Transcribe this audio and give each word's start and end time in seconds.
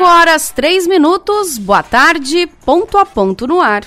5 0.00 0.08
horas 0.08 0.50
3 0.50 0.86
minutos, 0.86 1.58
boa 1.58 1.82
tarde, 1.82 2.48
ponto 2.64 2.96
a 2.96 3.04
ponto 3.04 3.46
no 3.46 3.60
ar. 3.60 3.84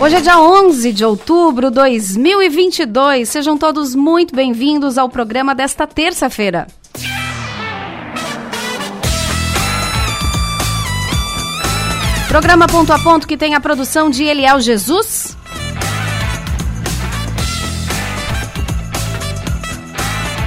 Hoje 0.00 0.14
é 0.14 0.20
dia 0.20 0.38
11 0.38 0.92
de 0.92 1.04
outubro 1.04 1.70
de 1.70 1.74
2022. 1.74 3.28
Sejam 3.28 3.58
todos 3.58 3.96
muito 3.96 4.32
bem-vindos 4.32 4.96
ao 4.96 5.08
programa 5.08 5.56
desta 5.56 5.88
terça-feira. 5.88 6.68
Programa 12.28 12.68
Ponto 12.68 12.92
a 12.92 12.98
Ponto 13.00 13.26
que 13.26 13.36
tem 13.36 13.56
a 13.56 13.60
produção 13.60 14.08
de 14.08 14.22
Eliel 14.22 14.60
Jesus. 14.60 15.36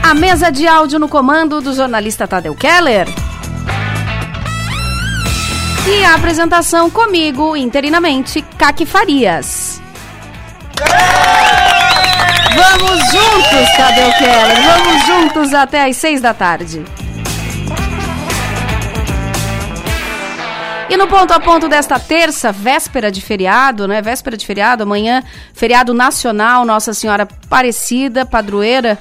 A 0.08 0.14
mesa 0.14 0.52
de 0.52 0.68
áudio 0.68 1.00
no 1.00 1.10
comando 1.10 1.60
do 1.60 1.74
jornalista 1.74 2.28
Tadeu 2.28 2.54
Keller. 2.54 3.08
E 5.88 6.04
a 6.04 6.14
apresentação 6.14 6.92
comigo, 6.92 7.58
interinamente, 7.58 8.44
Kaki 8.56 8.86
Farias. 8.86 9.82
Vamos 12.56 13.00
juntos, 13.12 13.76
Tadeu 13.76 14.12
Keller. 14.20 14.62
Vamos 14.62 15.06
juntos 15.08 15.54
até 15.56 15.90
às 15.90 15.98
seis 15.98 16.22
da 16.22 16.36
tarde. 16.36 16.86
E 20.88 20.96
no 20.96 21.08
ponto 21.08 21.34
a 21.34 21.40
ponto 21.40 21.68
desta 21.68 21.98
terça, 21.98 22.52
véspera 22.52 23.12
de 23.12 23.22
feriado, 23.22 23.88
né? 23.88 24.04
Véspera 24.04 24.38
de 24.38 24.46
feriado, 24.46 24.84
amanhã, 24.84 25.24
feriado 25.52 25.96
nacional, 25.96 26.64
Nossa 26.64 26.94
Senhora 26.94 27.24
Aparecida, 27.24 28.24
padroeira 28.24 29.00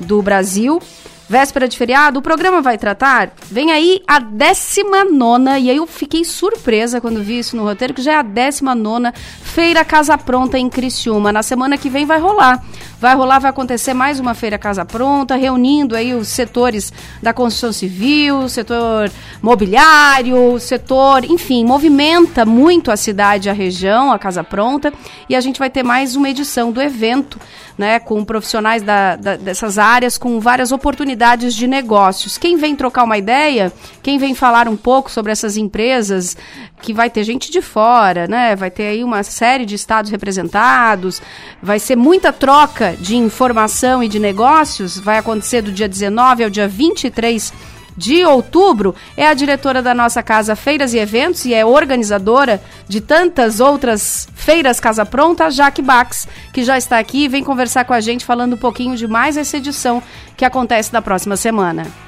do 0.00 0.22
Brasil. 0.22 0.80
Véspera 1.28 1.66
de 1.66 1.76
feriado, 1.76 2.20
o 2.20 2.22
programa 2.22 2.62
vai 2.62 2.78
tratar. 2.78 3.32
Vem 3.50 3.72
aí 3.72 4.00
a 4.06 4.20
19, 4.20 5.58
e 5.58 5.70
aí 5.70 5.76
eu 5.76 5.86
fiquei 5.86 6.24
surpresa 6.24 7.00
quando 7.00 7.20
vi 7.20 7.40
isso 7.40 7.56
no 7.56 7.64
roteiro, 7.64 7.92
que 7.92 8.00
já 8.00 8.12
é 8.12 8.16
a 8.16 8.22
19 8.22 9.12
Feira 9.42 9.84
Casa 9.84 10.16
Pronta 10.16 10.56
em 10.56 10.70
Criciúma. 10.70 11.32
Na 11.32 11.42
semana 11.42 11.76
que 11.76 11.90
vem 11.90 12.06
vai 12.06 12.20
rolar. 12.20 12.64
Vai 12.98 13.14
rolar, 13.14 13.38
vai 13.40 13.50
acontecer 13.50 13.92
mais 13.92 14.18
uma 14.18 14.32
Feira 14.32 14.56
Casa 14.56 14.82
Pronta, 14.82 15.36
reunindo 15.36 15.94
aí 15.94 16.14
os 16.14 16.28
setores 16.28 16.90
da 17.22 17.34
construção 17.34 17.70
civil, 17.70 18.48
setor 18.48 19.10
mobiliário, 19.42 20.58
setor, 20.58 21.22
enfim, 21.26 21.62
movimenta 21.62 22.46
muito 22.46 22.90
a 22.90 22.96
cidade, 22.96 23.50
a 23.50 23.52
região, 23.52 24.10
a 24.10 24.18
Casa 24.18 24.42
Pronta. 24.42 24.94
E 25.28 25.36
a 25.36 25.40
gente 25.42 25.58
vai 25.58 25.68
ter 25.68 25.82
mais 25.82 26.16
uma 26.16 26.30
edição 26.30 26.72
do 26.72 26.80
evento 26.80 27.38
né, 27.76 27.98
com 27.98 28.24
profissionais 28.24 28.82
da, 28.82 29.16
da, 29.16 29.36
dessas 29.36 29.78
áreas, 29.78 30.16
com 30.16 30.40
várias 30.40 30.72
oportunidades 30.72 31.54
de 31.54 31.66
negócios. 31.66 32.38
Quem 32.38 32.56
vem 32.56 32.74
trocar 32.74 33.04
uma 33.04 33.18
ideia, 33.18 33.70
quem 34.02 34.18
vem 34.18 34.34
falar 34.34 34.68
um 34.68 34.76
pouco 34.76 35.10
sobre 35.10 35.30
essas 35.30 35.58
empresas, 35.58 36.36
que 36.80 36.94
vai 36.94 37.10
ter 37.10 37.24
gente 37.24 37.50
de 37.50 37.60
fora, 37.60 38.26
né, 38.26 38.56
vai 38.56 38.70
ter 38.70 38.84
aí 38.84 39.04
uma 39.04 39.22
série 39.22 39.66
de 39.66 39.74
estados 39.74 40.10
representados, 40.10 41.20
vai 41.62 41.78
ser 41.78 41.96
muita 41.96 42.32
troca 42.32 42.85
de 42.92 43.16
informação 43.16 44.02
e 44.02 44.08
de 44.08 44.18
negócios, 44.18 44.98
vai 44.98 45.18
acontecer 45.18 45.62
do 45.62 45.72
dia 45.72 45.88
19 45.88 46.44
ao 46.44 46.50
dia 46.50 46.68
23 46.68 47.52
de 47.96 48.24
outubro, 48.24 48.94
é 49.16 49.26
a 49.26 49.32
diretora 49.32 49.80
da 49.82 49.94
nossa 49.94 50.22
casa 50.22 50.54
Feiras 50.54 50.92
e 50.92 50.98
Eventos 50.98 51.46
e 51.46 51.54
é 51.54 51.64
organizadora 51.64 52.60
de 52.86 53.00
tantas 53.00 53.58
outras 53.58 54.28
feiras 54.34 54.78
Casa 54.78 55.06
Pronta, 55.06 55.50
Jaque 55.50 55.80
Bax, 55.80 56.28
que 56.52 56.62
já 56.62 56.76
está 56.76 56.98
aqui 56.98 57.24
e 57.24 57.28
vem 57.28 57.42
conversar 57.42 57.84
com 57.84 57.94
a 57.94 58.00
gente 58.00 58.24
falando 58.24 58.54
um 58.54 58.58
pouquinho 58.58 58.96
de 58.96 59.08
mais 59.08 59.36
essa 59.36 59.56
edição 59.56 60.02
que 60.36 60.44
acontece 60.44 60.92
na 60.92 61.00
próxima 61.00 61.36
semana. 61.36 62.05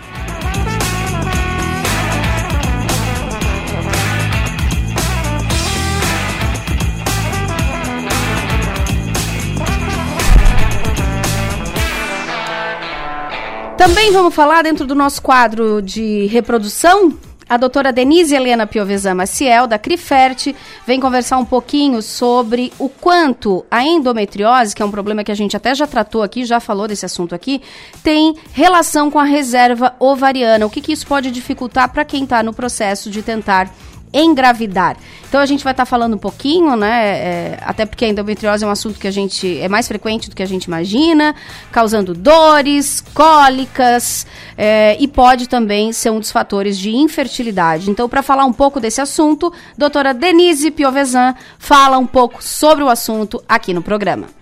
Também 13.78 14.10
vamos 14.10 14.34
falar 14.34 14.62
dentro 14.62 14.84
do 14.84 14.92
nosso 14.92 15.22
quadro 15.22 15.80
de 15.80 16.26
reprodução. 16.26 17.16
A 17.48 17.56
doutora 17.56 17.92
Denise 17.92 18.34
Helena 18.34 18.66
Piovesan 18.66 19.14
Maciel, 19.14 19.68
da 19.68 19.78
Criferte, 19.78 20.54
vem 20.84 20.98
conversar 20.98 21.38
um 21.38 21.44
pouquinho 21.44 22.02
sobre 22.02 22.72
o 22.76 22.88
quanto 22.88 23.64
a 23.70 23.84
endometriose, 23.84 24.74
que 24.74 24.82
é 24.82 24.84
um 24.84 24.90
problema 24.90 25.22
que 25.22 25.30
a 25.30 25.34
gente 25.34 25.56
até 25.56 25.76
já 25.76 25.86
tratou 25.86 26.24
aqui, 26.24 26.44
já 26.44 26.58
falou 26.58 26.88
desse 26.88 27.06
assunto 27.06 27.36
aqui, 27.36 27.62
tem 28.02 28.34
relação 28.52 29.12
com 29.12 29.18
a 29.20 29.24
reserva 29.24 29.94
ovariana. 30.00 30.66
O 30.66 30.70
que, 30.70 30.80
que 30.80 30.92
isso 30.92 31.06
pode 31.06 31.30
dificultar 31.30 31.88
para 31.92 32.04
quem 32.04 32.24
está 32.24 32.42
no 32.42 32.52
processo 32.52 33.08
de 33.08 33.22
tentar 33.22 33.72
engravidar. 34.12 34.96
Então 35.28 35.40
a 35.40 35.46
gente 35.46 35.62
vai 35.62 35.72
estar 35.72 35.84
tá 35.84 35.86
falando 35.86 36.14
um 36.14 36.18
pouquinho, 36.18 36.76
né? 36.76 37.18
É, 37.18 37.58
até 37.62 37.84
porque 37.84 38.04
a 38.04 38.08
endometriose 38.08 38.64
é 38.64 38.66
um 38.66 38.70
assunto 38.70 38.98
que 38.98 39.06
a 39.06 39.10
gente 39.10 39.58
é 39.60 39.68
mais 39.68 39.86
frequente 39.86 40.30
do 40.30 40.36
que 40.36 40.42
a 40.42 40.46
gente 40.46 40.64
imagina, 40.64 41.34
causando 41.70 42.14
dores, 42.14 43.04
cólicas 43.12 44.26
é, 44.56 44.96
e 44.98 45.06
pode 45.06 45.48
também 45.48 45.92
ser 45.92 46.10
um 46.10 46.18
dos 46.18 46.30
fatores 46.30 46.78
de 46.78 46.94
infertilidade. 46.94 47.90
Então, 47.90 48.08
para 48.08 48.22
falar 48.22 48.44
um 48.44 48.52
pouco 48.52 48.80
desse 48.80 49.00
assunto, 49.00 49.52
doutora 49.76 50.14
Denise 50.14 50.70
Piovesan 50.70 51.34
fala 51.58 51.98
um 51.98 52.06
pouco 52.06 52.42
sobre 52.42 52.82
o 52.82 52.88
assunto 52.88 53.42
aqui 53.48 53.74
no 53.74 53.82
programa 53.82 54.37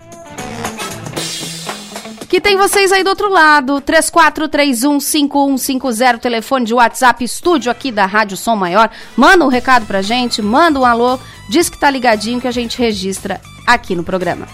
que 2.27 2.41
tem 2.41 2.57
vocês 2.57 2.91
aí 2.91 3.03
do 3.03 3.09
outro 3.09 3.29
lado. 3.29 3.79
34315150, 3.81 6.19
telefone 6.19 6.65
de 6.65 6.73
WhatsApp, 6.73 7.23
estúdio 7.23 7.71
aqui 7.71 7.91
da 7.91 8.05
Rádio 8.05 8.35
Som 8.35 8.55
Maior. 8.55 8.89
Manda 9.15 9.45
um 9.45 9.49
recado 9.49 9.85
pra 9.85 10.01
gente, 10.01 10.41
manda 10.41 10.79
um 10.79 10.85
alô, 10.85 11.19
diz 11.49 11.69
que 11.69 11.77
tá 11.77 11.89
ligadinho 11.89 12.41
que 12.41 12.47
a 12.47 12.51
gente 12.51 12.77
registra 12.77 13.39
aqui 13.65 13.95
no 13.95 14.03
programa. 14.03 14.45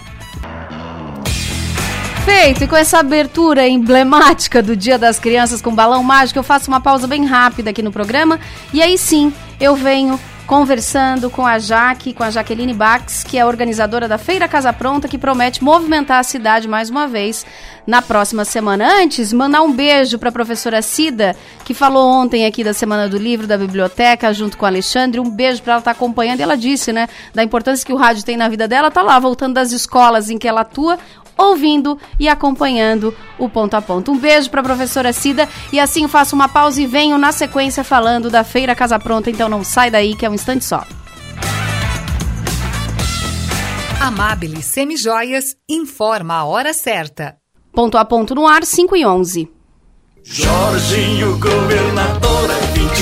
Feito, 2.24 2.64
e 2.64 2.66
com 2.66 2.76
essa 2.76 3.00
abertura 3.00 3.68
emblemática 3.68 4.62
do 4.62 4.74
Dia 4.74 4.96
das 4.96 5.18
Crianças 5.18 5.60
com 5.60 5.74
balão 5.74 6.02
mágico, 6.02 6.38
eu 6.38 6.42
faço 6.42 6.70
uma 6.70 6.80
pausa 6.80 7.06
bem 7.06 7.26
rápida 7.26 7.68
aqui 7.68 7.82
no 7.82 7.92
programa 7.92 8.40
e 8.72 8.80
aí 8.80 8.96
sim 8.96 9.30
eu 9.60 9.76
venho 9.76 10.18
conversando 10.46 11.30
com 11.30 11.46
a 11.46 11.58
Jaque, 11.58 12.12
com 12.12 12.22
a 12.22 12.30
Jaqueline 12.30 12.74
Bax, 12.74 13.24
que 13.24 13.38
é 13.38 13.44
organizadora 13.44 14.06
da 14.06 14.18
Feira 14.18 14.46
Casa 14.46 14.72
Pronta, 14.72 15.08
que 15.08 15.16
promete 15.16 15.64
movimentar 15.64 16.18
a 16.18 16.22
cidade 16.22 16.68
mais 16.68 16.90
uma 16.90 17.06
vez 17.06 17.46
na 17.86 18.02
próxima 18.02 18.44
semana. 18.44 18.86
Antes, 19.00 19.32
mandar 19.32 19.62
um 19.62 19.72
beijo 19.72 20.18
para 20.18 20.28
a 20.28 20.32
professora 20.32 20.82
Cida, 20.82 21.34
que 21.64 21.72
falou 21.72 22.08
ontem 22.08 22.46
aqui 22.46 22.62
da 22.62 22.74
Semana 22.74 23.08
do 23.08 23.16
Livro 23.16 23.46
da 23.46 23.56
Biblioteca, 23.56 24.32
junto 24.32 24.56
com 24.56 24.64
a 24.64 24.68
Alexandre. 24.68 25.20
Um 25.20 25.30
beijo 25.30 25.62
para 25.62 25.74
ela 25.74 25.80
estar 25.80 25.92
tá 25.92 25.96
acompanhando. 25.96 26.40
E 26.40 26.42
ela 26.42 26.56
disse, 26.56 26.92
né, 26.92 27.08
da 27.34 27.42
importância 27.42 27.84
que 27.84 27.92
o 27.92 27.96
rádio 27.96 28.24
tem 28.24 28.36
na 28.36 28.48
vida 28.48 28.68
dela. 28.68 28.90
Tá 28.90 29.02
lá, 29.02 29.18
voltando 29.18 29.54
das 29.54 29.72
escolas 29.72 30.30
em 30.30 30.38
que 30.38 30.48
ela 30.48 30.62
atua, 30.62 30.98
ouvindo 31.36 31.98
e 32.18 32.28
acompanhando 32.28 33.14
o 33.38 33.48
ponto 33.48 33.74
a 33.74 33.82
ponto. 33.82 34.12
Um 34.12 34.18
beijo 34.18 34.50
para 34.50 34.60
a 34.60 34.64
professora 34.64 35.12
Cida 35.12 35.48
e 35.72 35.80
assim 35.80 36.06
faço 36.08 36.34
uma 36.34 36.48
pausa 36.48 36.80
e 36.80 36.86
venho 36.86 37.18
na 37.18 37.32
sequência 37.32 37.84
falando 37.84 38.30
da 38.30 38.44
Feira 38.44 38.74
Casa 38.74 38.98
Pronta, 38.98 39.30
então 39.30 39.48
não 39.48 39.64
sai 39.64 39.90
daí 39.90 40.14
que 40.14 40.24
é 40.26 40.30
um 40.30 40.34
instante 40.34 40.64
só. 40.64 40.84
Amabile 44.00 44.62
Semijoias 44.62 45.56
informa 45.68 46.34
a 46.34 46.44
hora 46.44 46.72
certa. 46.72 47.36
Ponto 47.72 47.96
a 47.96 48.04
ponto 48.04 48.34
no 48.34 48.46
ar, 48.46 48.64
5 48.64 48.94
e 48.96 49.04
11. 49.04 49.50
Jorginho, 50.22 51.38
governador, 51.38 52.23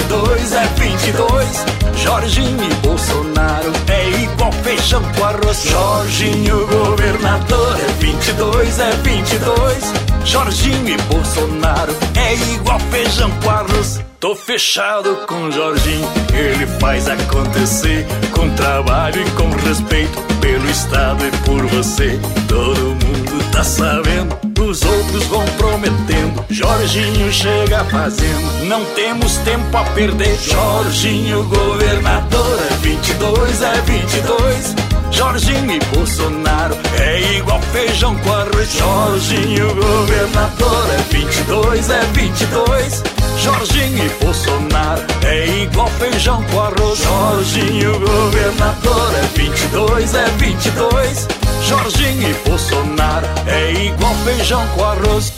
22, 0.02 0.52
é 0.52 0.66
22. 0.78 1.64
Jorginho 1.96 2.64
e 2.64 2.74
Bolsonaro 2.86 3.72
é 3.88 4.10
igual 4.22 4.52
feijão 4.52 5.02
com 5.16 5.24
arroz. 5.24 5.62
Jorginho, 5.64 6.66
governador, 6.66 7.78
é 7.78 7.92
22, 8.00 8.78
é 8.80 8.90
22. 8.90 9.92
Jorginho 10.24 10.88
e 10.88 11.02
Bolsonaro 11.02 11.94
é 12.16 12.34
igual 12.54 12.80
feijão 12.90 13.30
com 13.42 13.50
arroz. 13.50 14.11
Tô 14.22 14.36
fechado 14.36 15.16
com 15.26 15.50
Jorginho, 15.50 16.08
ele 16.32 16.64
faz 16.78 17.08
acontecer 17.08 18.06
com 18.30 18.48
trabalho 18.50 19.20
e 19.20 19.30
com 19.32 19.50
respeito 19.66 20.16
pelo 20.40 20.70
Estado 20.70 21.26
e 21.26 21.30
por 21.38 21.66
você. 21.66 22.20
Todo 22.46 22.80
mundo 22.80 23.50
tá 23.50 23.64
sabendo, 23.64 24.38
os 24.60 24.80
outros 24.84 25.24
vão 25.24 25.44
prometendo. 25.58 26.44
Jorginho 26.48 27.32
chega 27.32 27.84
fazendo, 27.86 28.64
não 28.68 28.84
temos 28.94 29.38
tempo 29.38 29.76
a 29.76 29.82
perder. 29.86 30.38
Jorginho, 30.38 31.42
governador, 31.42 32.60
é 32.70 32.74
22, 32.76 33.60
é 33.60 33.80
22. 33.80 34.74
Jorginho 35.10 35.72
e 35.72 35.80
Bolsonaro 35.96 36.76
é 36.96 37.38
igual 37.38 37.60
feijão 37.72 38.16
com 38.18 38.32
arroz. 38.32 38.72
Jorginho, 38.72 39.74
governador, 39.74 40.86
é 40.92 41.12
22, 41.12 41.90
é 41.90 42.00
22. 42.12 43.11
Jorginho 43.38 44.04
e 44.04 44.24
Bolsonaro 44.24 45.02
é 45.26 45.62
igual 45.62 45.88
feijão 45.98 46.42
com 46.44 46.60
arroz. 46.60 46.98
Jorginho, 46.98 47.98
governador, 47.98 49.14
é 49.14 49.38
22, 49.38 50.14
é 50.14 50.24
22. 50.38 51.28
Jorginho 51.62 52.30
e 52.30 52.48
Bolsonaro 52.48 53.26
é 53.46 53.72
igual 53.84 54.14
feijão 54.24 54.66
com 54.74 54.84
arroz. 54.84 55.32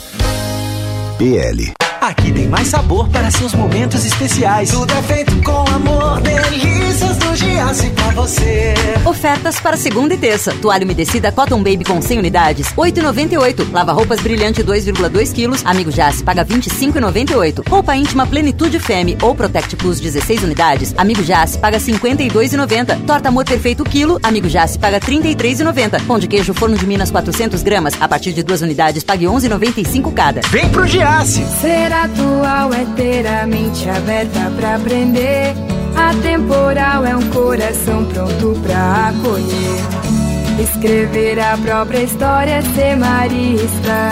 PL. 1.17 1.73
Aqui 2.01 2.31
tem 2.31 2.47
mais 2.47 2.67
sabor 2.67 3.07
para 3.09 3.31
seus 3.31 3.53
momentos 3.53 4.05
especiais. 4.05 4.69
Tudo 4.69 4.93
é 4.93 5.01
feito 5.01 5.35
com 5.43 5.65
amor, 5.73 6.21
delícias 6.21 7.17
do 7.17 7.24
Giasse 7.35 7.89
pra 7.89 8.11
você. 8.11 8.73
Ofertas 9.05 9.59
para 9.59 9.75
segunda 9.75 10.13
e 10.13 10.17
terça. 10.17 10.53
Toalha 10.61 10.85
umedecida 10.85 11.31
Cotton 11.31 11.57
Baby 11.57 11.83
com 11.83 12.01
100 12.01 12.19
unidades, 12.19 12.67
8,98. 12.77 13.71
Lava 13.73 13.91
roupas 13.91 14.21
brilhante 14.21 14.63
2,2 14.63 15.33
quilos. 15.33 15.61
Amigo 15.65 15.91
Jace 15.91 16.23
paga 16.23 16.45
25,98. 16.45 17.67
Roupa 17.67 17.95
íntima 17.95 18.25
Plenitude 18.25 18.79
Femme 18.79 19.17
ou 19.21 19.35
Protect 19.35 19.75
Plus 19.75 19.99
16 19.99 20.43
unidades. 20.43 20.93
Amigo 20.97 21.23
Jace 21.23 21.57
paga 21.57 21.77
52,90. 21.77 23.05
Torta 23.05 23.29
Amor 23.29 23.43
Perfeito 23.43 23.83
quilo. 23.83 24.17
Amigo 24.23 24.47
Jace 24.47 24.79
paga 24.79 24.99
33,90. 24.99 26.05
Pão 26.05 26.17
de 26.17 26.27
queijo 26.27 26.53
Forno 26.53 26.77
de 26.77 26.87
Minas 26.87 27.11
400 27.11 27.61
gramas. 27.63 27.93
A 27.99 28.07
partir 28.07 28.31
de 28.31 28.43
duas 28.43 28.61
unidades 28.61 29.03
pague 29.03 29.25
11,95 29.25 30.13
cada. 30.13 30.41
Vem 30.49 30.69
pro 30.69 30.87
Giasse. 30.87 31.45
Ser 31.59 31.91
atual 31.91 32.73
é 32.73 32.85
ter 32.95 33.27
a 33.27 33.45
mente 33.45 33.89
aberta 33.89 34.51
pra 34.57 34.75
aprender. 34.75 35.74
Atemporal 35.95 37.05
é 37.05 37.15
um 37.15 37.29
coração 37.29 38.05
pronto 38.05 38.59
pra 38.61 39.09
acolher. 39.09 40.61
Escrever 40.61 41.39
a 41.39 41.57
própria 41.57 42.03
história, 42.03 42.61
ser 42.73 42.95
marista. 42.95 44.11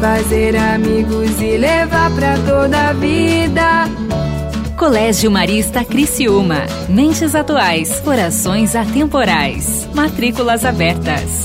Fazer 0.00 0.56
amigos 0.56 1.40
e 1.40 1.56
levar 1.56 2.10
pra 2.12 2.36
toda 2.38 2.88
a 2.88 2.92
vida. 2.92 3.84
Colégio 4.76 5.30
Marista 5.30 5.84
Criciúma. 5.84 6.62
Mentes 6.88 7.34
atuais, 7.34 8.00
corações 8.00 8.74
atemporais. 8.74 9.88
Matrículas 9.94 10.64
abertas. 10.64 11.44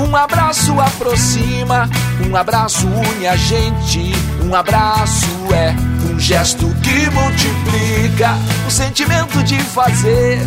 Um 0.00 0.16
abraço 0.16 0.80
aproxima, 0.80 1.88
um 2.26 2.34
abraço 2.34 2.86
une 2.86 3.26
a 3.26 3.36
gente. 3.36 4.12
Um 4.42 4.54
abraço 4.54 5.28
é 5.52 5.74
um 6.10 6.18
gesto 6.18 6.66
que 6.82 7.10
multiplica 7.10 8.30
o 8.66 8.70
sentimento 8.70 9.42
de 9.42 9.58
fazer 9.58 10.40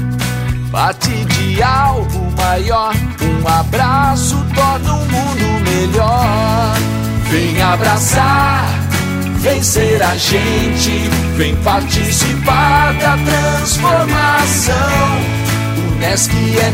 parte 0.71 1.11
de 1.25 1.61
algo 1.61 2.31
maior. 2.35 2.95
Um 3.21 3.47
abraço 3.47 4.43
torna 4.55 4.93
o 4.93 5.05
mundo 5.05 5.69
melhor. 5.69 6.75
Vem 7.29 7.61
abraçar, 7.61 8.65
vem 9.39 9.61
ser 9.61 10.01
a 10.01 10.15
gente, 10.17 11.09
vem 11.37 11.55
participar 11.57 12.93
da 12.95 13.17
transformação. 13.17 14.73
Unesc 15.95 16.31
é 16.57 16.73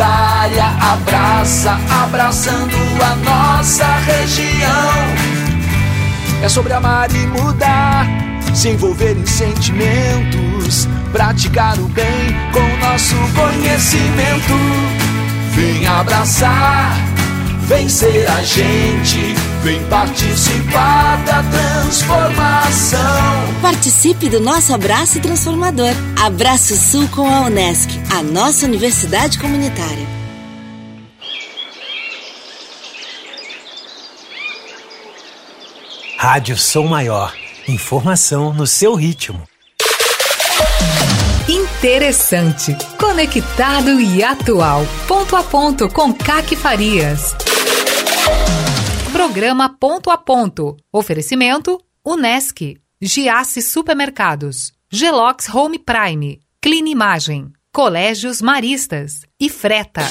comunitária, 0.00 0.64
abraça, 0.80 1.78
abraçando 2.02 2.76
a 3.04 3.14
nossa 3.16 3.84
região. 3.84 4.92
É 6.42 6.48
sobre 6.48 6.72
amar 6.72 7.14
e 7.14 7.26
mudar, 7.26 8.06
se 8.54 8.70
envolver 8.70 9.16
em 9.16 9.26
sentimentos, 9.26 10.88
praticar 11.12 11.78
o 11.78 11.88
bem 11.88 12.34
com 12.52 12.86
nosso 12.86 13.14
conhecimento. 13.34 14.54
Vem 15.52 15.86
abraçar, 15.86 16.96
vem 17.70 17.88
ser 17.88 18.28
a 18.28 18.42
gente, 18.42 19.32
vem 19.62 19.80
participar 19.84 21.24
da 21.24 21.40
transformação. 21.44 23.00
Participe 23.62 24.28
do 24.28 24.40
nosso 24.40 24.74
abraço 24.74 25.20
transformador. 25.20 25.92
Abraço 26.20 26.76
Sul 26.76 27.06
com 27.10 27.32
a 27.32 27.42
Unesc, 27.42 27.88
a 28.12 28.24
nossa 28.24 28.66
universidade 28.66 29.38
comunitária. 29.38 30.04
Rádio 36.18 36.56
Som 36.56 36.88
Maior. 36.88 37.32
Informação 37.68 38.52
no 38.52 38.66
seu 38.66 38.96
ritmo. 38.96 39.40
Interessante, 41.48 42.76
conectado 42.98 44.00
e 44.00 44.24
atual. 44.24 44.84
Ponto 45.06 45.36
a 45.36 45.42
ponto 45.44 45.88
com 45.88 46.12
Caque 46.12 46.56
Farias. 46.56 47.36
Programa 49.20 49.68
Ponto 49.68 50.08
a 50.08 50.16
Ponto. 50.16 50.78
Oferecimento 50.90 51.78
Unesc, 52.02 52.78
Giasse 53.02 53.60
Supermercados, 53.60 54.72
Gelox 54.90 55.46
Home 55.54 55.78
Prime, 55.78 56.40
Clean 56.58 56.88
Imagem, 56.88 57.52
Colégios 57.70 58.40
Maristas 58.40 59.26
e 59.38 59.50
Freta. 59.50 60.06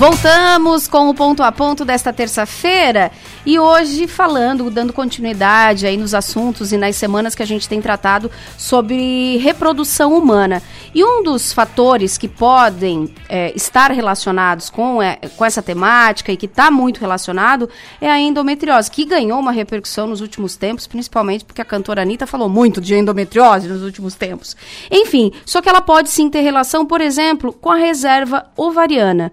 Voltamos 0.00 0.88
com 0.88 1.10
o 1.10 1.14
ponto 1.14 1.42
a 1.42 1.52
ponto 1.52 1.84
desta 1.84 2.10
terça-feira 2.10 3.12
e 3.44 3.58
hoje 3.58 4.06
falando, 4.06 4.70
dando 4.70 4.94
continuidade 4.94 5.86
aí 5.86 5.98
nos 5.98 6.14
assuntos 6.14 6.72
e 6.72 6.78
nas 6.78 6.96
semanas 6.96 7.34
que 7.34 7.42
a 7.42 7.46
gente 7.46 7.68
tem 7.68 7.82
tratado 7.82 8.30
sobre 8.56 9.36
reprodução 9.36 10.16
humana. 10.16 10.62
E 10.94 11.04
um 11.04 11.22
dos 11.22 11.52
fatores 11.52 12.18
que 12.18 12.26
podem 12.26 13.14
é, 13.28 13.52
estar 13.54 13.92
relacionados 13.92 14.68
com, 14.68 15.00
é, 15.00 15.18
com 15.36 15.44
essa 15.44 15.62
temática 15.62 16.32
e 16.32 16.36
que 16.36 16.46
está 16.46 16.70
muito 16.70 17.00
relacionado 17.00 17.68
é 18.00 18.10
a 18.10 18.18
endometriose, 18.18 18.90
que 18.90 19.04
ganhou 19.04 19.38
uma 19.38 19.52
repercussão 19.52 20.08
nos 20.08 20.20
últimos 20.20 20.56
tempos, 20.56 20.86
principalmente 20.86 21.44
porque 21.44 21.62
a 21.62 21.64
cantora 21.64 22.02
Anitta 22.02 22.26
falou 22.26 22.48
muito 22.48 22.80
de 22.80 22.94
endometriose 22.94 23.68
nos 23.68 23.82
últimos 23.82 24.14
tempos. 24.14 24.56
Enfim, 24.90 25.32
só 25.46 25.62
que 25.62 25.68
ela 25.68 25.80
pode 25.80 26.10
sim 26.10 26.28
ter 26.28 26.40
relação, 26.40 26.84
por 26.84 27.00
exemplo, 27.00 27.52
com 27.52 27.70
a 27.70 27.76
reserva 27.76 28.46
ovariana. 28.56 29.30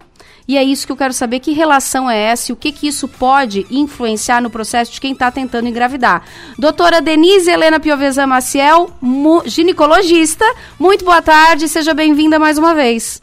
E 0.48 0.58
é 0.58 0.64
isso 0.64 0.86
que 0.86 0.94
eu 0.94 0.98
quero 0.98 1.12
saber, 1.12 1.42
que 1.42 1.52
relação 1.52 2.10
é 2.10 2.18
essa 2.18 2.52
e 2.52 2.54
o 2.54 2.56
que, 2.56 2.72
que 2.72 2.88
isso 2.88 3.06
pode 3.08 3.66
influenciar 3.70 4.42
no 4.42 4.50
processo 4.50 4.94
de 4.94 5.02
quem 5.02 5.12
está 5.12 5.30
tentando 5.30 5.68
engravidar. 5.68 6.24
Doutora 6.58 7.02
Denise 7.02 7.52
Helena 7.52 7.82
Piovesan 7.82 8.28
Maciel, 8.28 8.90
ginecologista, 9.46 10.46
muito 10.80 11.04
boa 11.04 11.22
tarde, 11.22 11.68
seja 11.68 11.94
bem-vinda 11.94 12.40
mais 12.40 12.58
uma 12.58 12.74
vez. 12.74 13.22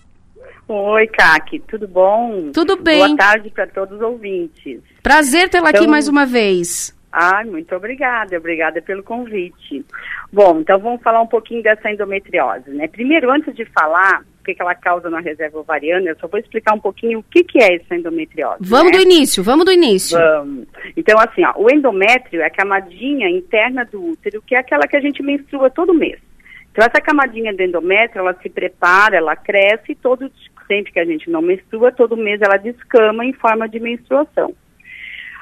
Oi, 0.69 1.07
Kaki, 1.07 1.61
tudo 1.61 1.89
bom? 1.89 2.51
Tudo 2.53 2.77
bem. 2.77 2.99
Boa 2.99 3.17
tarde 3.17 3.51
para 3.51 3.67
todos 3.69 3.97
os 3.97 4.03
ouvintes. 4.03 4.81
Prazer 5.03 5.49
tê-la 5.49 5.71
então... 5.71 5.81
aqui 5.81 5.91
mais 5.91 6.09
uma 6.09 6.27
vez. 6.27 6.95
Ai, 7.11 7.45
muito 7.45 7.75
obrigada, 7.75 8.37
obrigada 8.37 8.83
pelo 8.83 9.03
convite. 9.03 9.85
Bom, 10.31 10.61
então 10.61 10.79
vamos 10.79 11.01
falar 11.01 11.23
um 11.23 11.27
pouquinho 11.27 11.63
dessa 11.63 11.91
endometriose, 11.91 12.71
né? 12.71 12.89
Primeiro, 12.89 13.31
antes 13.31 13.55
de 13.55 13.65
falar 13.67 14.25
que, 14.45 14.55
que 14.55 14.63
ela 14.63 14.75
causa 14.75 15.09
na 15.11 15.21
reserva 15.21 15.59
ovariana, 15.59 16.11
eu 16.11 16.17
só 16.19 16.29
vou 16.29 16.39
explicar 16.39 16.75
um 16.75 16.81
pouquinho 16.81 17.21
o 17.21 17.23
que, 17.23 17.43
que 17.43 17.63
é 17.63 17.77
essa 17.77 17.97
endometriose. 17.97 18.59
Vamos 18.61 18.93
né? 18.93 18.99
do 18.99 19.03
início, 19.03 19.43
vamos 19.43 19.65
do 19.65 19.73
início. 19.73 20.19
Vamos. 20.19 20.67
Então, 20.97 21.19
assim, 21.19 21.45
ó, 21.45 21.55
o 21.57 21.71
endométrio 21.71 22.43
é 22.43 22.47
a 22.47 22.51
camadinha 22.51 23.29
interna 23.29 23.85
do 23.85 24.03
útero, 24.11 24.43
que 24.43 24.55
é 24.55 24.59
aquela 24.59 24.87
que 24.87 24.97
a 24.97 25.01
gente 25.01 25.23
menstrua 25.23 25.71
todo 25.71 25.95
mês. 25.95 26.19
Então, 26.71 26.85
essa 26.85 27.01
camadinha 27.01 27.55
do 27.55 27.63
endométrio, 27.63 28.21
ela 28.21 28.35
se 28.43 28.51
prepara, 28.51 29.17
ela 29.17 29.37
cresce 29.37 29.93
e 29.93 29.95
todo, 29.95 30.31
sempre 30.67 30.93
que 30.93 31.01
a 31.01 31.05
gente 31.05 31.31
não 31.31 31.41
menstrua, 31.41 31.93
todo 31.93 32.17
mês 32.17 32.41
ela 32.43 32.57
descama 32.57 33.25
em 33.25 33.33
forma 33.33 33.69
de 33.69 33.81
menstruação. 33.81 34.55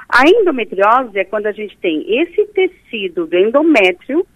A 0.08 0.28
endometriose 0.28 1.18
é 1.18 1.24
quando 1.24 1.46
a 1.46 1.52
gente 1.52 1.76
tem 1.78 2.04
esse 2.20 2.44
tecido 2.48 3.26
do 3.26 3.36
endométrio 3.36 4.26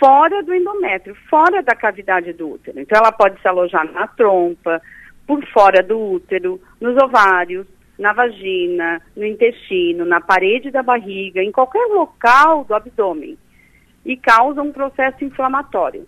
fora 0.00 0.42
do 0.42 0.54
endométrio, 0.54 1.14
fora 1.28 1.62
da 1.62 1.74
cavidade 1.74 2.32
do 2.32 2.52
útero. 2.52 2.80
Então, 2.80 2.98
ela 2.98 3.12
pode 3.12 3.40
se 3.40 3.46
alojar 3.46 3.84
na 3.92 4.06
trompa, 4.08 4.80
por 5.26 5.46
fora 5.48 5.82
do 5.82 5.96
útero, 5.96 6.60
nos 6.80 7.00
ovários, 7.00 7.66
na 7.98 8.14
vagina, 8.14 9.00
no 9.14 9.24
intestino, 9.24 10.06
na 10.06 10.20
parede 10.20 10.70
da 10.70 10.82
barriga, 10.82 11.42
em 11.42 11.52
qualquer 11.52 11.86
local 11.88 12.64
do 12.64 12.74
abdômen 12.74 13.38
e 14.04 14.16
causa 14.16 14.62
um 14.62 14.72
processo 14.72 15.22
inflamatório. 15.22 16.06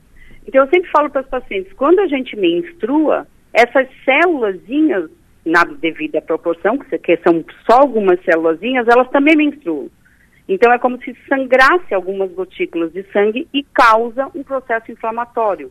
Então, 0.49 0.65
eu 0.65 0.71
sempre 0.71 0.91
falo 0.91 1.11
para 1.11 1.21
os 1.21 1.29
pacientes, 1.29 1.73
quando 1.75 2.01
a 2.01 2.07
gente 2.07 2.35
menstrua, 2.35 3.29
essas 3.53 3.87
célulazinhas, 4.05 5.11
na 5.45 5.65
devida 5.65 6.23
proporção, 6.23 6.79
que 6.79 7.17
são 7.19 7.45
só 7.69 7.81
algumas 7.81 8.19
célulazinhas, 8.25 8.89
elas 8.89 9.11
também 9.11 9.37
menstruam. 9.37 9.91
Então, 10.49 10.73
é 10.73 10.79
como 10.79 11.01
se 11.03 11.17
sangrasse 11.29 11.95
algumas 11.95 12.33
gotículas 12.33 12.93
de 12.93 13.03
sangue 13.13 13.49
e 13.53 13.63
causa 13.63 14.31
um 14.35 14.43
processo 14.43 14.91
inflamatório 14.91 15.71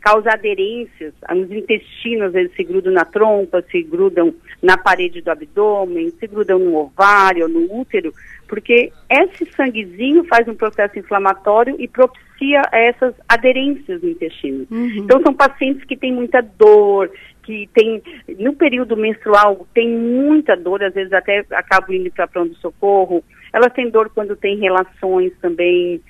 causa 0.00 0.30
aderências, 0.30 1.12
os 1.30 1.50
intestinos 1.50 2.34
eles 2.34 2.52
se 2.54 2.64
grudam 2.64 2.92
na 2.92 3.04
trompa, 3.04 3.62
se 3.70 3.82
grudam 3.82 4.34
na 4.62 4.76
parede 4.76 5.20
do 5.20 5.30
abdômen, 5.30 6.10
se 6.18 6.26
grudam 6.26 6.58
no 6.58 6.76
ovário, 6.76 7.48
no 7.48 7.80
útero, 7.80 8.12
porque 8.46 8.92
esse 9.10 9.44
sanguezinho 9.52 10.24
faz 10.24 10.46
um 10.48 10.54
processo 10.54 10.98
inflamatório 10.98 11.76
e 11.78 11.88
propicia 11.88 12.62
essas 12.72 13.14
aderências 13.28 14.00
no 14.02 14.10
intestino. 14.10 14.66
Uhum. 14.70 14.96
Então 14.98 15.20
são 15.20 15.34
pacientes 15.34 15.84
que 15.84 15.96
têm 15.96 16.12
muita 16.12 16.40
dor, 16.40 17.10
que 17.42 17.68
tem 17.74 18.02
no 18.38 18.54
período 18.54 18.96
menstrual 18.96 19.66
tem 19.74 19.88
muita 19.88 20.56
dor, 20.56 20.82
às 20.82 20.94
vezes 20.94 21.12
até 21.12 21.44
acabam 21.50 21.96
indo 21.96 22.10
para 22.12 22.28
pronto-socorro. 22.28 23.24
Elas 23.58 23.72
têm 23.72 23.90
dor 23.90 24.08
quando 24.14 24.36
têm 24.36 24.56
relações 24.58 25.32
também, 25.40 26.00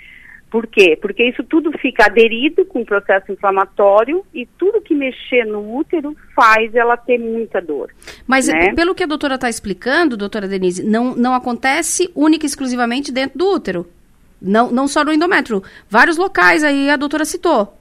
por 0.51 0.67
quê? 0.67 0.99
Porque 1.01 1.25
isso 1.25 1.45
tudo 1.45 1.71
fica 1.79 2.07
aderido 2.07 2.65
com 2.65 2.81
o 2.81 2.87
processo 2.87 3.31
inflamatório 3.31 4.25
e 4.33 4.47
tudo 4.47 4.81
que 4.81 4.95
mexer 4.95 5.45
no 5.45 5.77
útero 5.77 6.17
faz 6.35 6.75
ela 6.75 6.97
ter 6.97 7.19
muita 7.19 7.61
dor. 7.61 7.91
Mas 8.27 8.49
né? 8.49 8.75
pelo 8.75 8.95
que 8.95 9.03
a 9.03 9.07
doutora 9.07 9.35
está 9.35 9.49
explicando, 9.49 10.17
doutora 10.17 10.49
Denise, 10.49 10.83
não, 10.83 11.15
não 11.15 11.35
acontece 11.35 12.11
única 12.15 12.47
e 12.47 12.49
exclusivamente 12.49 13.13
dentro 13.13 13.39
do 13.39 13.47
útero. 13.51 13.87
Não, 14.41 14.71
não 14.71 14.89
só 14.89 15.05
no 15.05 15.13
endométrio. 15.13 15.63
Vários 15.91 16.17
locais 16.17 16.65
aí 16.65 16.89
a 16.89 16.97
doutora 16.97 17.25
citou. 17.25 17.75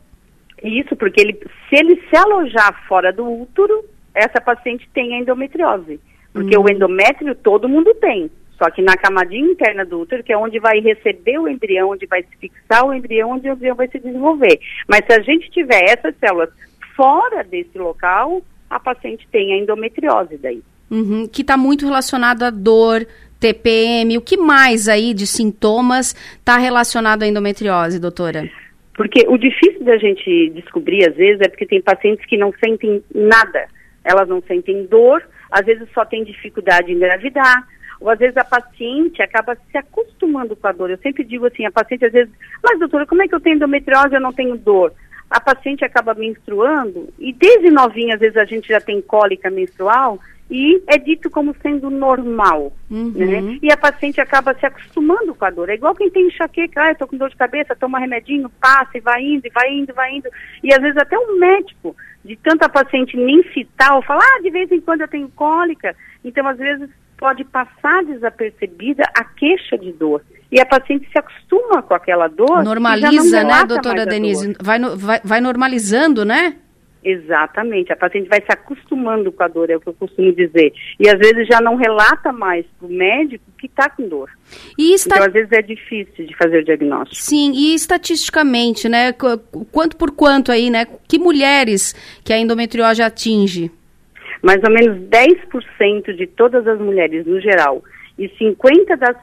Isso, 0.61 0.95
porque 0.95 1.21
ele, 1.21 1.39
se 1.69 1.75
ele 1.75 2.01
se 2.09 2.17
alojar 2.17 2.85
fora 2.87 3.13
do 3.13 3.25
útero, 3.43 3.85
essa 4.13 4.41
paciente 4.41 4.89
tem 4.93 5.15
a 5.15 5.19
endometriose. 5.19 5.99
Porque 6.33 6.57
hum. 6.57 6.63
o 6.63 6.69
endométrio 6.69 7.35
todo 7.35 7.69
mundo 7.69 7.93
tem. 7.95 8.29
Só 8.57 8.69
que 8.71 8.81
na 8.81 8.97
camadinha 8.97 9.51
interna 9.51 9.85
do 9.85 10.01
útero, 10.01 10.23
que 10.23 10.33
é 10.33 10.37
onde 10.37 10.59
vai 10.59 10.79
receber 10.79 11.37
o 11.37 11.47
embrião, 11.47 11.91
onde 11.91 12.07
vai 12.07 12.23
se 12.23 12.35
fixar 12.37 12.85
o 12.85 12.93
embrião, 12.93 13.31
onde 13.31 13.47
o 13.49 13.53
embrião 13.53 13.75
vai 13.75 13.87
se 13.87 13.99
desenvolver. 13.99 14.59
Mas 14.87 15.01
se 15.05 15.13
a 15.13 15.21
gente 15.21 15.49
tiver 15.51 15.83
essas 15.83 16.15
células 16.19 16.49
fora 16.95 17.43
desse 17.43 17.77
local, 17.77 18.41
a 18.69 18.79
paciente 18.79 19.27
tem 19.31 19.53
a 19.53 19.57
endometriose 19.57 20.37
daí. 20.37 20.61
Uhum, 20.89 21.27
que 21.27 21.41
está 21.41 21.55
muito 21.55 21.85
relacionado 21.85 22.43
à 22.43 22.49
dor, 22.49 23.05
TPM, 23.39 24.17
o 24.17 24.21
que 24.21 24.37
mais 24.37 24.87
aí 24.87 25.13
de 25.13 25.27
sintomas 25.27 26.15
está 26.37 26.57
relacionado 26.57 27.23
à 27.23 27.27
endometriose, 27.27 27.99
doutora? 27.99 28.49
Porque 28.95 29.25
o 29.27 29.37
difícil 29.37 29.83
da 29.83 29.97
gente 29.97 30.49
descobrir, 30.55 31.07
às 31.07 31.15
vezes, 31.15 31.41
é 31.41 31.47
porque 31.47 31.67
tem 31.67 31.81
pacientes 31.81 32.25
que 32.25 32.35
não 32.35 32.51
sentem 32.53 33.03
nada. 33.13 33.67
Elas 34.03 34.27
não 34.27 34.41
sentem 34.41 34.87
dor, 34.87 35.21
às 35.51 35.65
vezes 35.65 35.87
só 35.93 36.03
tem 36.03 36.23
dificuldade 36.23 36.91
em 36.91 36.95
engravidar, 36.95 37.67
ou 37.99 38.09
às 38.09 38.19
vezes 38.19 38.37
a 38.37 38.43
paciente 38.43 39.21
acaba 39.21 39.55
se 39.69 39.77
acostumando 39.77 40.55
com 40.55 40.67
a 40.67 40.71
dor. 40.71 40.89
Eu 40.89 40.97
sempre 40.97 41.23
digo 41.23 41.45
assim, 41.45 41.65
a 41.65 41.71
paciente 41.71 42.05
às 42.05 42.11
vezes, 42.11 42.33
mas 42.63 42.79
doutora, 42.79 43.05
como 43.05 43.23
é 43.23 43.27
que 43.27 43.35
eu 43.35 43.39
tenho 43.39 43.55
endometriose 43.55 44.13
e 44.13 44.15
eu 44.15 44.21
não 44.21 44.33
tenho 44.33 44.57
dor? 44.57 44.93
A 45.29 45.41
paciente 45.41 45.83
acaba 45.83 46.13
menstruando 46.13 47.09
e 47.19 47.33
desde 47.33 47.69
novinha 47.69 48.15
às 48.15 48.19
vezes 48.19 48.37
a 48.37 48.45
gente 48.45 48.67
já 48.69 48.79
tem 48.79 49.01
cólica 49.01 49.49
menstrual 49.49 50.19
e 50.49 50.81
é 50.87 50.97
dito 50.97 51.29
como 51.29 51.53
sendo 51.61 51.89
normal, 51.89 52.71
uhum. 52.89 53.11
né? 53.13 53.59
E 53.61 53.69
a 53.69 53.75
paciente 53.75 54.21
acaba 54.21 54.53
se 54.53 54.65
acostumando 54.65 55.35
com 55.35 55.43
a 55.43 55.49
dor. 55.49 55.69
É 55.69 55.73
igual 55.73 55.93
quem 55.93 56.09
tem 56.09 56.27
enxaqueca, 56.27 56.83
ah, 56.83 56.91
eu 56.91 56.95
tô 56.95 57.07
com 57.07 57.17
dor 57.17 57.29
de 57.29 57.35
cabeça, 57.35 57.75
toma 57.75 57.99
remedinho, 57.99 58.49
passa 58.61 58.97
e 58.97 59.01
vai 59.01 59.21
indo, 59.21 59.45
e 59.45 59.49
vai 59.49 59.69
indo, 59.73 59.93
vai 59.93 60.15
indo. 60.15 60.29
E 60.63 60.73
às 60.73 60.81
vezes 60.81 60.97
até 60.97 61.19
um 61.19 61.37
médico, 61.37 61.93
de 62.23 62.35
tanta 62.37 62.69
paciente 62.69 63.17
nem 63.17 63.43
citar, 63.51 63.95
ou 63.95 64.01
falar, 64.01 64.23
ah, 64.23 64.41
de 64.41 64.49
vez 64.49 64.71
em 64.71 64.79
quando 64.79 65.01
eu 65.01 65.07
tenho 65.07 65.29
cólica. 65.29 65.95
Então, 66.23 66.47
às 66.47 66.57
vezes, 66.57 66.89
pode 67.17 67.43
passar 67.43 68.03
desapercebida 68.05 69.03
a 69.17 69.23
queixa 69.23 69.77
de 69.77 69.91
dor. 69.91 70.21
E 70.51 70.61
a 70.61 70.65
paciente 70.65 71.09
se 71.11 71.17
acostuma 71.17 71.81
com 71.81 71.93
aquela 71.93 72.27
dor. 72.27 72.63
Normaliza, 72.63 73.43
né, 73.43 73.65
doutora 73.65 74.05
Denise? 74.05 74.55
Vai, 74.61 74.79
vai, 74.95 75.19
vai 75.23 75.41
normalizando, 75.41 76.23
né? 76.23 76.55
Exatamente, 77.03 77.93
a 77.93 77.95
paciente 77.95 78.27
vai 78.27 78.41
se 78.41 78.51
acostumando 78.51 79.31
com 79.31 79.41
a 79.41 79.47
dor, 79.47 79.69
é 79.69 79.77
o 79.77 79.79
que 79.79 79.87
eu 79.87 79.93
costumo 79.93 80.33
dizer. 80.33 80.73
E 80.99 81.07
às 81.07 81.17
vezes 81.17 81.47
já 81.47 81.61
não 81.61 81.75
relata 81.75 82.33
mais 82.33 82.65
para 82.77 82.87
o 82.87 82.91
médico 82.91 83.45
que 83.57 83.67
está 83.67 83.89
com 83.89 84.09
dor. 84.09 84.29
E 84.77 84.93
está... 84.93 85.15
Então, 85.15 85.27
às 85.27 85.33
vezes 85.33 85.51
é 85.53 85.61
difícil 85.61 86.25
de 86.25 86.35
fazer 86.35 86.59
o 86.59 86.65
diagnóstico. 86.65 87.15
Sim, 87.15 87.53
e 87.53 87.73
estatisticamente, 87.73 88.89
né? 88.89 89.13
Quanto 89.71 89.95
por 89.95 90.11
quanto 90.11 90.51
aí, 90.51 90.69
né? 90.69 90.85
Que 91.07 91.17
mulheres 91.17 91.93
que 92.25 92.33
a 92.33 92.37
endometriose 92.37 93.01
atinge? 93.01 93.71
Mais 94.41 94.61
ou 94.63 94.71
menos 94.71 94.97
10% 95.09 96.15
de 96.15 96.27
todas 96.27 96.67
as 96.67 96.79
mulheres 96.79 97.25
no 97.25 97.39
geral 97.41 97.83
e 98.17 98.27
50% 98.29 99.15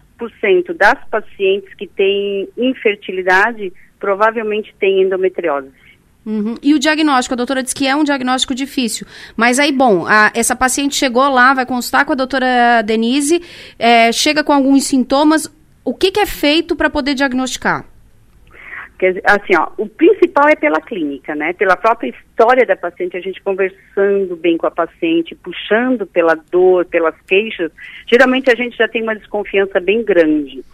das 0.76 0.98
pacientes 1.10 1.72
que 1.74 1.86
têm 1.86 2.48
infertilidade 2.56 3.72
provavelmente 3.98 4.74
têm 4.78 5.02
endometriose. 5.02 5.72
Uhum. 6.24 6.54
E 6.62 6.72
o 6.72 6.78
diagnóstico, 6.78 7.34
a 7.34 7.36
doutora 7.36 7.62
disse 7.62 7.74
que 7.74 7.86
é 7.86 7.94
um 7.94 8.04
diagnóstico 8.04 8.54
difícil. 8.54 9.06
Mas 9.36 9.58
aí, 9.58 9.70
bom, 9.70 10.06
a, 10.06 10.30
essa 10.34 10.56
paciente 10.56 10.96
chegou 10.96 11.28
lá, 11.28 11.52
vai 11.52 11.66
consultar 11.66 12.04
com 12.04 12.12
a 12.12 12.16
doutora 12.16 12.82
Denise, 12.82 13.42
é, 13.78 14.10
chega 14.10 14.42
com 14.42 14.52
alguns 14.52 14.84
sintomas. 14.84 15.50
O 15.84 15.92
que, 15.92 16.10
que 16.10 16.20
é 16.20 16.26
feito 16.26 16.74
para 16.74 16.88
poder 16.88 17.14
diagnosticar? 17.14 17.84
Assim, 19.24 19.56
ó, 19.58 19.70
o 19.76 19.88
principal 19.88 20.48
é 20.48 20.56
pela 20.56 20.80
clínica, 20.80 21.34
né? 21.34 21.52
Pela 21.52 21.76
própria 21.76 22.08
história 22.08 22.64
da 22.64 22.76
paciente, 22.76 23.16
a 23.16 23.20
gente 23.20 23.42
conversando 23.42 24.36
bem 24.36 24.56
com 24.56 24.66
a 24.66 24.70
paciente, 24.70 25.34
puxando 25.34 26.06
pela 26.06 26.34
dor, 26.34 26.86
pelas 26.86 27.14
queixas, 27.22 27.72
geralmente 28.06 28.50
a 28.50 28.54
gente 28.54 28.76
já 28.76 28.88
tem 28.88 29.02
uma 29.02 29.16
desconfiança 29.16 29.80
bem 29.80 30.04
grande. 30.04 30.64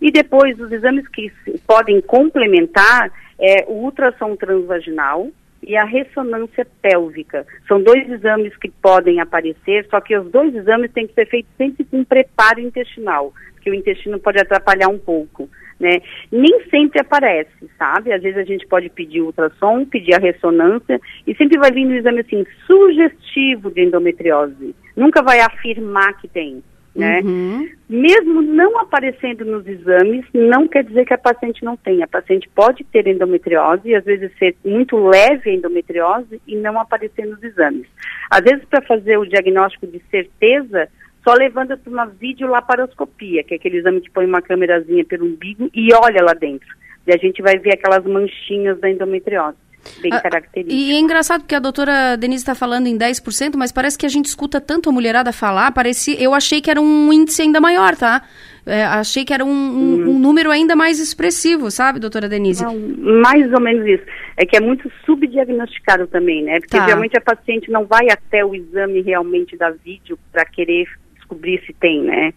E 0.00 0.10
depois, 0.10 0.58
os 0.60 0.70
exames 0.70 1.06
que 1.08 1.32
podem 1.66 2.00
complementar 2.00 3.10
é 3.40 3.64
o 3.68 3.84
ultrassom 3.84 4.36
transvaginal 4.36 5.28
e 5.62 5.76
a 5.76 5.84
ressonância 5.84 6.66
pélvica. 6.80 7.46
São 7.66 7.82
dois 7.82 8.08
exames 8.10 8.56
que 8.56 8.70
podem 8.70 9.20
aparecer, 9.20 9.86
só 9.90 10.00
que 10.00 10.16
os 10.16 10.30
dois 10.30 10.54
exames 10.54 10.92
têm 10.92 11.06
que 11.06 11.14
ser 11.14 11.26
feitos 11.26 11.50
sempre 11.56 11.84
com 11.84 12.04
preparo 12.04 12.60
intestinal, 12.60 13.32
porque 13.54 13.70
o 13.70 13.74
intestino 13.74 14.18
pode 14.20 14.40
atrapalhar 14.40 14.88
um 14.88 14.98
pouco 14.98 15.48
né? 15.78 16.00
Nem 16.30 16.64
sempre 16.70 17.00
aparece, 17.00 17.70
sabe? 17.78 18.12
Às 18.12 18.22
vezes 18.22 18.38
a 18.38 18.44
gente 18.44 18.66
pode 18.66 18.88
pedir 18.88 19.20
ultrassom, 19.20 19.84
pedir 19.84 20.14
a 20.14 20.18
ressonância 20.18 21.00
e 21.26 21.34
sempre 21.34 21.58
vai 21.58 21.70
vir 21.70 21.84
no 21.84 21.94
exame 21.94 22.20
assim, 22.20 22.44
sugestivo 22.66 23.70
de 23.70 23.82
endometriose. 23.82 24.74
Nunca 24.96 25.22
vai 25.22 25.40
afirmar 25.40 26.18
que 26.20 26.28
tem. 26.28 26.62
Né? 26.98 27.20
Uhum. 27.20 27.68
Mesmo 27.88 28.42
não 28.42 28.76
aparecendo 28.80 29.44
nos 29.44 29.64
exames, 29.68 30.24
não 30.34 30.66
quer 30.66 30.82
dizer 30.82 31.04
que 31.04 31.14
a 31.14 31.18
paciente 31.18 31.64
não 31.64 31.76
tem. 31.76 32.02
A 32.02 32.08
paciente 32.08 32.50
pode 32.52 32.82
ter 32.82 33.06
endometriose 33.06 33.88
e 33.88 33.94
às 33.94 34.04
vezes 34.04 34.32
ser 34.36 34.56
muito 34.64 34.96
leve 34.96 35.48
a 35.48 35.54
endometriose 35.54 36.42
e 36.44 36.56
não 36.56 36.80
aparecer 36.80 37.24
nos 37.24 37.40
exames. 37.40 37.86
Às 38.28 38.40
vezes, 38.40 38.64
para 38.64 38.82
fazer 38.82 39.16
o 39.16 39.26
diagnóstico 39.26 39.86
de 39.86 40.02
certeza, 40.10 40.88
só 41.28 41.34
levando 41.34 41.76
para 41.76 41.92
uma 41.92 42.06
videolaparoscopia, 42.06 43.44
que 43.44 43.52
é 43.52 43.56
aquele 43.58 43.78
exame 43.78 44.00
que 44.00 44.10
põe 44.10 44.24
uma 44.24 44.40
câmerazinha 44.40 45.04
pelo 45.04 45.26
umbigo 45.26 45.68
e 45.74 45.92
olha 45.92 46.24
lá 46.24 46.32
dentro. 46.32 46.68
E 47.06 47.12
a 47.12 47.18
gente 47.18 47.42
vai 47.42 47.58
ver 47.58 47.74
aquelas 47.74 48.02
manchinhas 48.04 48.80
da 48.80 48.88
endometriose. 48.88 49.58
Bem 50.00 50.12
ah, 50.12 50.20
característica. 50.20 50.74
E 50.74 50.92
é 50.92 50.98
engraçado 50.98 51.44
que 51.46 51.54
a 51.54 51.58
doutora 51.58 52.16
Denise 52.16 52.42
está 52.42 52.54
falando 52.54 52.86
em 52.86 52.98
10%, 52.98 53.56
mas 53.56 53.70
parece 53.70 53.96
que 53.96 54.06
a 54.06 54.08
gente 54.08 54.26
escuta 54.26 54.60
tanto 54.60 54.88
a 54.88 54.92
mulherada 54.92 55.32
falar, 55.32 55.70
parece, 55.72 56.20
eu 56.22 56.34
achei 56.34 56.60
que 56.60 56.70
era 56.70 56.80
um 56.80 57.12
índice 57.12 57.42
ainda 57.42 57.60
maior, 57.60 57.94
tá? 57.94 58.22
É, 58.66 58.84
achei 58.84 59.24
que 59.24 59.32
era 59.32 59.44
um, 59.44 59.48
um, 59.48 59.52
hum. 59.52 60.10
um, 60.10 60.18
número 60.18 60.50
ainda 60.50 60.74
mais 60.74 60.98
expressivo, 60.98 61.70
sabe, 61.70 62.00
doutora 62.00 62.28
Denise? 62.28 62.64
Não, 62.64 62.76
mais 63.22 63.50
ou 63.52 63.60
menos 63.60 63.86
isso. 63.86 64.04
É 64.36 64.44
que 64.44 64.56
é 64.56 64.60
muito 64.60 64.90
subdiagnosticado 65.06 66.06
também, 66.06 66.42
né? 66.42 66.58
Porque 66.60 66.76
tá. 66.76 66.84
geralmente 66.84 67.16
a 67.16 67.20
paciente 67.20 67.70
não 67.70 67.86
vai 67.86 68.10
até 68.10 68.44
o 68.44 68.54
exame 68.54 69.00
realmente 69.00 69.56
da 69.56 69.70
vídeo 69.70 70.18
para 70.32 70.44
querer 70.44 70.86
descobrir 71.28 71.62
se 71.66 71.72
tem, 71.74 72.02
né? 72.02 72.32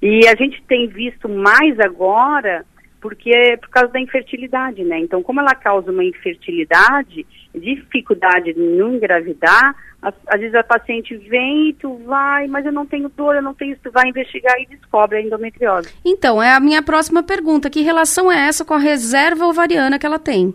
E 0.00 0.26
a 0.28 0.34
gente 0.34 0.62
tem 0.62 0.86
visto 0.86 1.28
mais 1.28 1.78
agora 1.80 2.64
porque 3.00 3.30
é 3.34 3.56
por 3.56 3.70
causa 3.70 3.90
da 3.92 4.00
infertilidade, 4.00 4.84
né? 4.84 4.98
Então, 4.98 5.22
como 5.22 5.40
ela 5.40 5.54
causa 5.54 5.90
uma 5.90 6.04
infertilidade, 6.04 7.26
dificuldade 7.54 8.52
de 8.52 8.60
não 8.60 8.94
engravidar, 8.94 9.74
Às, 10.02 10.40
vezes 10.40 10.54
a 10.54 10.62
paciente 10.62 11.16
vem 11.16 11.74
tu 11.78 11.94
vai, 12.06 12.46
mas 12.46 12.64
eu 12.64 12.72
não 12.72 12.86
tenho 12.86 13.08
dor, 13.08 13.36
eu 13.36 13.42
não 13.42 13.54
tenho 13.54 13.72
isso, 13.72 13.82
tu 13.82 13.90
vai 13.90 14.08
investigar 14.08 14.54
e 14.60 14.66
descobre 14.66 15.16
a 15.16 15.22
endometriose. 15.22 15.94
Então, 16.04 16.42
é 16.42 16.52
a 16.52 16.60
minha 16.60 16.82
próxima 16.82 17.22
pergunta. 17.22 17.70
Que 17.70 17.82
relação 17.82 18.30
é 18.30 18.48
essa 18.48 18.64
com 18.64 18.74
a 18.74 18.78
reserva 18.78 19.46
ovariana 19.46 19.98
que 19.98 20.06
ela 20.06 20.18
tem? 20.18 20.54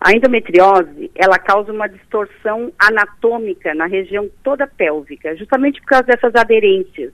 A 0.00 0.12
endometriose, 0.12 1.10
ela 1.14 1.38
causa 1.38 1.72
uma 1.72 1.88
distorção 1.88 2.72
anatômica 2.78 3.74
na 3.74 3.86
região 3.86 4.30
toda 4.44 4.66
pélvica, 4.66 5.34
justamente 5.36 5.80
por 5.80 5.88
causa 5.88 6.04
dessas 6.04 6.34
aderências. 6.36 7.12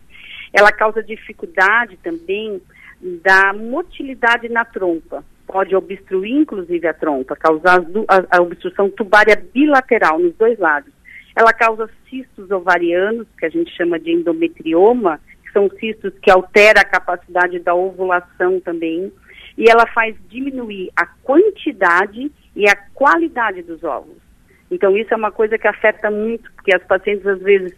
Ela 0.52 0.70
causa 0.70 1.02
dificuldade 1.02 1.96
também 2.02 2.60
da 3.00 3.54
motilidade 3.54 4.48
na 4.50 4.64
trompa. 4.64 5.24
Pode 5.46 5.74
obstruir, 5.74 6.32
inclusive, 6.32 6.86
a 6.86 6.92
trompa, 6.92 7.36
causar 7.36 7.82
a, 8.30 8.42
obstrução 8.42 8.90
tubária 8.90 9.36
bilateral 9.52 10.18
nos 10.18 10.34
dois 10.36 10.58
lados. 10.58 10.92
Ela 11.34 11.52
causa 11.52 11.88
cistos 12.08 12.50
ovarianos, 12.50 13.26
que 13.38 13.46
a 13.46 13.48
gente 13.48 13.74
chama 13.74 13.98
de 13.98 14.12
endometrioma, 14.12 15.20
que 15.42 15.52
são 15.52 15.70
cistos 15.80 16.12
que 16.22 16.30
alteram 16.30 16.80
a 16.80 16.84
capacidade 16.84 17.58
da 17.58 17.74
ovulação 17.74 18.60
também. 18.60 19.12
E 19.56 19.68
ela 19.68 19.86
faz 19.86 20.14
diminuir 20.28 20.90
a 20.96 21.06
quantidade 21.06 22.30
e 22.54 22.68
a 22.68 22.76
qualidade 22.94 23.62
dos 23.62 23.82
óvulos. 23.82 24.23
Então, 24.70 24.96
isso 24.96 25.12
é 25.12 25.16
uma 25.16 25.30
coisa 25.30 25.58
que 25.58 25.68
afeta 25.68 26.11
muito, 26.11 26.50
porque 26.52 26.75
as 26.75 26.82
pacientes, 26.84 27.26
às 27.26 27.40
vezes, 27.40 27.73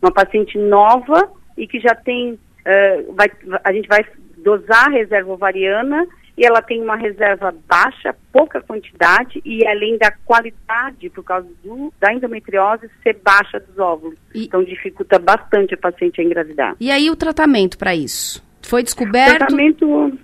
uma 0.00 0.12
paciente 0.12 0.58
nova 0.58 1.30
e 1.56 1.66
que 1.66 1.80
já 1.80 1.94
tem, 1.94 2.32
uh, 2.32 3.14
vai, 3.14 3.30
a 3.64 3.72
gente 3.72 3.88
vai 3.88 4.04
dosar 4.38 4.86
a 4.86 4.90
reserva 4.90 5.32
ovariana 5.32 6.06
e 6.36 6.44
ela 6.44 6.62
tem 6.62 6.82
uma 6.82 6.96
reserva 6.96 7.54
baixa, 7.68 8.14
pouca 8.32 8.60
quantidade 8.60 9.40
e 9.44 9.66
além 9.66 9.98
da 9.98 10.10
qualidade, 10.24 11.10
por 11.10 11.22
causa 11.22 11.48
do, 11.62 11.92
da 12.00 12.12
endometriose, 12.12 12.90
ser 13.02 13.18
baixa 13.22 13.60
dos 13.60 13.78
óvulos. 13.78 14.18
E... 14.34 14.44
Então 14.44 14.64
dificulta 14.64 15.18
bastante 15.18 15.74
a 15.74 15.78
paciente 15.78 16.20
a 16.20 16.24
engravidar. 16.24 16.76
E 16.80 16.90
aí 16.90 17.10
o 17.10 17.16
tratamento 17.16 17.76
para 17.76 17.94
isso? 17.94 18.42
Foi 18.62 18.82
descoberto? 18.82 19.34
O 19.34 19.38
tratamento, 19.38 20.18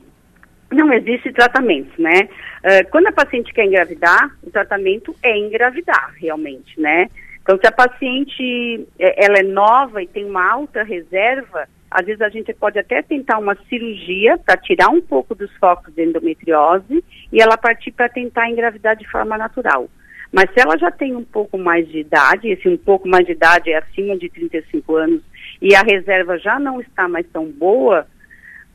não 0.71 0.93
existe 0.93 1.33
tratamento, 1.33 2.01
né? 2.01 2.29
Uh, 2.59 2.91
quando 2.91 3.07
a 3.07 3.13
paciente 3.13 3.53
quer 3.53 3.65
engravidar, 3.65 4.31
o 4.43 4.51
tratamento 4.51 5.15
é 5.23 5.37
engravidar, 5.39 6.13
realmente, 6.21 6.79
né? 6.81 7.09
Então, 7.43 7.59
se 7.59 7.67
a 7.67 7.73
paciente 7.73 8.87
é, 8.99 9.25
ela 9.25 9.39
é 9.39 9.43
nova 9.43 10.03
e 10.03 10.07
tem 10.07 10.25
uma 10.27 10.51
alta 10.51 10.83
reserva, 10.83 11.67
às 11.91 12.05
vezes 12.05 12.21
a 12.21 12.29
gente 12.29 12.53
pode 12.53 12.79
até 12.79 13.01
tentar 13.01 13.39
uma 13.39 13.57
cirurgia 13.69 14.37
para 14.37 14.59
tirar 14.59 14.91
um 14.91 15.01
pouco 15.01 15.35
dos 15.35 15.51
focos 15.57 15.95
de 15.95 16.05
endometriose 16.05 17.03
e 17.33 17.41
ela 17.41 17.57
partir 17.57 17.93
para 17.93 18.09
tentar 18.09 18.51
engravidar 18.51 18.97
de 18.97 19.09
forma 19.09 19.39
natural. 19.39 19.89
Mas 20.31 20.53
se 20.53 20.61
ela 20.61 20.77
já 20.77 20.91
tem 20.91 21.17
um 21.17 21.25
pouco 21.25 21.57
mais 21.57 21.89
de 21.89 22.01
idade, 22.01 22.49
esse 22.49 22.69
um 22.69 22.77
pouco 22.77 23.09
mais 23.09 23.25
de 23.25 23.33
idade 23.33 23.71
é 23.71 23.79
acima 23.79 24.17
de 24.17 24.29
35 24.29 24.97
anos, 24.97 25.23
e 25.61 25.75
a 25.75 25.81
reserva 25.81 26.39
já 26.39 26.59
não 26.59 26.81
está 26.81 27.09
mais 27.09 27.27
tão 27.33 27.47
boa, 27.47 28.07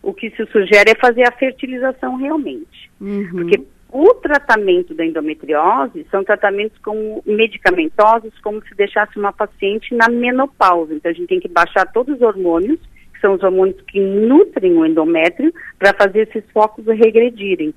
o 0.04 0.14
que 0.14 0.30
se 0.32 0.46
sugere 0.48 0.92
é 0.92 0.96
fazer 0.96 1.28
a 1.28 1.32
fertilização 1.32 2.18
realmente. 2.18 2.92
Uhum. 3.02 3.30
Porque 3.32 3.64
o 3.92 4.14
tratamento 4.16 4.94
da 4.94 5.06
endometriose 5.06 6.06
são 6.12 6.24
tratamentos 6.24 6.78
como 6.80 7.24
medicamentosos, 7.26 8.38
como 8.44 8.64
se 8.66 8.76
deixasse 8.76 9.18
uma 9.18 9.34
paciente 9.34 9.96
na 9.96 10.10
menopausa. 10.10 10.94
Então 10.94 11.10
a 11.10 11.14
gente 11.14 11.28
tem 11.28 11.40
que 11.40 11.48
baixar 11.48 11.86
todos 11.92 12.16
os 12.16 12.22
hormônios 12.22 12.80
são 13.24 13.36
os 13.36 13.42
hormônios 13.42 13.80
que 13.88 14.02
nutrem 14.02 14.74
o 14.78 14.86
endométrio 14.86 15.54
para 15.80 15.94
fazer 15.94 16.28
esses 16.28 16.44
focos 16.52 16.86
regredirem. 16.86 17.74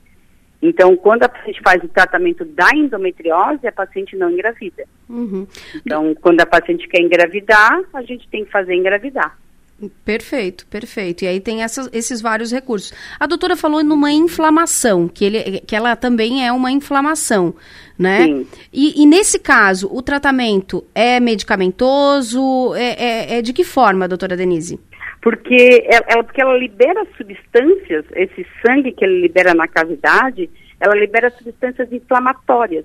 Então, 0.61 0.97
quando 0.97 1.23
a 1.23 1.29
paciente 1.29 1.61
faz 1.63 1.85
o 1.85 1.89
tratamento 1.89 2.45
da 2.45 2.71
endometriose, 2.75 3.65
a 3.67 3.73
paciente 3.73 4.17
não 4.17 4.31
engravida. 4.31 4.85
Uhum. 5.09 5.47
Então, 5.77 6.15
quando 6.17 6.41
a 6.41 6.47
paciente 6.47 6.89
quer 6.89 7.01
engravidar, 7.01 7.81
a 7.95 8.03
gente 8.03 8.29
tem 8.29 8.45
que 8.45 8.51
fazer 8.51 8.75
engravidar. 8.75 9.39
Perfeito, 10.05 10.67
perfeito. 10.69 11.25
E 11.25 11.29
aí 11.29 11.41
tem 11.41 11.63
essas, 11.63 11.91
esses 11.93 12.23
vários 12.23 12.51
recursos. 12.51 12.93
A 13.21 13.27
doutora 13.27 13.57
falou 13.57 13.85
numa 13.85 14.11
inflamação, 14.11 15.07
que, 15.07 15.25
ele, 15.25 15.61
que 15.61 15.77
ela 15.77 15.95
também 15.95 16.47
é 16.47 16.51
uma 16.51 16.71
inflamação, 16.71 17.55
né? 17.99 18.25
Sim. 18.25 18.47
E, 18.73 19.03
e 19.03 19.07
nesse 19.07 19.39
caso, 19.39 19.89
o 19.93 20.01
tratamento 20.01 20.85
é 20.95 21.21
medicamentoso? 21.21 22.75
É, 22.75 23.35
é, 23.35 23.39
é 23.39 23.43
de 23.43 23.53
que 23.53 23.65
forma, 23.65 24.09
doutora 24.09 24.37
Denise? 24.37 24.81
porque 25.27 25.85
ela, 25.89 26.23
porque 26.23 26.41
ela 26.41 26.57
libera 26.57 27.05
substâncias, 27.17 28.05
esse 28.15 28.47
sangue 28.65 28.93
que 28.93 29.05
ele 29.05 29.23
libera 29.23 29.55
na 29.55 29.67
cavidade, 29.67 30.49
ela 30.79 30.95
libera 30.95 31.31
substâncias 31.31 31.93
inflamatórias. 31.93 32.85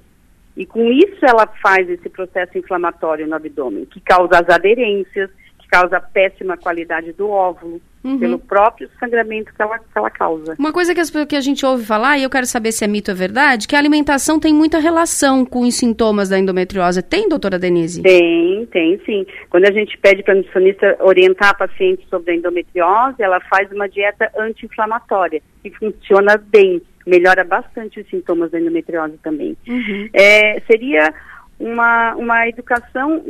E 0.58 0.66
com 0.66 0.92
isso 0.92 1.24
ela 1.24 1.46
faz 1.62 1.88
esse 1.88 2.10
processo 2.10 2.58
inflamatório 2.58 3.28
no 3.28 3.36
abdômen, 3.36 3.86
que 3.86 4.02
causa 4.02 4.40
as 4.40 4.50
aderências, 4.50 5.30
causa 5.72 6.02
péssima 6.02 6.58
qualidade 6.58 7.14
do 7.14 7.30
óvulo, 7.30 7.82
uhum. 8.04 8.20
pelo 8.20 8.38
próprio 8.38 8.90
sangramento 9.00 9.54
que 9.56 9.62
ela, 9.62 9.80
que 9.80 9.86
ela 9.96 10.10
causa. 10.10 10.56
Uma 10.60 10.74
coisa 10.74 10.94
que, 10.94 11.00
as, 11.00 11.10
que 11.10 11.36
a 11.36 11.42
gente 11.42 11.66
ouve 11.66 11.86
falar, 11.86 12.18
e 12.18 12.24
eu 12.24 12.30
quero 12.30 12.46
saber 12.46 12.74
se 12.74 12.84
é 12.84 12.88
mito 12.88 13.10
ou 13.10 13.18
verdade, 13.18 13.68
que 13.68 13.76
a 13.76 13.80
alimentação 13.80 14.38
tem 14.38 14.54
muita 14.54 14.80
relação 14.80 15.46
com 15.46 15.62
os 15.62 15.76
sintomas 15.76 16.28
da 16.28 16.38
endometriose. 16.38 17.02
Tem, 17.02 17.30
doutora 17.30 17.58
Denise? 17.58 18.02
Tem, 18.02 18.66
tem 18.66 19.00
sim. 19.06 19.26
Quando 19.50 19.66
a 19.66 19.72
gente 19.72 19.98
pede 19.98 20.24
para 20.24 20.34
a 20.34 20.38
nutricionista 20.38 20.98
orientar 21.00 21.52
a 21.52 21.54
paciente 21.54 22.06
sobre 22.10 22.34
a 22.34 22.36
endometriose, 22.36 23.24
ela 23.24 23.40
faz 23.50 23.72
uma 23.72 23.88
dieta 23.88 24.30
anti-inflamatória, 24.38 25.42
que 25.64 25.72
funciona 25.72 26.38
bem 26.38 26.82
melhora 27.08 27.44
bastante 27.44 28.00
os 28.00 28.08
sintomas 28.10 28.52
da 28.52 28.60
endometriose 28.60 29.18
também. 29.24 29.58
Uhum. 29.68 30.10
É, 30.14 30.62
seria 30.68 31.14
uma, 31.62 32.16
uma 32.16 32.48
educação 32.48 33.24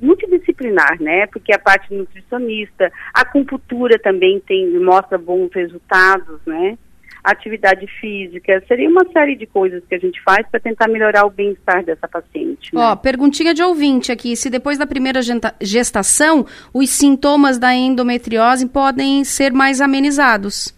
multidisciplinar, 0.00 1.00
né? 1.00 1.26
Porque 1.26 1.52
a 1.52 1.58
parte 1.58 1.92
nutricionista, 1.92 2.90
a 3.14 3.20
acupuntura 3.20 3.98
também 3.98 4.40
tem, 4.40 4.78
mostra 4.78 5.18
bons 5.18 5.50
resultados, 5.52 6.40
né? 6.46 6.78
atividade 7.24 7.86
física, 8.00 8.60
seria 8.66 8.88
uma 8.88 9.04
série 9.12 9.36
de 9.36 9.46
coisas 9.46 9.80
que 9.88 9.94
a 9.94 9.98
gente 9.98 10.20
faz 10.24 10.44
para 10.50 10.58
tentar 10.58 10.88
melhorar 10.88 11.24
o 11.24 11.30
bem-estar 11.30 11.84
dessa 11.84 12.08
paciente. 12.08 12.74
Né? 12.74 12.80
Ó, 12.80 12.96
perguntinha 12.96 13.54
de 13.54 13.62
ouvinte 13.62 14.10
aqui, 14.10 14.34
se 14.34 14.50
depois 14.50 14.76
da 14.76 14.88
primeira 14.88 15.20
gestação 15.60 16.44
os 16.74 16.90
sintomas 16.90 17.58
da 17.58 17.72
endometriose 17.72 18.68
podem 18.68 19.22
ser 19.22 19.52
mais 19.52 19.80
amenizados? 19.80 20.74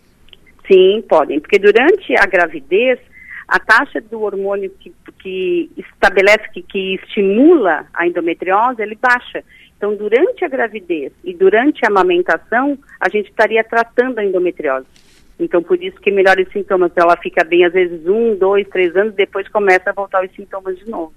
Sim, 0.70 1.02
podem, 1.08 1.40
porque 1.40 1.58
durante 1.58 2.14
a 2.18 2.26
gravidez 2.26 2.98
a 3.48 3.58
taxa 3.58 4.00
do 4.00 4.22
hormônio 4.22 4.70
que, 4.80 4.92
que 5.24 5.70
estabelece, 5.78 6.50
que, 6.52 6.62
que 6.62 6.94
estimula 6.96 7.86
a 7.94 8.06
endometriose, 8.06 8.82
ele 8.82 8.98
baixa. 9.00 9.42
Então, 9.74 9.96
durante 9.96 10.44
a 10.44 10.48
gravidez 10.48 11.12
e 11.24 11.32
durante 11.32 11.82
a 11.84 11.88
amamentação, 11.88 12.78
a 13.00 13.08
gente 13.08 13.30
estaria 13.30 13.64
tratando 13.64 14.18
a 14.18 14.24
endometriose. 14.24 14.86
Então, 15.38 15.62
por 15.62 15.82
isso 15.82 15.96
que 16.00 16.10
melhora 16.10 16.42
os 16.42 16.52
sintomas. 16.52 16.92
Ela 16.94 17.16
fica 17.16 17.42
bem, 17.42 17.64
às 17.64 17.72
vezes, 17.72 18.06
um, 18.06 18.36
dois, 18.36 18.66
três 18.68 18.94
anos, 18.94 19.14
depois 19.14 19.48
começa 19.48 19.90
a 19.90 19.92
voltar 19.92 20.24
os 20.24 20.30
sintomas 20.32 20.78
de 20.78 20.88
novo. 20.88 21.12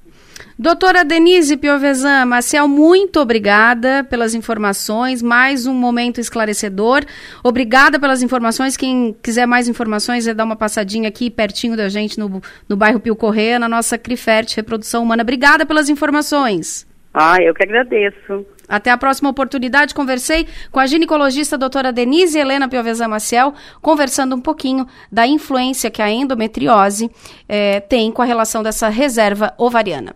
Doutora 0.57 1.05
Denise 1.05 1.55
Piovesan 1.55 2.25
Marcel, 2.25 2.67
muito 2.67 3.19
obrigada 3.19 4.03
pelas 4.03 4.33
informações, 4.33 5.21
mais 5.21 5.67
um 5.67 5.73
momento 5.73 6.19
esclarecedor. 6.19 7.05
Obrigada 7.43 7.99
pelas 7.99 8.23
informações. 8.23 8.75
Quem 8.75 9.15
quiser 9.21 9.45
mais 9.45 9.67
informações, 9.67 10.25
é 10.27 10.33
dar 10.33 10.45
uma 10.45 10.55
passadinha 10.55 11.09
aqui 11.09 11.29
pertinho 11.29 11.77
da 11.77 11.89
gente 11.89 12.19
no, 12.19 12.41
no 12.67 12.75
bairro 12.75 12.99
Pio 12.99 13.15
Correia, 13.15 13.59
na 13.59 13.69
nossa 13.69 13.99
Crifert 13.99 14.55
Reprodução 14.55 15.03
Humana. 15.03 15.21
Obrigada 15.21 15.63
pelas 15.63 15.89
informações. 15.89 16.87
Ah, 17.13 17.37
eu 17.41 17.53
que 17.53 17.63
agradeço. 17.63 18.45
Até 18.67 18.91
a 18.91 18.97
próxima 18.97 19.29
oportunidade. 19.29 19.93
Conversei 19.93 20.47
com 20.71 20.79
a 20.79 20.87
ginecologista 20.87 21.57
doutora 21.57 21.91
Denise 21.93 22.37
Helena 22.37 22.67
Piovesan 22.67 23.07
Maciel, 23.07 23.53
conversando 23.81 24.35
um 24.35 24.41
pouquinho 24.41 24.87
da 25.11 25.25
influência 25.25 25.89
que 25.89 26.01
a 26.01 26.09
endometriose 26.09 27.09
eh, 27.47 27.79
tem 27.81 28.11
com 28.11 28.21
a 28.21 28.25
relação 28.25 28.61
dessa 28.61 28.89
reserva 28.89 29.53
ovariana. 29.57 30.15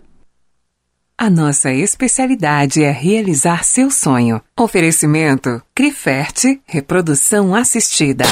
A 1.18 1.30
nossa 1.30 1.72
especialidade 1.72 2.84
é 2.84 2.90
realizar 2.90 3.64
seu 3.64 3.92
sonho. 3.92 4.42
Oferecimento 4.60 5.62
Criferte 5.76 6.60
Reprodução 6.66 7.54
Assistida. 7.54 8.26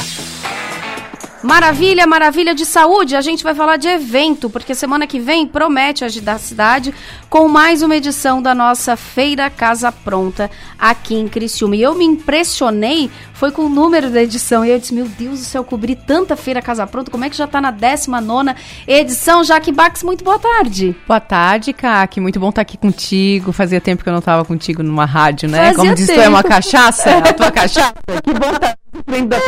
Maravilha, 1.42 2.06
maravilha 2.06 2.54
de 2.54 2.66
saúde. 2.66 3.16
A 3.16 3.20
gente 3.22 3.42
vai 3.42 3.54
falar 3.54 3.78
de 3.78 3.88
evento, 3.88 4.50
porque 4.50 4.74
semana 4.74 5.06
que 5.06 5.18
vem 5.18 5.46
promete 5.46 6.04
a 6.04 6.08
da 6.20 6.38
cidade 6.38 6.94
com 7.30 7.48
mais 7.48 7.80
uma 7.80 7.96
edição 7.96 8.42
da 8.42 8.54
nossa 8.54 8.94
Feira 8.94 9.48
Casa 9.48 9.90
Pronta 9.90 10.50
aqui 10.78 11.14
em 11.14 11.28
Criciúma. 11.28 11.76
E 11.76 11.82
eu 11.82 11.94
me 11.94 12.04
impressionei, 12.04 13.10
foi 13.32 13.50
com 13.50 13.62
o 13.62 13.68
número 13.70 14.10
da 14.10 14.22
edição. 14.22 14.64
E 14.64 14.70
eu 14.70 14.78
disse, 14.78 14.92
meu 14.92 15.06
Deus 15.06 15.38
do 15.38 15.44
céu, 15.44 15.64
cobri 15.64 15.94
tanta 15.94 16.36
Feira 16.36 16.60
Casa 16.60 16.86
Pronta, 16.86 17.10
como 17.10 17.24
é 17.24 17.30
que 17.30 17.36
já 17.36 17.46
está 17.46 17.60
na 17.60 17.70
19 17.70 18.54
edição? 18.86 19.42
Jaque 19.42 19.72
Bax, 19.72 20.02
muito 20.02 20.22
boa 20.22 20.38
tarde. 20.38 20.94
Boa 21.08 21.20
tarde, 21.20 21.72
Kaki. 21.72 22.20
Muito 22.20 22.38
bom 22.38 22.50
estar 22.50 22.62
aqui 22.62 22.76
contigo. 22.76 23.50
Fazia 23.50 23.80
tempo 23.80 24.02
que 24.02 24.08
eu 24.08 24.12
não 24.12 24.20
estava 24.20 24.44
contigo 24.44 24.82
numa 24.82 25.06
rádio, 25.06 25.48
né? 25.48 25.58
Fazia 25.58 25.76
Como 25.76 25.94
diz, 25.94 26.06
tu 26.06 26.20
é 26.20 26.28
uma 26.28 26.42
cachaça, 26.42 27.16
a 27.16 27.32
tua 27.32 27.50
cachaça. 27.50 27.94
Que 28.22 28.34
bom 28.34 28.50
estar 28.50 28.76
frente 29.06 29.28
da 29.28 29.38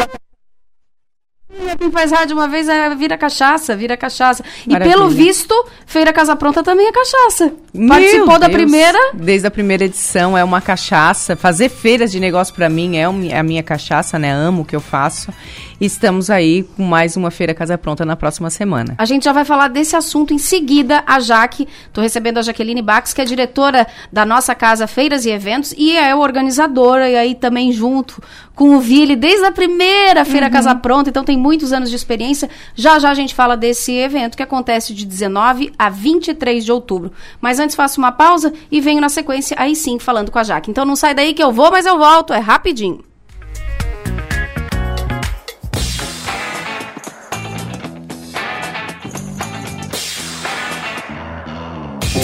Quem 1.79 1.91
faz 1.91 2.11
rádio 2.11 2.35
uma 2.35 2.49
vez 2.49 2.67
vira 2.97 3.17
cachaça, 3.17 3.77
vira 3.77 3.97
cachaça. 3.97 4.43
E 4.67 4.73
Maravilha. 4.73 4.97
pelo 4.97 5.11
visto, 5.11 5.55
Feira 5.87 6.13
Casa 6.13 6.35
Pronta 6.35 6.63
também 6.63 6.87
é 6.87 6.93
cachaça. 6.93 7.53
Meu 7.75 7.89
Participou 7.89 8.39
da 8.39 8.47
Deus, 8.47 8.53
primeira. 8.53 8.99
Desde 9.15 9.47
a 9.47 9.51
primeira 9.51 9.85
edição, 9.85 10.37
é 10.37 10.43
uma 10.43 10.61
cachaça. 10.61 11.37
Fazer 11.37 11.69
feiras 11.69 12.11
de 12.11 12.19
negócio 12.19 12.55
pra 12.55 12.69
mim 12.69 12.97
é 12.97 13.03
é 13.03 13.39
a 13.39 13.43
minha 13.43 13.63
cachaça, 13.63 14.19
né? 14.19 14.33
Amo 14.33 14.63
o 14.63 14.65
que 14.65 14.75
eu 14.75 14.81
faço. 14.81 15.33
Estamos 15.81 16.31
aí 16.31 16.63
com 16.77 16.83
mais 16.85 17.17
uma 17.17 17.31
Feira 17.31 17.55
Casa 17.55 17.77
Pronta 17.77 18.05
na 18.05 18.17
próxima 18.17 18.51
semana. 18.51 18.95
A 18.99 19.05
gente 19.05 19.25
já 19.25 19.33
vai 19.33 19.45
falar 19.45 19.69
desse 19.69 19.97
assunto 19.97 20.33
em 20.33 20.39
seguida. 20.39 21.03
A 21.07 21.21
Jaque, 21.21 21.67
tô 21.93 22.01
recebendo 22.01 22.39
a 22.39 22.43
Jaqueline 22.43 22.83
Bax, 22.83 23.13
que 23.13 23.21
é 23.21 23.25
diretora 23.25 23.87
da 24.13 24.25
nossa 24.25 24.55
casa 24.55 24.87
Feiras 24.87 25.25
e 25.25 25.31
Eventos 25.31 25.75
e 25.77 25.97
é 25.97 26.15
organizadora, 26.15 27.09
e 27.09 27.17
aí 27.17 27.35
também 27.35 27.73
junto 27.73 28.23
com 28.55 28.77
o 28.77 28.81
Vili, 28.81 29.17
desde 29.17 29.47
a 29.47 29.53
primeira 29.53 30.25
Feira 30.25 30.51
Casa 30.51 30.75
Pronta, 30.75 31.09
então 31.09 31.25
tem 31.25 31.39
muitos 31.39 31.73
anos 31.73 31.89
de 31.89 31.97
experiência. 31.97 32.51
Já 32.75 32.99
já 32.99 33.11
a 33.11 33.15
gente 33.15 33.35
fala 33.35 33.57
desse 33.57 33.93
evento 33.93 34.37
que 34.37 34.43
acontece 34.43 34.93
de 34.93 35.07
19 35.07 35.73
a 35.79 35.89
23 35.89 36.65
de 36.65 36.71
outubro. 36.71 37.13
Mas 37.41 37.59
antes 37.59 37.75
faço 37.75 37.99
uma 37.99 38.13
pausa 38.13 38.53
e 38.71 38.81
venho 38.81 39.01
na 39.01 39.09
sequência, 39.09 39.57
aí 39.59 39.75
sim, 39.75 39.99
falando 39.99 40.31
com 40.31 40.39
a 40.39 40.45
Jaque. 40.45 40.71
Então 40.71 40.85
não 40.85 40.97
sai 40.97 41.15
daí 41.15 41.33
que 41.33 41.43
eu 41.43 41.53
vou, 41.53 41.71
mas 41.71 41.87
eu 41.87 41.99
volto, 41.99 42.33
é 42.33 42.39
rapidinho. 42.39 43.12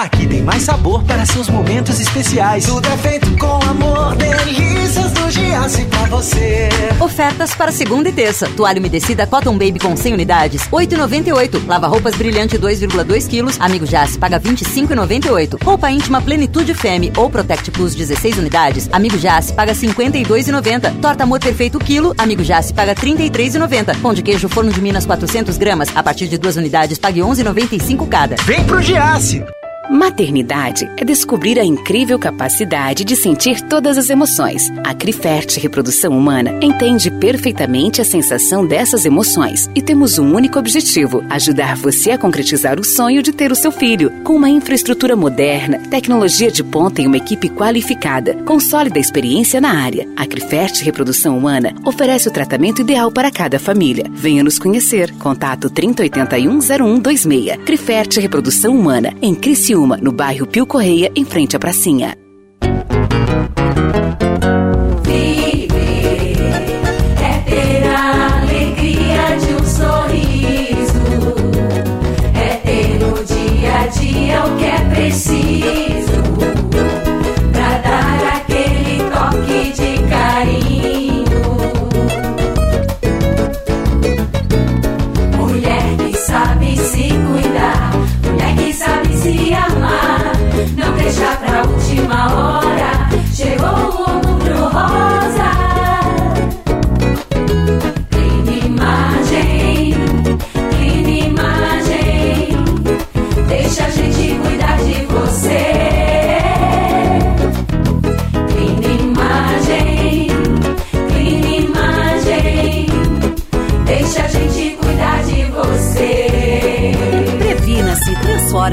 Aqui 0.00 0.26
tem 0.26 0.40
mais 0.40 0.62
sabor 0.62 1.02
para 1.04 1.26
seus 1.26 1.50
momentos 1.50 2.00
especiais. 2.00 2.64
Tudo 2.64 2.88
é 2.88 2.96
feito 2.96 3.36
com 3.36 3.60
amor, 3.68 4.16
delícias 4.16 5.12
do 5.12 5.30
Giasse 5.30 5.84
pra 5.84 6.06
você. 6.06 6.70
Ofertas 6.98 7.54
para 7.54 7.70
segunda 7.70 8.08
e 8.08 8.12
terça. 8.12 8.48
Toalha 8.56 8.78
umedecida 8.78 9.26
Cotton 9.26 9.58
Baby 9.58 9.78
com 9.78 9.94
100 9.94 10.14
unidades, 10.14 10.62
8,98. 10.72 11.66
Lava 11.66 11.86
roupas 11.86 12.14
brilhante 12.14 12.58
2,2 12.58 13.28
quilos. 13.28 13.60
Amigo 13.60 13.84
Jace 13.84 14.16
paga 14.16 14.40
25,98. 14.40 15.62
Roupa 15.62 15.90
íntima 15.90 16.22
Plenitude 16.22 16.72
Femme 16.72 17.12
ou 17.14 17.28
Protect 17.28 17.70
Plus 17.70 17.94
16 17.94 18.38
unidades. 18.38 18.88
Amigo 18.92 19.18
Jace 19.18 19.52
paga 19.52 19.74
52,90. 19.74 20.98
Torta 20.98 21.24
Amor 21.24 21.40
Perfeito 21.40 21.78
quilo. 21.78 22.14
Amigo 22.16 22.42
Jace 22.42 22.72
paga 22.72 22.94
33,90. 22.94 24.00
Pão 24.00 24.14
de 24.14 24.22
queijo 24.22 24.48
Forno 24.48 24.72
de 24.72 24.80
Minas 24.80 25.04
400 25.04 25.58
gramas. 25.58 25.94
A 25.94 26.02
partir 26.02 26.26
de 26.26 26.38
duas 26.38 26.56
unidades 26.56 26.98
pague 26.98 27.20
11,95 27.20 28.08
cada. 28.08 28.36
Vem 28.46 28.64
pro 28.64 28.80
Giasse. 28.80 29.44
Maternidade 29.90 30.88
é 30.96 31.04
descobrir 31.04 31.58
a 31.58 31.64
incrível 31.64 32.16
capacidade 32.16 33.04
de 33.04 33.16
sentir 33.16 33.60
todas 33.60 33.98
as 33.98 34.08
emoções. 34.08 34.70
A 34.84 34.94
Crifert 34.94 35.58
Reprodução 35.58 36.16
Humana 36.16 36.56
entende 36.62 37.10
perfeitamente 37.10 38.00
a 38.00 38.04
sensação 38.04 38.64
dessas 38.64 39.04
emoções 39.04 39.68
e 39.74 39.82
temos 39.82 40.16
um 40.16 40.32
único 40.32 40.60
objetivo: 40.60 41.24
ajudar 41.28 41.74
você 41.74 42.12
a 42.12 42.18
concretizar 42.18 42.78
o 42.78 42.84
sonho 42.84 43.20
de 43.20 43.32
ter 43.32 43.50
o 43.50 43.56
seu 43.56 43.72
filho. 43.72 44.12
Com 44.22 44.36
uma 44.36 44.48
infraestrutura 44.48 45.16
moderna, 45.16 45.80
tecnologia 45.90 46.52
de 46.52 46.62
ponta 46.62 47.02
e 47.02 47.08
uma 47.08 47.16
equipe 47.16 47.48
qualificada, 47.48 48.36
com 48.44 48.60
sólida 48.60 49.00
experiência 49.00 49.60
na 49.60 49.72
área, 49.72 50.06
a 50.16 50.24
Crifert 50.24 50.84
Reprodução 50.84 51.36
Humana 51.36 51.74
oferece 51.84 52.28
o 52.28 52.32
tratamento 52.32 52.80
ideal 52.80 53.10
para 53.10 53.28
cada 53.28 53.58
família. 53.58 54.06
Venha 54.12 54.44
nos 54.44 54.56
conhecer. 54.56 55.12
Contato 55.18 55.68
3081-0126. 55.68 57.64
Crifert 57.64 58.18
Reprodução 58.18 58.78
Humana, 58.78 59.12
em 59.20 59.34
Criciúma, 59.34 59.79
no 59.86 60.12
bairro 60.12 60.46
Pio 60.46 60.66
Correia, 60.66 61.10
em 61.14 61.24
frente 61.24 61.56
à 61.56 61.58
pracinha. 61.58 62.16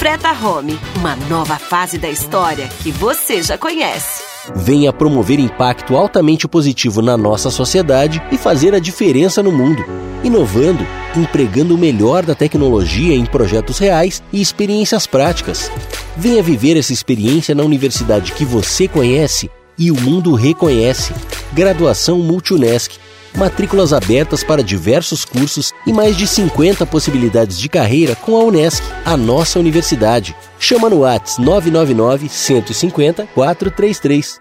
Freta 0.00 0.32
Home, 0.32 0.80
uma 0.96 1.14
nova 1.14 1.58
fase 1.58 1.98
da 1.98 2.08
história 2.08 2.70
que 2.82 2.90
você 2.90 3.42
já 3.42 3.58
conhece. 3.58 4.22
Venha 4.56 4.94
promover 4.94 5.38
impacto 5.38 5.94
altamente 5.94 6.48
positivo 6.48 7.02
na 7.02 7.18
nossa 7.18 7.50
sociedade 7.50 8.22
e 8.32 8.38
fazer 8.38 8.74
a 8.74 8.78
diferença 8.78 9.42
no 9.42 9.52
mundo, 9.52 9.84
inovando, 10.24 10.86
empregando 11.14 11.74
o 11.74 11.78
melhor 11.78 12.24
da 12.24 12.34
tecnologia 12.34 13.14
em 13.14 13.26
projetos 13.26 13.78
reais 13.78 14.22
e 14.32 14.40
experiências 14.40 15.06
práticas. 15.06 15.70
Venha 16.16 16.42
viver 16.42 16.78
essa 16.78 16.94
experiência 16.94 17.54
na 17.54 17.62
universidade 17.62 18.32
que 18.32 18.46
você 18.46 18.88
conhece 18.88 19.50
e 19.76 19.90
o 19.90 20.00
mundo 20.00 20.32
reconhece. 20.32 21.12
Graduação 21.52 22.20
Multunesc. 22.20 22.98
Matrículas 23.36 23.92
abertas 23.92 24.42
para 24.42 24.62
diversos 24.62 25.24
cursos 25.24 25.72
e 25.86 25.92
mais 25.92 26.16
de 26.16 26.26
50 26.26 26.84
possibilidades 26.86 27.58
de 27.58 27.68
carreira 27.68 28.16
com 28.16 28.36
a 28.36 28.44
Unesc, 28.44 28.82
a 29.04 29.16
nossa 29.16 29.58
universidade. 29.58 30.34
Chama 30.58 30.90
no 30.90 31.00
Whats 31.00 31.38
999 31.38 32.28
150 32.28 33.26
433. 33.34 34.40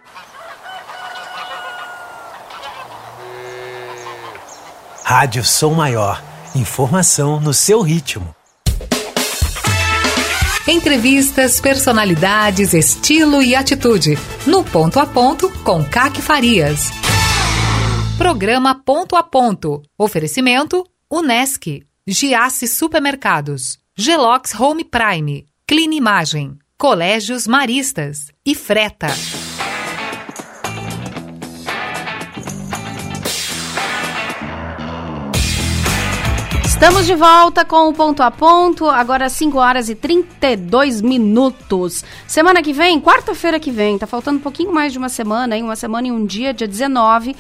Rádio 5.04 5.43
Som 5.43 5.73
Maior. 5.73 6.21
Informação 6.56 7.39
no 7.39 7.54
seu 7.54 7.82
ritmo. 7.82 8.36
Entrevistas, 10.67 11.60
personalidades, 11.60 12.75
estilo 12.75 13.41
e 13.41 13.56
atitude. 13.56 14.19
No 14.45 14.63
Ponto 14.63 14.99
a 14.99 15.06
Ponto, 15.08 15.49
com 15.63 15.84
CAC 15.84 16.21
Farias. 16.21 16.91
Programa 18.19 18.75
Ponto 18.75 19.15
a 19.15 19.23
Ponto. 19.23 19.82
Oferecimento: 19.97 20.86
Unesc, 21.10 21.82
Giasse 22.05 22.67
Supermercados, 22.67 23.79
Gelox 23.95 24.53
Home 24.60 24.84
Prime, 24.84 25.45
Clean 25.65 25.93
Imagem, 25.93 26.60
Colégios 26.77 27.47
Maristas 27.47 28.29
e 28.45 28.53
Freta. 28.53 29.08
Estamos 36.65 37.05
de 37.05 37.13
volta 37.13 37.65
com 37.65 37.89
o 37.89 37.93
ponto 37.93 38.23
a 38.23 38.32
ponto, 38.32 38.89
agora 38.89 39.27
5 39.27 39.58
horas 39.58 39.89
e 39.89 39.95
32 39.95 41.01
minutos. 41.01 42.05
Semana 42.25 42.62
que 42.62 42.71
vem, 42.71 43.01
quarta-feira 43.01 43.60
que 43.60 43.69
vem, 43.69 43.97
tá 43.97 44.08
faltando 44.08 44.39
um 44.39 44.41
pouquinho 44.41 44.73
mais 44.73 44.93
de 44.93 44.97
uma 44.97 45.10
semana, 45.10 45.58
hein? 45.58 45.63
Uma 45.63 45.75
semana 45.75 46.08
e 46.08 46.12
um 46.12 46.25
dia, 46.25 46.53
dia 46.53 46.65
19, 46.65 47.36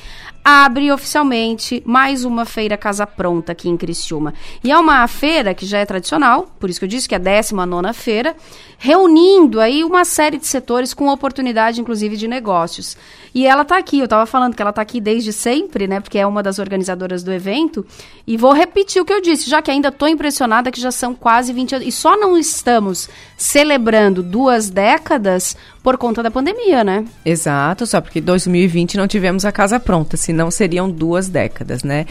abre 0.49 0.91
oficialmente 0.91 1.83
mais 1.85 2.25
uma 2.25 2.43
feira 2.43 2.75
Casa 2.75 3.05
Pronta 3.05 3.51
aqui 3.51 3.69
em 3.69 3.77
Criciúma. 3.77 4.33
E 4.63 4.71
é 4.71 4.77
uma 4.77 5.07
feira 5.07 5.53
que 5.53 5.63
já 5.63 5.77
é 5.77 5.85
tradicional, 5.85 6.47
por 6.59 6.71
isso 6.71 6.79
que 6.79 6.85
eu 6.85 6.89
disse 6.89 7.07
que 7.07 7.13
é 7.13 7.17
a 7.17 7.21
19 7.21 7.93
feira, 7.93 8.35
reunindo 8.79 9.59
aí 9.59 9.83
uma 9.83 10.03
série 10.03 10.39
de 10.39 10.47
setores 10.47 10.91
com 10.91 11.07
oportunidade, 11.07 11.79
inclusive, 11.79 12.17
de 12.17 12.27
negócios. 12.27 12.97
E 13.35 13.45
ela 13.45 13.63
tá 13.63 13.77
aqui, 13.77 13.99
eu 13.99 14.05
estava 14.05 14.25
falando 14.25 14.55
que 14.55 14.61
ela 14.61 14.73
tá 14.73 14.81
aqui 14.81 14.99
desde 14.99 15.31
sempre, 15.31 15.87
né? 15.87 15.99
Porque 15.99 16.17
é 16.17 16.25
uma 16.25 16.41
das 16.41 16.57
organizadoras 16.57 17.21
do 17.21 17.31
evento. 17.31 17.85
E 18.25 18.35
vou 18.35 18.51
repetir 18.51 18.99
o 18.99 19.05
que 19.05 19.13
eu 19.13 19.21
disse, 19.21 19.47
já 19.47 19.61
que 19.61 19.69
ainda 19.69 19.89
estou 19.89 20.07
impressionada 20.07 20.71
que 20.71 20.81
já 20.81 20.91
são 20.91 21.13
quase 21.13 21.53
20 21.53 21.75
anos. 21.75 21.87
E 21.87 21.91
só 21.91 22.17
não 22.17 22.35
estamos 22.35 23.07
celebrando 23.37 24.23
duas 24.23 24.71
décadas 24.71 25.55
por 25.81 25.97
conta 25.97 26.21
da 26.21 26.29
pandemia, 26.29 26.83
né? 26.83 27.05
Exato, 27.25 27.85
só 27.85 28.01
porque 28.01 28.19
2020 28.19 28.97
não 28.97 29.07
tivemos 29.07 29.45
a 29.45 29.51
casa 29.51 29.79
pronta, 29.79 30.17
senão 30.17 30.51
seriam 30.51 30.89
duas 30.89 31.29
décadas, 31.29 31.83
né? 31.83 32.05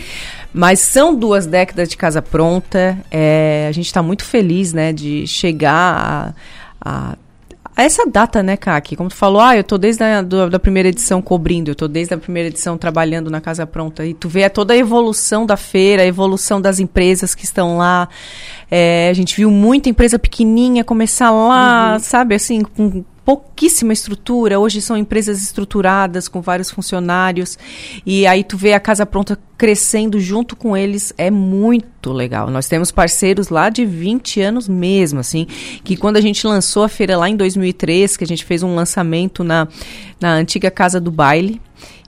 Mas 0.52 0.80
são 0.80 1.14
duas 1.14 1.46
décadas 1.46 1.88
de 1.88 1.96
casa 1.96 2.22
pronta. 2.22 2.98
É, 3.10 3.66
a 3.68 3.72
gente 3.72 3.86
está 3.86 4.02
muito 4.02 4.24
feliz, 4.24 4.72
né, 4.72 4.92
de 4.92 5.26
chegar 5.26 6.34
a, 6.80 7.16
a 7.76 7.84
essa 7.84 8.04
data, 8.04 8.42
né, 8.42 8.56
Kaki? 8.56 8.96
Como 8.96 9.08
tu 9.08 9.14
falou, 9.14 9.40
ah, 9.40 9.56
eu 9.56 9.62
tô 9.62 9.78
desde 9.78 10.02
a 10.02 10.20
do, 10.20 10.50
da 10.50 10.58
primeira 10.58 10.88
edição 10.88 11.22
cobrindo, 11.22 11.70
eu 11.70 11.76
tô 11.76 11.86
desde 11.86 12.12
a 12.12 12.18
primeira 12.18 12.48
edição 12.48 12.76
trabalhando 12.76 13.30
na 13.30 13.40
Casa 13.40 13.64
Pronta. 13.68 14.04
E 14.04 14.14
tu 14.14 14.28
vê 14.28 14.50
toda 14.50 14.74
a 14.74 14.76
evolução 14.76 15.46
da 15.46 15.56
feira, 15.56 16.02
a 16.02 16.06
evolução 16.06 16.60
das 16.60 16.80
empresas 16.80 17.36
que 17.36 17.44
estão 17.44 17.78
lá. 17.78 18.08
É, 18.68 19.08
a 19.08 19.12
gente 19.12 19.36
viu 19.36 19.48
muita 19.48 19.88
empresa 19.88 20.18
pequenininha 20.18 20.82
começar 20.82 21.30
lá, 21.30 21.92
uhum. 21.92 21.98
sabe, 22.00 22.34
assim, 22.34 22.62
com 22.62 23.04
pouquíssima 23.28 23.92
estrutura. 23.92 24.58
Hoje 24.58 24.80
são 24.80 24.96
empresas 24.96 25.42
estruturadas 25.42 26.28
com 26.28 26.40
vários 26.40 26.70
funcionários 26.70 27.58
e 28.06 28.26
aí 28.26 28.42
tu 28.42 28.56
vê 28.56 28.72
a 28.72 28.80
casa 28.80 29.04
pronta 29.04 29.38
crescendo 29.58 30.20
junto 30.20 30.54
com 30.54 30.76
eles 30.76 31.12
é 31.18 31.32
muito 31.32 32.12
legal. 32.12 32.48
Nós 32.48 32.68
temos 32.68 32.92
parceiros 32.92 33.48
lá 33.48 33.68
de 33.68 33.84
20 33.84 34.40
anos 34.40 34.68
mesmo, 34.68 35.18
assim, 35.18 35.48
que 35.82 35.96
quando 35.96 36.16
a 36.16 36.20
gente 36.20 36.46
lançou 36.46 36.84
a 36.84 36.88
feira 36.88 37.18
lá 37.18 37.28
em 37.28 37.36
2003, 37.36 38.16
que 38.16 38.22
a 38.22 38.26
gente 38.26 38.44
fez 38.44 38.62
um 38.62 38.76
lançamento 38.76 39.42
na, 39.42 39.66
na 40.20 40.32
antiga 40.32 40.70
Casa 40.70 41.00
do 41.00 41.10
Baile, 41.10 41.60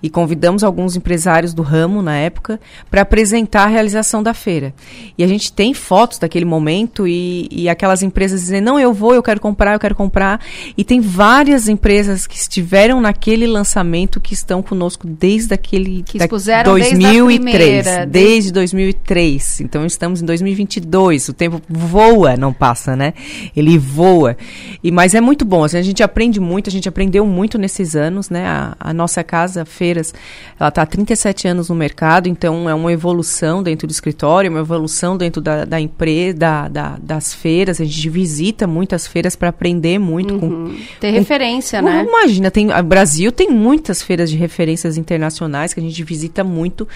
e 0.02 0.08
convidamos 0.08 0.64
alguns 0.64 0.96
empresários 0.96 1.52
do 1.52 1.62
ramo 1.62 2.00
na 2.02 2.16
época 2.16 2.58
para 2.90 3.02
apresentar 3.02 3.64
a 3.64 3.66
realização 3.66 4.22
da 4.22 4.32
feira. 4.32 4.74
E 5.16 5.22
a 5.22 5.26
gente 5.26 5.52
tem 5.52 5.74
fotos 5.74 6.18
daquele 6.18 6.44
momento 6.44 7.06
e, 7.06 7.48
e 7.50 7.68
aquelas 7.68 8.02
empresas 8.02 8.40
dizendo: 8.40 8.64
não, 8.64 8.80
eu 8.80 8.92
vou, 8.92 9.14
eu 9.14 9.22
quero 9.22 9.40
comprar, 9.40 9.74
eu 9.74 9.78
quero 9.78 9.94
comprar. 9.94 10.40
E 10.76 10.84
tem 10.84 11.00
várias 11.00 11.68
empresas 11.68 12.26
que 12.26 12.36
estiveram 12.36 13.00
naquele 13.00 13.46
lançamento 13.46 14.20
que 14.20 14.32
estão 14.32 14.62
conosco 14.62 15.06
desde 15.06 15.52
aquele 15.52 16.02
que 16.02 16.18
expuseram 16.18 16.72
2003, 16.72 17.12
desde, 17.12 17.39
primeira, 17.42 18.06
desde... 18.06 18.06
desde 18.06 18.52
2003. 18.52 19.60
Então 19.60 19.84
estamos 19.84 20.22
em 20.22 20.24
2022. 20.24 21.28
O 21.28 21.32
tempo 21.32 21.60
voa, 21.68 22.36
não 22.36 22.52
passa, 22.52 22.96
né? 22.96 23.12
Ele 23.54 23.76
voa. 23.78 24.36
E 24.82 24.90
mas 24.90 25.14
é 25.14 25.20
muito 25.20 25.44
bom. 25.44 25.64
Assim, 25.64 25.78
a 25.78 25.82
gente 25.82 26.02
aprende 26.02 26.40
muito, 26.40 26.68
a 26.68 26.72
gente 26.72 26.88
aprendeu 26.88 27.26
muito 27.26 27.58
nesses 27.58 27.94
anos, 27.94 28.30
né? 28.30 28.46
A, 28.46 28.76
a 28.80 28.94
nossa 28.94 29.22
casa 29.22 29.64
feira 29.64 29.90
feiras. 29.90 30.14
Ela 30.58 30.68
está 30.68 30.82
há 30.82 30.86
37 30.86 31.48
anos 31.48 31.68
no 31.68 31.74
mercado, 31.74 32.28
então 32.28 32.68
é 32.68 32.74
uma 32.74 32.92
evolução 32.92 33.62
dentro 33.62 33.86
do 33.86 33.90
escritório, 33.90 34.50
uma 34.50 34.60
evolução 34.60 35.16
dentro 35.16 35.40
da, 35.40 35.64
da 35.64 35.80
empresa, 35.80 36.38
da, 36.38 36.68
da, 36.68 36.96
das 37.02 37.34
feiras. 37.34 37.80
A 37.80 37.84
gente 37.84 38.08
visita 38.08 38.66
muitas 38.66 39.06
feiras 39.06 39.34
para 39.34 39.48
aprender 39.48 39.98
muito. 39.98 40.34
Uhum. 40.34 40.40
Com, 40.40 40.76
Ter 41.00 41.10
referência, 41.10 41.82
né? 41.82 42.04
Imagina, 42.06 42.50
tem, 42.50 42.70
o 42.70 42.82
Brasil 42.82 43.32
tem 43.32 43.50
muitas 43.50 44.02
feiras 44.02 44.30
de 44.30 44.36
referências 44.36 44.96
internacionais 44.96 45.74
que 45.74 45.80
a 45.80 45.82
gente 45.82 46.02
visita 46.04 46.44
muito 46.44 46.86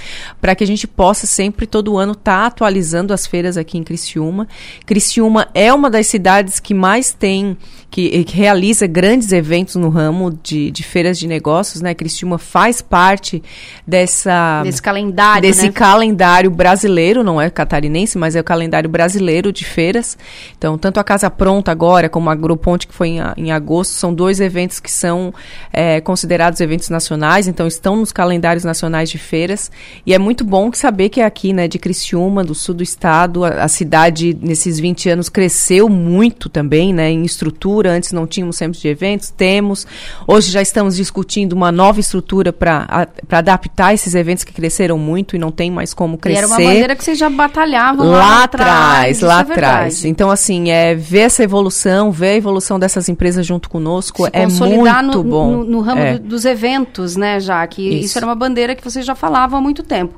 para 0.40 0.55
que 0.55 0.64
a 0.64 0.66
gente 0.66 0.87
possa 0.87 1.27
sempre, 1.27 1.66
todo 1.66 1.97
ano, 1.97 2.12
estar 2.12 2.40
tá 2.40 2.47
atualizando 2.47 3.12
as 3.12 3.27
feiras 3.27 3.57
aqui 3.57 3.79
em 3.79 3.85
Criciúma. 3.85 4.47
Criciúma 4.87 5.49
é 5.55 5.73
uma 5.73 5.90
das 5.90 6.07
cidades 6.07 6.61
que 6.61 6.75
mais 6.75 7.12
tem 7.12 7.57
que, 7.94 8.25
que, 8.25 8.37
realiza 8.37 8.88
grandes 8.88 9.31
eventos 9.31 9.77
no 9.77 9.88
ramo 9.88 10.37
de, 10.42 10.68
de 10.73 10.83
feiras 10.83 11.16
de 11.16 11.29
negócios, 11.29 11.81
né? 11.81 11.94
Criciúma 11.94 12.38
faz 12.38 12.83
parte 12.83 13.40
dessa 13.87 14.62
desse 14.64 14.83
calendário, 14.83 15.42
desse 15.42 15.66
né? 15.66 15.73
calendário 15.73 16.51
brasileiro, 16.51 17.23
não 17.23 17.40
é 17.40 17.49
catarinense, 17.49 18.18
mas 18.18 18.35
é 18.35 18.40
o 18.40 18.44
calendário 18.44 18.90
brasileiro 18.90 19.53
de 19.53 19.64
feiras. 19.64 20.18
Então, 20.59 20.77
tanto 20.77 20.99
a 20.99 21.05
Casa 21.05 21.31
Pronta 21.31 21.70
agora 21.70 22.09
como 22.09 22.29
a 22.31 22.33
Agroponte 22.33 22.88
que 22.88 22.94
foi 22.94 23.11
em, 23.11 23.20
em 23.37 23.53
agosto 23.53 23.92
são 23.92 24.12
dois 24.12 24.40
eventos 24.40 24.81
que 24.81 24.90
são 24.90 25.33
é, 25.73 26.01
considerados 26.01 26.61
eventos 26.61 26.88
nacionais, 26.88 27.47
então 27.47 27.64
estão 27.64 27.94
nos 27.94 28.11
calendários 28.11 28.64
nacionais 28.64 29.09
de 29.09 29.18
feiras 29.18 29.70
e 30.05 30.12
é 30.12 30.18
muito 30.24 30.44
bom 30.44 30.72
saber 30.72 31.08
que 31.08 31.20
é 31.20 31.24
aqui, 31.24 31.52
né, 31.52 31.68
de 31.68 31.78
Criciúma, 31.78 32.42
do 32.42 32.54
sul 32.54 32.74
do 32.74 32.82
estado, 32.82 33.44
a, 33.44 33.64
a 33.64 33.68
cidade 33.68 34.37
nesses 34.40 34.80
20 34.80 35.10
anos 35.10 35.28
cresceu 35.28 35.88
muito 35.88 36.48
também, 36.48 36.92
né, 36.92 37.10
em 37.10 37.22
estrutura 37.24 37.92
antes 37.92 38.12
não 38.12 38.26
tínhamos 38.26 38.56
centro 38.56 38.80
de 38.80 38.88
eventos, 38.88 39.30
temos. 39.30 39.87
Hoje 40.26 40.50
já 40.50 40.62
estamos 40.62 40.96
discutindo 40.96 41.52
uma 41.52 41.70
nova 41.70 42.00
estrutura 42.00 42.52
para 42.52 43.08
adaptar 43.30 43.94
esses 43.94 44.14
eventos 44.14 44.44
que 44.44 44.52
cresceram 44.52 44.98
muito 44.98 45.37
e 45.37 45.38
não 45.38 45.50
tem 45.50 45.70
mais 45.70 45.92
como 45.92 46.16
crescer. 46.16 46.37
E 46.37 46.38
era 46.38 46.46
uma 46.46 46.56
bandeira 46.56 46.96
que 46.96 47.04
vocês 47.04 47.18
já 47.18 47.28
batalhavam 47.28 48.06
lá, 48.06 48.18
lá 48.18 48.44
atrás. 48.44 49.20
Lá 49.20 49.38
é 49.38 49.42
atrás. 49.42 50.04
É 50.04 50.08
então, 50.08 50.30
assim, 50.30 50.70
é, 50.70 50.94
ver 50.94 51.20
essa 51.20 51.42
evolução, 51.42 52.10
ver 52.10 52.28
a 52.28 52.34
evolução 52.37 52.78
dessas 52.78 53.08
empresas 53.08 53.46
junto 53.46 53.68
conosco 53.68 54.24
Se 54.24 54.30
é 54.32 54.46
muito 54.46 55.18
no, 55.18 55.24
bom. 55.24 55.50
No, 55.50 55.64
no 55.64 55.80
ramo 55.80 56.00
é. 56.00 56.18
do, 56.18 56.28
dos 56.28 56.44
eventos, 56.44 57.16
né, 57.16 57.38
já 57.40 57.66
que 57.66 57.82
isso. 57.82 58.06
isso 58.06 58.18
era 58.18 58.26
uma 58.26 58.34
bandeira 58.34 58.74
que 58.74 58.82
vocês 58.82 59.04
já 59.04 59.14
falavam 59.14 59.58
há 59.58 59.62
muito 59.62 59.82
tempo. 59.82 60.13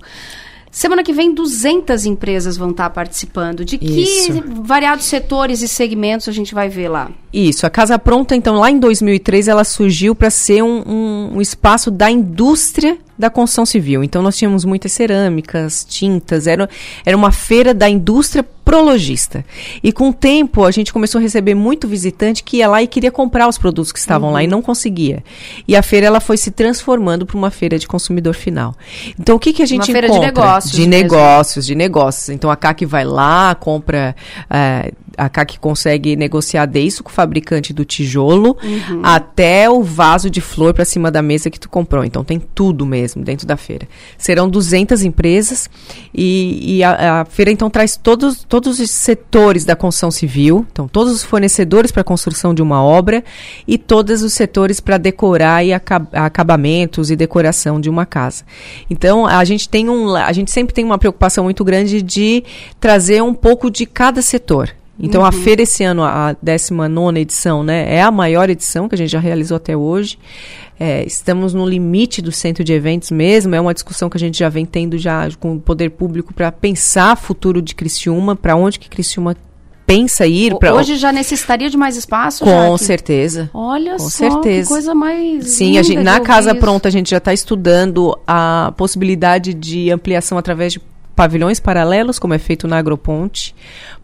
Semana 0.70 1.02
que 1.02 1.12
vem, 1.12 1.32
200 1.32 2.04
empresas 2.04 2.54
vão 2.54 2.70
estar 2.70 2.90
participando. 2.90 3.64
De 3.64 3.78
que 3.78 4.02
Isso. 4.02 4.44
variados 4.62 5.06
setores 5.06 5.62
e 5.62 5.68
segmentos 5.68 6.28
a 6.28 6.32
gente 6.32 6.54
vai 6.54 6.68
ver 6.68 6.88
lá? 6.88 7.10
Isso. 7.32 7.66
A 7.66 7.70
Casa 7.70 7.98
Pronta, 7.98 8.36
então, 8.36 8.56
lá 8.56 8.70
em 8.70 8.78
2003, 8.78 9.48
ela 9.48 9.64
surgiu 9.64 10.14
para 10.14 10.28
ser 10.28 10.62
um, 10.62 10.82
um, 10.86 11.36
um 11.36 11.40
espaço 11.40 11.90
da 11.90 12.10
indústria 12.10 12.98
da 13.18 13.30
construção 13.30 13.66
civil. 13.66 14.04
Então 14.04 14.22
nós 14.22 14.36
tínhamos 14.36 14.64
muitas 14.64 14.92
cerâmicas, 14.92 15.84
tintas, 15.88 16.46
era, 16.46 16.68
era 17.04 17.16
uma 17.16 17.32
feira 17.32 17.72
da 17.72 17.88
indústria 17.88 18.44
prologista. 18.66 19.44
E 19.80 19.92
com 19.92 20.10
o 20.10 20.12
tempo 20.12 20.64
a 20.64 20.72
gente 20.72 20.92
começou 20.92 21.20
a 21.20 21.22
receber 21.22 21.54
muito 21.54 21.86
visitante 21.86 22.42
que 22.42 22.56
ia 22.56 22.68
lá 22.68 22.82
e 22.82 22.88
queria 22.88 23.12
comprar 23.12 23.46
os 23.48 23.56
produtos 23.56 23.92
que 23.92 23.98
estavam 23.98 24.28
uhum. 24.28 24.34
lá 24.34 24.42
e 24.42 24.46
uhum. 24.46 24.50
não 24.50 24.62
conseguia. 24.62 25.22
E 25.68 25.76
a 25.76 25.82
feira 25.82 26.06
ela 26.06 26.18
foi 26.18 26.36
se 26.36 26.50
transformando 26.50 27.24
para 27.24 27.36
uma 27.36 27.50
feira 27.50 27.78
de 27.78 27.86
consumidor 27.86 28.34
final. 28.34 28.74
Então 29.18 29.36
o 29.36 29.38
que 29.38 29.52
que 29.52 29.62
a 29.62 29.66
gente 29.66 29.88
uma 29.90 29.98
encontra? 29.98 30.08
Feira 30.08 30.20
de 30.20 30.26
negócios. 30.26 30.72
De 30.72 30.80
mesmo. 30.80 31.02
negócios, 31.02 31.66
de 31.66 31.74
negócios. 31.76 32.28
Então 32.30 32.50
a 32.50 32.56
CAC 32.56 32.84
vai 32.84 33.04
lá, 33.04 33.54
compra 33.54 34.16
uh, 34.50 34.92
a 35.16 35.28
CAC 35.28 35.58
consegue 35.58 36.16
negociar 36.16 36.66
desde 36.66 37.00
o 37.02 37.08
fabricante 37.08 37.72
do 37.72 37.84
tijolo 37.84 38.56
uhum. 38.62 39.00
até 39.02 39.68
o 39.70 39.82
vaso 39.82 40.28
de 40.28 40.40
flor 40.40 40.74
para 40.74 40.84
cima 40.84 41.10
da 41.10 41.22
mesa 41.22 41.50
que 41.50 41.58
tu 41.58 41.68
comprou. 41.68 42.04
Então 42.04 42.24
tem 42.24 42.38
tudo 42.38 42.84
mesmo 42.84 43.24
dentro 43.24 43.46
da 43.46 43.56
feira. 43.56 43.88
Serão 44.18 44.48
200 44.48 45.02
empresas 45.02 45.68
e, 46.14 46.78
e 46.78 46.84
a, 46.84 47.20
a, 47.20 47.24
feira 47.24 47.50
então 47.50 47.70
traz 47.70 47.96
todos, 47.96 48.44
todos 48.44 48.78
os 48.78 48.90
setores 48.90 49.64
da 49.64 49.74
construção 49.74 50.10
civil, 50.10 50.66
então 50.70 50.88
todos 50.88 51.12
os 51.12 51.22
fornecedores 51.22 51.90
para 51.90 52.02
a 52.02 52.04
construção 52.04 52.54
de 52.54 52.62
uma 52.62 52.82
obra 52.82 53.24
e 53.66 53.78
todos 53.78 54.22
os 54.22 54.32
setores 54.32 54.80
para 54.80 54.98
decorar 54.98 55.64
e 55.64 55.72
acab 55.72 56.06
acabamentos 56.12 57.10
e 57.10 57.16
decoração 57.16 57.80
de 57.80 57.88
uma 57.88 58.04
casa. 58.04 58.44
Então 58.90 59.26
a 59.26 59.44
gente 59.44 59.68
tem 59.68 59.88
um, 59.88 60.14
a 60.14 60.32
gente 60.32 60.50
sempre 60.50 60.74
tem 60.74 60.84
uma 60.84 60.98
preocupação 60.98 61.44
muito 61.44 61.64
grande 61.64 62.02
de 62.02 62.44
trazer 62.78 63.22
um 63.22 63.34
pouco 63.34 63.70
de 63.70 63.86
cada 63.86 64.22
setor. 64.22 64.70
Então 64.98 65.20
Uhum. 65.22 65.26
a 65.26 65.32
feira 65.32 65.62
esse 65.62 65.84
ano, 65.84 66.02
a 66.02 66.34
19 66.42 67.20
edição, 67.20 67.62
né, 67.62 67.94
é 67.94 68.00
a 68.02 68.10
maior 68.10 68.48
edição 68.48 68.88
que 68.88 68.94
a 68.94 68.98
gente 68.98 69.10
já 69.10 69.20
realizou 69.20 69.56
até 69.56 69.76
hoje. 69.76 70.18
É, 70.78 71.04
estamos 71.04 71.54
no 71.54 71.66
limite 71.66 72.20
do 72.22 72.30
centro 72.32 72.62
de 72.62 72.72
eventos 72.72 73.10
mesmo. 73.10 73.54
É 73.54 73.60
uma 73.60 73.72
discussão 73.74 74.08
que 74.10 74.16
a 74.16 74.20
gente 74.20 74.38
já 74.38 74.48
vem 74.48 74.64
tendo 74.66 74.98
já 74.98 75.28
com 75.40 75.54
o 75.54 75.60
poder 75.60 75.90
público 75.90 76.32
para 76.34 76.50
pensar 76.52 77.14
o 77.14 77.16
futuro 77.16 77.60
de 77.62 77.74
Criciúma, 77.74 78.36
para 78.36 78.56
onde 78.56 78.78
que 78.78 78.88
Criciúma 78.88 79.34
pensa 79.86 80.26
ir. 80.26 80.54
Pra, 80.58 80.74
Hoje 80.74 80.96
já 80.96 81.12
necessitaria 81.12 81.70
de 81.70 81.76
mais 81.76 81.96
espaço? 81.96 82.44
com 82.44 82.50
Jaque? 82.72 82.84
certeza. 82.84 83.50
Olha 83.54 83.92
Com 83.92 83.98
só, 84.00 84.08
certeza. 84.10 84.68
coisa 84.68 84.94
mais 84.94 85.46
Sim, 85.50 85.74
gente, 85.82 86.02
na 86.02 86.20
Casa 86.20 86.50
isso. 86.50 86.60
Pronta 86.60 86.88
a 86.88 86.90
gente 86.92 87.08
já 87.10 87.18
está 87.18 87.32
estudando 87.32 88.18
a 88.26 88.74
possibilidade 88.76 89.54
de 89.54 89.90
ampliação 89.90 90.36
através 90.36 90.72
de 90.74 90.80
pavilhões 91.14 91.58
paralelos, 91.58 92.18
como 92.18 92.34
é 92.34 92.38
feito 92.38 92.68
na 92.68 92.76
Agroponte, 92.76 93.54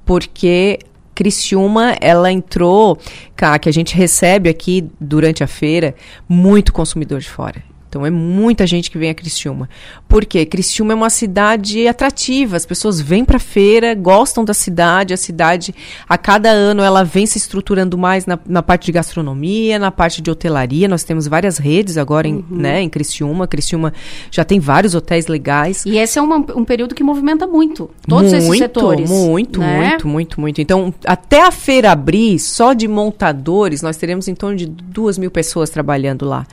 porque 0.05 0.79
Criciúma, 1.15 1.97
ela 2.01 2.33
entrou, 2.33 2.99
cá, 3.37 3.59
que 3.59 3.69
a 3.69 3.73
gente 3.73 3.95
recebe 3.95 4.49
aqui 4.49 4.89
durante 4.99 5.45
a 5.45 5.47
feira, 5.47 5.95
muito 6.29 6.73
consumidor 6.73 7.21
de 7.21 7.29
fora. 7.29 7.63
Então 7.93 8.07
é 8.07 8.11
muita 8.11 8.67
gente 8.67 8.91
que 8.91 8.97
vem 8.97 9.11
a 9.11 9.15
Criciúma. 9.15 9.69
Por 10.09 10.25
quê? 10.25 10.47
Criciúma 10.47 10.95
é 10.95 10.97
uma 10.97 11.11
cidade 11.11 11.87
atrativa, 11.87 12.57
as 12.57 12.65
pessoas 12.65 12.99
vêm 12.99 13.23
para 13.23 13.37
a 13.37 13.39
feira, 13.39 13.95
gostam 13.95 14.47
da 14.47 14.55
cidade, 14.55 15.13
a 15.13 15.17
cidade 15.19 15.75
a 16.09 16.17
cada 16.17 16.49
ano 16.49 16.83
ela 16.83 17.05
vem 17.05 17.27
se 17.27 17.37
estruturando 17.37 17.99
mais 17.99 18.25
na, 18.25 18.39
na 18.49 18.63
parte 18.63 18.87
de 18.87 18.93
gastronomia, 18.93 19.79
na 19.79 19.91
parte 19.91 20.23
de 20.23 20.31
hotelaria. 20.31 20.89
Nós 20.89 21.05
temos 21.05 21.27
várias 21.27 21.59
redes 21.59 21.99
agora 21.99 22.27
em, 22.27 22.43
né, 22.49 22.81
em 22.81 22.89
Criciúma. 22.89 23.47
Criciúma 23.47 23.93
já 24.31 24.43
tem 24.43 24.59
vários 24.59 24.95
hotéis 24.95 25.27
legais. 25.27 25.85
E 25.85 25.99
esse 25.99 26.19
é 26.19 26.23
uma- 26.23 26.39
um 26.57 26.65
período 26.65 26.95
que 26.95 27.05
movimenta 27.05 27.47
muito 27.47 27.91
todos 28.09 28.33
esses 28.33 28.47
muito, 28.49 28.59
setores. 28.59 29.11
Muito, 29.11 29.61
né? 29.61 29.89
muito, 29.91 30.09
muito, 30.09 30.41
muito. 30.41 30.61
Então, 30.63 30.95
até 31.05 31.43
a 31.43 31.51
feira 31.51 31.93
abrir, 31.93 32.39
só 32.39 32.73
de 32.73 32.89
montadores, 32.89 33.83
nós 33.83 33.99
teremos 33.99 34.29
em 34.29 34.35
torno 34.35 34.57
de 34.57 34.65
duas 34.65 35.19
mil 35.19 35.31
pessoas 35.31 35.69
trabalhando 35.69 36.25
lá. 36.25 36.47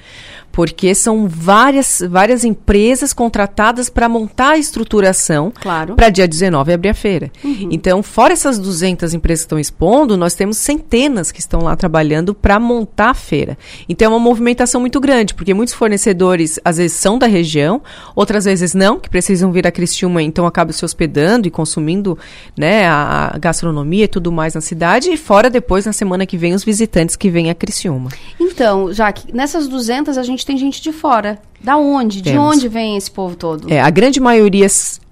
Porque 0.60 0.94
são 0.94 1.26
várias, 1.26 2.04
várias 2.10 2.44
empresas 2.44 3.14
contratadas 3.14 3.90
para 3.90 4.10
montar 4.10 4.50
a 4.50 4.58
estruturação 4.58 5.54
Claro. 5.56 5.96
para 5.96 6.10
dia 6.10 6.28
19 6.28 6.74
abrir 6.74 6.90
a 6.90 6.94
feira. 6.94 7.32
Uhum. 7.42 7.70
Então, 7.72 8.04
fora 8.04 8.34
essas 8.34 8.60
200 8.60 9.14
empresas 9.14 9.44
que 9.44 9.46
estão 9.46 9.58
expondo, 9.58 10.18
nós 10.18 10.34
temos 10.34 10.58
centenas 10.58 11.32
que 11.32 11.40
estão 11.40 11.62
lá 11.62 11.78
trabalhando 11.78 12.36
para 12.36 12.60
montar 12.60 13.12
a 13.12 13.14
feira. 13.14 13.58
Então, 13.88 14.08
é 14.08 14.10
uma 14.10 14.20
movimentação 14.20 14.82
muito 14.82 15.00
grande, 15.00 15.34
porque 15.34 15.54
muitos 15.54 15.74
fornecedores, 15.74 16.60
às 16.66 16.76
vezes, 16.76 16.98
são 16.98 17.18
da 17.18 17.26
região, 17.26 17.82
outras 18.14 18.44
vezes 18.44 18.74
não, 18.74 19.00
que 19.00 19.10
precisam 19.10 19.54
vir 19.54 19.66
a 19.66 19.72
Criciúma, 19.72 20.22
então 20.22 20.46
acabam 20.46 20.74
se 20.74 20.84
hospedando 20.84 21.48
e 21.48 21.52
consumindo 21.52 22.18
né, 22.58 22.86
a 22.86 23.38
gastronomia 23.40 24.04
e 24.04 24.10
tudo 24.10 24.30
mais 24.30 24.56
na 24.56 24.62
cidade, 24.62 25.10
e 25.10 25.16
fora 25.16 25.50
depois, 25.50 25.86
na 25.86 25.94
semana 25.94 26.26
que 26.26 26.36
vem, 26.36 26.54
os 26.54 26.66
visitantes 26.66 27.16
que 27.16 27.30
vêm 27.30 27.50
a 27.50 27.56
Criciúma. 27.56 28.10
Então, 28.38 28.92
Jaque, 28.92 29.34
nessas 29.34 29.66
200 29.66 30.18
a 30.18 30.24
gente 30.24 30.49
tem 30.50 30.58
gente 30.58 30.82
de 30.82 30.92
fora. 30.92 31.38
Da 31.62 31.78
onde? 31.78 32.24
De 32.24 32.32
Temos. 32.32 32.56
onde 32.56 32.68
vem 32.68 32.98
esse 32.98 33.12
povo 33.12 33.36
todo? 33.36 33.72
É, 33.72 33.80
a 33.80 33.90
grande 33.92 34.20
maioria 34.20 34.66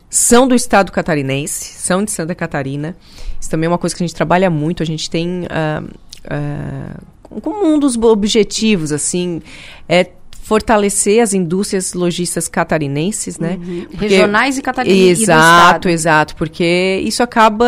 são 0.10 0.48
do 0.48 0.56
estado 0.56 0.92
catarinense, 0.92 1.74
são 1.80 2.04
de 2.04 2.10
Santa 2.10 2.34
Catarina. 2.34 2.98
Isso 3.40 3.48
também 3.48 3.68
é 3.68 3.70
uma 3.70 3.78
coisa 3.78 3.96
que 3.96 4.02
a 4.02 4.08
gente 4.08 4.16
trabalha 4.16 4.50
muito. 4.50 4.82
A 4.82 4.86
gente 4.86 5.08
tem 5.08 5.46
ah, 5.52 5.84
ah, 6.28 7.00
como 7.40 7.68
um 7.68 7.78
dos 7.78 7.96
objetivos, 7.96 8.92
assim, 8.92 9.40
é 9.88 10.10
fortalecer 10.42 11.22
as 11.22 11.36
indústrias 11.36 11.94
lojistas 11.94 12.48
catarinenses, 12.48 13.38
né? 13.38 13.60
Uhum. 13.62 13.86
Porque- 13.92 14.08
Regionais 14.08 14.58
e 14.58 14.62
catarinenses. 14.64 15.24
Exato, 15.24 15.88
exato, 15.88 16.36
porque 16.36 17.00
isso 17.04 17.22
acaba 17.22 17.68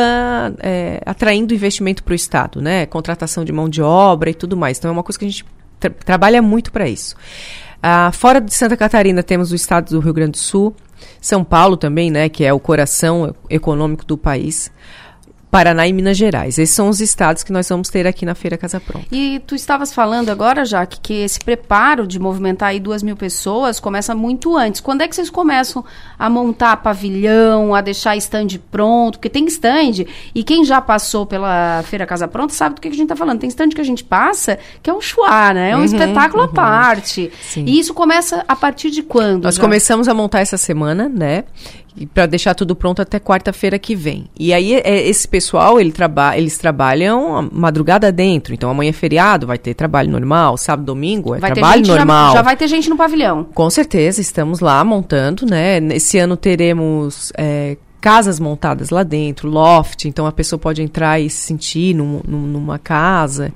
é, 0.60 1.01
atraindo 1.05 1.53
investimento 1.53 2.03
para 2.03 2.13
o 2.13 2.15
Estado, 2.15 2.62
né? 2.62 2.88
Contratação 2.88 3.45
de 3.45 3.51
mão 3.51 3.69
de 3.69 3.82
obra 3.82 4.32
e 4.32 4.34
tudo 4.34 4.58
mais. 4.58 4.79
Então 4.79 4.89
é 4.89 4.91
uma 4.91 5.03
coisa 5.03 5.19
que 5.19 5.25
a 5.25 5.29
gente 5.29 5.45
tra- 5.80 5.89
trabalha 5.89 6.42
muito 6.42 6.72
para 6.72 6.88
isso. 6.88 7.15
Ah, 7.82 8.12
fora 8.12 8.42
de 8.42 8.54
Santa 8.54 8.76
Catarina 8.76 9.24
temos 9.24 9.52
o 9.52 9.56
estado 9.56 9.89
do 9.89 10.00
Rio 10.00 10.13
Grande 10.13 10.32
do 10.32 10.38
Sul, 10.38 10.76
São 11.22 11.44
Paulo 11.44 11.78
também, 11.78 12.12
né? 12.12 12.28
Que 12.28 12.44
é 12.44 12.52
o 12.54 12.60
coração 12.60 13.34
econômico 13.50 14.06
do 14.06 14.18
país. 14.18 14.72
Paraná 15.51 15.88
e 15.88 15.93
Minas 15.93 16.15
Gerais. 16.15 16.59
Esses 16.59 16.75
são 16.75 16.89
os 16.89 17.01
estados 17.01 17.41
que 17.41 17.51
nós 17.51 17.67
vamos 17.67 17.89
ter 17.89 18.05
aqui 18.05 18.25
na 18.25 18.35
Feira 18.35 18.57
Casa 18.57 18.79
Pronta. 18.79 19.07
E 19.12 19.41
tu 19.47 19.55
estavas 19.55 19.91
falando 19.91 20.29
agora, 20.29 20.63
Jaque, 20.63 20.99
que 21.01 21.13
esse 21.13 21.39
preparo 21.39 22.05
de 22.05 22.19
movimentar 22.19 22.69
aí 22.69 22.79
duas 22.79 23.01
mil 23.01 23.15
pessoas 23.17 23.79
começa 23.79 24.13
muito 24.13 24.55
antes. 24.55 24.79
Quando 24.79 25.01
é 25.01 25.07
que 25.07 25.15
vocês 25.15 25.29
começam 25.29 25.83
a 26.17 26.29
montar 26.29 26.77
pavilhão, 26.77 27.73
a 27.73 27.81
deixar 27.81 28.15
stand 28.17 28.59
pronto? 28.69 29.17
Porque 29.17 29.29
tem 29.29 29.45
stand, 29.47 30.05
e 30.35 30.43
quem 30.43 30.63
já 30.63 30.79
passou 30.79 31.25
pela 31.25 31.81
Feira 31.83 32.05
Casa 32.05 32.27
Pronta 32.27 32.53
sabe 32.53 32.75
do 32.75 32.81
que, 32.81 32.88
a 32.88 32.91
gente 32.91 33.03
está 33.03 33.15
falando. 33.15 33.39
Tem 33.39 33.49
stand 33.49 33.69
que 33.69 33.81
a 33.81 33.85
gente 33.85 34.03
passa 34.03 34.59
que 34.83 34.89
é 34.89 34.93
um 34.93 35.01
chuá, 35.01 35.53
né? 35.53 35.71
É 35.71 35.75
um 35.75 35.79
Uhum, 35.79 35.85
espetáculo 35.85 36.43
uhum. 36.43 36.49
à 36.49 36.53
parte. 36.53 37.31
Sim. 37.41 37.65
E 37.65 37.79
isso 37.79 37.93
começa 37.93 38.43
a 38.47 38.55
partir 38.55 38.91
de 38.91 39.01
quando? 39.01 39.45
Nós 39.45 39.55
Jaque? 39.55 39.65
começamos 39.65 40.07
a 40.07 40.13
montar 40.13 40.41
essa 40.41 40.57
semana, 40.57 41.09
né? 41.09 41.45
Para 42.07 42.25
deixar 42.25 42.53
tudo 42.55 42.75
pronto 42.75 43.01
até 43.01 43.19
quarta-feira 43.19 43.77
que 43.79 43.95
vem. 43.95 44.25
E 44.39 44.53
aí, 44.53 44.73
é, 44.75 45.07
esse 45.07 45.27
pessoal, 45.27 45.79
ele 45.79 45.91
traba 45.91 46.38
eles 46.38 46.57
trabalham 46.57 47.35
a 47.38 47.41
madrugada 47.41 48.12
dentro. 48.12 48.53
Então, 48.53 48.69
amanhã 48.69 48.89
é 48.89 48.93
feriado, 48.93 49.45
vai 49.47 49.57
ter 49.57 49.73
trabalho 49.73 50.09
normal. 50.12 50.57
Sábado, 50.57 50.85
domingo 50.85 51.35
é 51.35 51.39
Vai 51.39 51.51
ter 51.51 51.59
trabalho 51.59 51.77
gente, 51.85 51.88
já- 51.88 51.95
normal. 51.97 52.33
Já, 52.33 52.41
vai 52.41 52.55
ter 52.57 52.67
gente 52.67 52.89
no 52.89 52.95
pavilhão. 52.97 53.43
Com 53.53 53.69
certeza, 53.69 54.21
estamos 54.21 54.59
lá 54.59 54.83
montando, 54.83 55.45
né? 55.45 55.77
Esse 55.93 56.17
ano 56.17 56.35
teremos 56.38 57.31
é, 57.38 57.77
casas 58.01 58.39
montadas 58.39 58.91
lá 58.91 59.03
dentro, 59.03 59.49
loft, 59.49 60.05
então 60.05 60.25
a 60.25 60.31
pessoa 60.31 60.57
pode 60.57 60.81
entrar 60.81 61.19
e 61.19 61.29
se 61.29 61.41
sentir 61.41 61.93
num- 61.93 62.21
num- 62.25 62.47
numa 62.47 62.79
casa. 62.79 63.51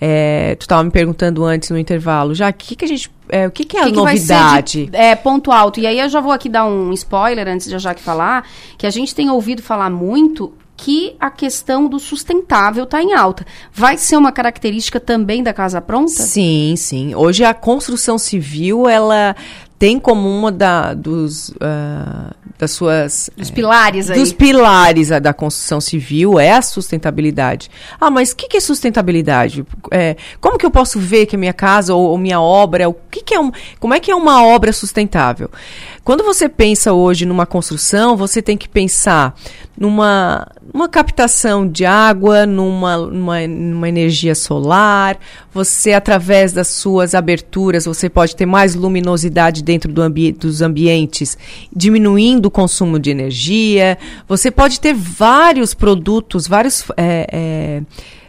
É, 0.00 0.56
tu 0.56 0.62
estava 0.62 0.82
me 0.82 0.90
perguntando 0.90 1.44
antes 1.44 1.70
no 1.70 1.78
intervalo, 1.78 2.34
já 2.34 2.48
o 2.50 2.52
que, 2.52 2.74
que 2.74 2.84
a 2.84 2.88
gente. 2.88 3.08
É, 3.28 3.46
o 3.46 3.50
que, 3.50 3.64
que 3.64 3.76
é 3.76 3.80
a 3.82 3.84
que 3.86 3.92
que 3.92 4.00
vai 4.00 4.16
ser 4.16 4.34
novidade? 4.34 4.86
de- 4.86 4.96
é, 4.96 5.14
ponto 5.14 5.50
alto. 5.52 5.80
E 5.80 5.86
aí 5.86 5.98
eu 5.98 6.08
já 6.08 6.20
vou 6.20 6.32
aqui 6.32 6.48
dar 6.48 6.64
um 6.66 6.92
spoiler 6.92 7.48
antes 7.48 7.68
de 7.68 7.74
a 7.74 7.78
Jaque 7.78 8.02
falar, 8.02 8.46
que 8.78 8.86
a 8.86 8.90
gente 8.90 9.14
tem 9.14 9.30
ouvido 9.30 9.62
falar 9.62 9.90
muito 9.90 10.52
que 10.76 11.14
a 11.20 11.30
questão 11.30 11.86
do 11.86 11.98
sustentável 12.00 12.82
está 12.84 13.00
em 13.00 13.14
alta. 13.14 13.46
Vai 13.72 13.96
ser 13.96 14.16
uma 14.16 14.32
característica 14.32 14.98
também 14.98 15.42
da 15.42 15.52
Casa 15.52 15.80
Pronta? 15.80 16.10
Sim, 16.10 16.74
sim. 16.76 17.14
Hoje 17.14 17.44
a 17.44 17.54
construção 17.54 18.18
civil, 18.18 18.88
ela 18.88 19.36
tem 19.78 20.00
como 20.00 20.28
uma 20.28 20.50
da, 20.50 20.92
dos, 20.92 21.54
ah, 21.60 22.34
das 22.58 22.70
suas... 22.70 23.30
Dos 23.36 23.50
pilares 23.50 24.10
aí. 24.10 24.18
Dos 24.18 24.32
pilares 24.32 25.08
da 25.08 25.32
construção 25.32 25.80
civil 25.80 26.38
é 26.38 26.52
a 26.52 26.62
sustentabilidade. 26.62 27.70
Ah, 28.00 28.10
mas 28.10 28.32
o 28.32 28.36
que, 28.36 28.48
que 28.48 28.56
é 28.56 28.60
sustentabilidade? 28.60 29.64
É, 29.90 30.16
como 30.40 30.58
que 30.58 30.64
eu 30.64 30.70
posso 30.70 30.98
ver 30.98 31.26
que 31.26 31.36
a 31.36 31.38
minha 31.38 31.52
casa 31.52 31.94
ou, 31.94 32.10
ou 32.10 32.18
minha 32.18 32.40
obra, 32.40 32.88
o 32.88 32.94
que, 33.10 33.22
que 33.22 33.34
é 33.34 33.40
um, 33.40 33.50
como 33.80 33.94
é 33.94 34.00
que 34.00 34.10
é 34.10 34.14
uma 34.14 34.44
obra 34.44 34.72
sustentável? 34.72 35.50
Quando 36.04 36.22
você 36.22 36.48
pensa 36.48 36.92
hoje 36.92 37.24
numa 37.24 37.46
construção, 37.46 38.14
você 38.14 38.42
tem 38.42 38.58
que 38.58 38.68
pensar 38.68 39.34
numa, 39.76 40.46
numa 40.72 40.86
captação 40.86 41.66
de 41.66 41.86
água, 41.86 42.44
numa, 42.44 42.98
numa, 42.98 43.46
numa 43.46 43.88
energia 43.88 44.34
solar. 44.34 45.18
Você, 45.52 45.92
através 45.92 46.52
das 46.52 46.68
suas 46.68 47.14
aberturas, 47.14 47.86
você 47.86 48.10
pode 48.10 48.36
ter 48.36 48.44
mais 48.44 48.74
luminosidade 48.74 49.62
dentro 49.62 49.90
do 49.90 50.02
ambi 50.02 50.30
dos 50.30 50.60
ambientes, 50.60 51.38
diminuindo 51.74 52.43
o 52.46 52.50
consumo 52.50 52.98
de 52.98 53.10
energia. 53.10 53.98
Você 54.28 54.50
pode 54.50 54.80
ter 54.80 54.94
vários 54.94 55.74
produtos, 55.74 56.46
vários. 56.46 56.84
é, 56.96 57.26
é, 57.32 57.82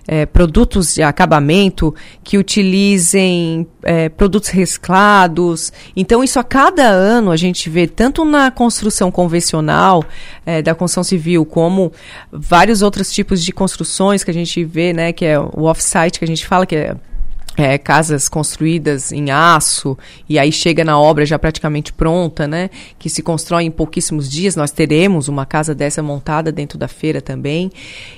é, 0.08 0.26
produtos 0.26 0.94
de 0.94 1.02
acabamento 1.02 1.94
que 2.24 2.38
utilizem 2.38 3.68
é, 3.84 4.10
produtos 4.10 4.50
reciclados. 4.50 5.74
Então, 5.96 6.24
isso 6.24 6.40
a 6.40 6.44
cada 6.44 6.84
ano 6.84 7.32
a 7.32 7.38
gente 7.38 7.70
vê, 7.70 7.88
tanto 7.88 8.24
na 8.24 8.52
construção 8.52 9.10
convencional 9.10 10.04
é, 10.46 10.62
da 10.62 10.76
construção 10.76 11.04
civil, 11.04 11.46
como 11.46 11.92
vários 12.32 12.82
outros 12.82 13.12
tipos 13.12 13.44
de 13.44 13.52
construções 13.52 14.24
que 14.24 14.32
a 14.32 14.34
gente 14.34 14.64
vê, 14.64 14.94
né, 14.94 15.12
que 15.12 15.26
é 15.26 15.40
o 15.40 15.64
off-site 15.64 16.20
que 16.20 16.26
a 16.26 16.28
gente 16.28 16.46
fala, 16.46 16.66
que 16.66 16.76
é 16.76 16.96
é, 17.58 17.78
casas 17.78 18.28
construídas 18.28 19.12
em 19.12 19.32
aço 19.32 19.98
e 20.28 20.38
aí 20.38 20.52
chega 20.52 20.84
na 20.84 21.00
obra 21.00 21.26
já 21.26 21.40
praticamente 21.40 21.94
pronta, 21.94 22.48
né? 22.48 22.70
Que 23.00 23.10
se 23.10 23.22
constrói 23.22 23.64
em 23.64 23.72
pouquíssimos 23.72 24.30
dias. 24.30 24.56
Nós 24.56 24.72
teremos 24.72 25.28
uma 25.28 25.46
casa 25.46 25.74
dessa 25.74 26.04
montada 26.04 26.52
dentro 26.52 26.78
da 26.78 26.88
feira 26.88 27.22
também 27.22 27.72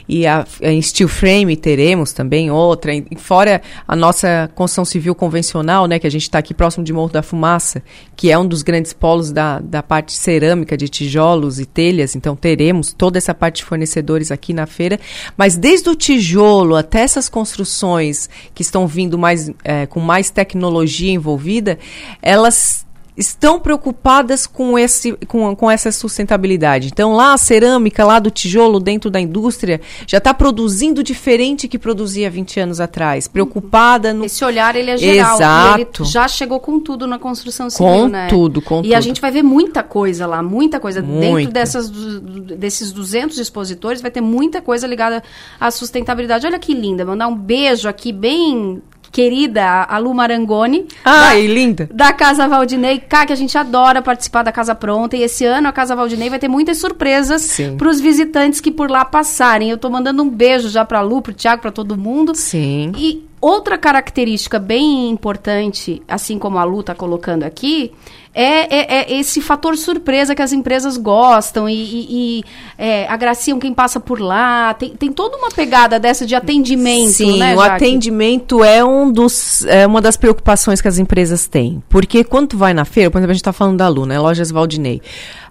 e 0.07 0.25
a, 0.25 0.45
em 0.61 0.81
steel 0.81 1.07
frame 1.07 1.55
teremos 1.55 2.13
também 2.13 2.49
outra. 2.49 2.95
E 2.95 3.05
fora 3.17 3.61
a 3.87 3.95
nossa 3.95 4.49
construção 4.55 4.85
civil 4.85 5.13
convencional, 5.13 5.85
né? 5.85 5.99
Que 5.99 6.07
a 6.07 6.11
gente 6.11 6.23
está 6.23 6.39
aqui 6.39 6.53
próximo 6.53 6.83
de 6.83 6.91
Morro 6.91 7.11
da 7.11 7.21
Fumaça, 7.21 7.83
que 8.15 8.31
é 8.31 8.37
um 8.37 8.47
dos 8.47 8.63
grandes 8.63 8.93
polos 8.93 9.31
da, 9.31 9.59
da 9.59 9.83
parte 9.83 10.13
cerâmica 10.13 10.75
de 10.75 10.89
tijolos 10.89 11.59
e 11.59 11.65
telhas. 11.65 12.15
Então 12.15 12.35
teremos 12.35 12.91
toda 12.91 13.17
essa 13.17 13.33
parte 13.33 13.57
de 13.57 13.65
fornecedores 13.65 14.31
aqui 14.31 14.53
na 14.53 14.65
feira. 14.65 14.99
Mas 15.35 15.55
desde 15.55 15.89
o 15.89 15.95
tijolo 15.95 16.75
até 16.75 17.01
essas 17.01 17.29
construções 17.29 18.29
que 18.55 18.61
estão 18.61 18.87
vindo 18.87 19.17
mais, 19.27 19.51
é, 19.63 19.85
com 19.85 19.99
mais 19.99 20.29
tecnologia 20.29 21.11
envolvida, 21.11 21.77
elas 22.21 22.85
estão 23.19 23.59
preocupadas 23.59 24.45
com, 24.45 24.77
esse, 24.77 25.13
com, 25.27 25.55
com 25.55 25.71
essa 25.71 25.91
sustentabilidade. 25.91 26.89
Então, 26.93 27.13
lá 27.15 27.33
a 27.33 27.37
cerâmica, 27.37 28.05
lá 28.05 28.19
do 28.19 28.29
tijolo, 28.29 28.79
dentro 28.79 29.09
da 29.09 29.19
indústria, 29.19 29.81
já 30.05 30.19
está 30.19 30.35
produzindo 30.35 31.01
diferente 31.01 31.67
que 31.67 31.79
produzia 31.79 32.29
20 32.29 32.59
anos 32.59 32.79
atrás. 32.79 33.27
Preocupada 33.27 34.13
no. 34.13 34.23
Esse 34.23 34.45
olhar, 34.45 34.75
ele 34.75 34.91
é 34.91 34.97
geral. 34.97 35.35
Exato. 35.35 36.03
Ele 36.03 36.09
já 36.11 36.27
chegou 36.27 36.59
com 36.59 36.79
tudo 36.79 37.07
na 37.07 37.17
construção 37.17 37.71
civil, 37.71 37.87
Com 37.87 38.07
né? 38.07 38.27
tudo, 38.27 38.61
com 38.61 38.81
e 38.81 38.83
tudo. 38.83 38.93
a 38.93 39.01
gente 39.01 39.19
vai 39.19 39.31
ver 39.31 39.41
muita 39.41 39.81
coisa 39.81 40.27
lá, 40.27 40.43
muita 40.43 40.79
coisa. 40.79 41.01
Dentro 41.01 41.31
Muita. 41.31 41.51
dessas, 41.51 41.89
du- 41.89 42.19
du- 42.21 42.55
desses 42.55 42.91
200 42.91 43.39
expositores, 43.39 43.99
vai 43.99 44.11
ter 44.11 44.21
muita 44.21 44.61
coisa 44.61 44.85
ligada 44.85 45.23
à 45.59 45.71
sustentabilidade. 45.71 46.45
Olha 46.45 46.59
que 46.59 46.71
linda. 46.71 47.03
Mandar 47.03 47.27
um 47.27 47.35
beijo 47.35 47.89
aqui, 47.89 48.13
bem 48.13 48.79
querida, 49.17 49.83
a 49.89 49.97
Lu 49.97 50.13
Marangoni. 50.13 50.85
Ai, 51.03 51.47
linda. 51.47 51.89
da 51.91 52.13
Casa 52.13 52.47
Valdinei. 52.47 52.99
Cá, 52.99 53.25
que 53.25 53.33
a 53.33 53.35
gente 53.35 53.57
adora 53.57 53.99
participar 53.99 54.43
da 54.43 54.51
Casa 54.51 54.75
Pronta. 54.75 55.17
E 55.17 55.23
esse 55.23 55.43
ano 55.43 55.67
a 55.67 55.71
Casa 55.71 55.95
Valdinei 55.95 56.29
vai 56.29 56.37
ter 56.37 56.47
muitas 56.47 56.77
surpresas 56.77 57.57
para 57.79 57.89
os 57.89 57.99
visitantes 57.99 58.61
que 58.61 58.69
por 58.69 58.91
lá 58.91 59.03
passarem. 59.03 59.71
Eu 59.71 59.77
tô 59.79 59.89
mandando 59.89 60.21
um 60.21 60.29
beijo 60.29 60.69
já 60.69 60.85
pra 60.85 61.01
Lu, 61.01 61.19
pro 61.19 61.33
Thiago, 61.33 61.63
pra 61.63 61.71
todo 61.71 61.97
mundo. 61.97 62.35
Sim. 62.35 62.91
E 62.95 63.25
outra 63.41 63.75
característica 63.75 64.59
bem 64.59 65.09
importante, 65.09 65.99
assim 66.07 66.37
como 66.37 66.59
a 66.59 66.63
Lu 66.63 66.83
tá 66.83 66.93
colocando 66.93 67.41
aqui, 67.41 67.91
é, 68.39 68.75
é- 68.75 69.11
é 69.13 69.19
esse 69.19 69.41
fator 69.41 69.75
surpresa 69.77 70.35
que 70.35 70.41
as 70.41 70.53
empresas 70.53 70.95
gostam 70.97 71.67
e, 71.67 71.73
e- 71.73 72.07
e, 72.39 72.43
é, 72.77 73.07
agraciam 73.07 73.57
quem 73.57 73.73
passa 73.73 73.99
por 73.99 74.19
lá. 74.19 74.73
Tem, 74.75 74.89
tem 74.91 75.11
toda 75.11 75.37
uma 75.37 75.49
pegada 75.49 75.99
dessa 75.99 76.25
de 76.25 76.35
atendimento, 76.35 77.13
Sim, 77.13 77.39
né, 77.39 77.55
o 77.55 77.57
Jaque? 77.57 77.75
atendimento 77.85 78.63
é, 78.63 78.83
um 78.85 79.11
dos, 79.11 79.65
é 79.65 79.87
uma 79.87 80.01
das 80.01 80.15
preocupações 80.17 80.81
que 80.81 80.87
as 80.87 80.97
empresas 80.99 81.47
têm. 81.47 81.81
Porque 81.89 82.23
quando 82.23 82.49
tu 82.49 82.57
vai 82.57 82.73
na 82.73 82.85
feira, 82.85 83.09
por 83.09 83.17
exemplo, 83.17 83.31
a 83.31 83.33
gente 83.33 83.41
está 83.41 83.53
falando 83.53 83.77
da 83.77 83.87
Lu, 83.87 84.05
né? 84.05 84.19
Lojas 84.19 84.51
Valdinei. 84.51 85.01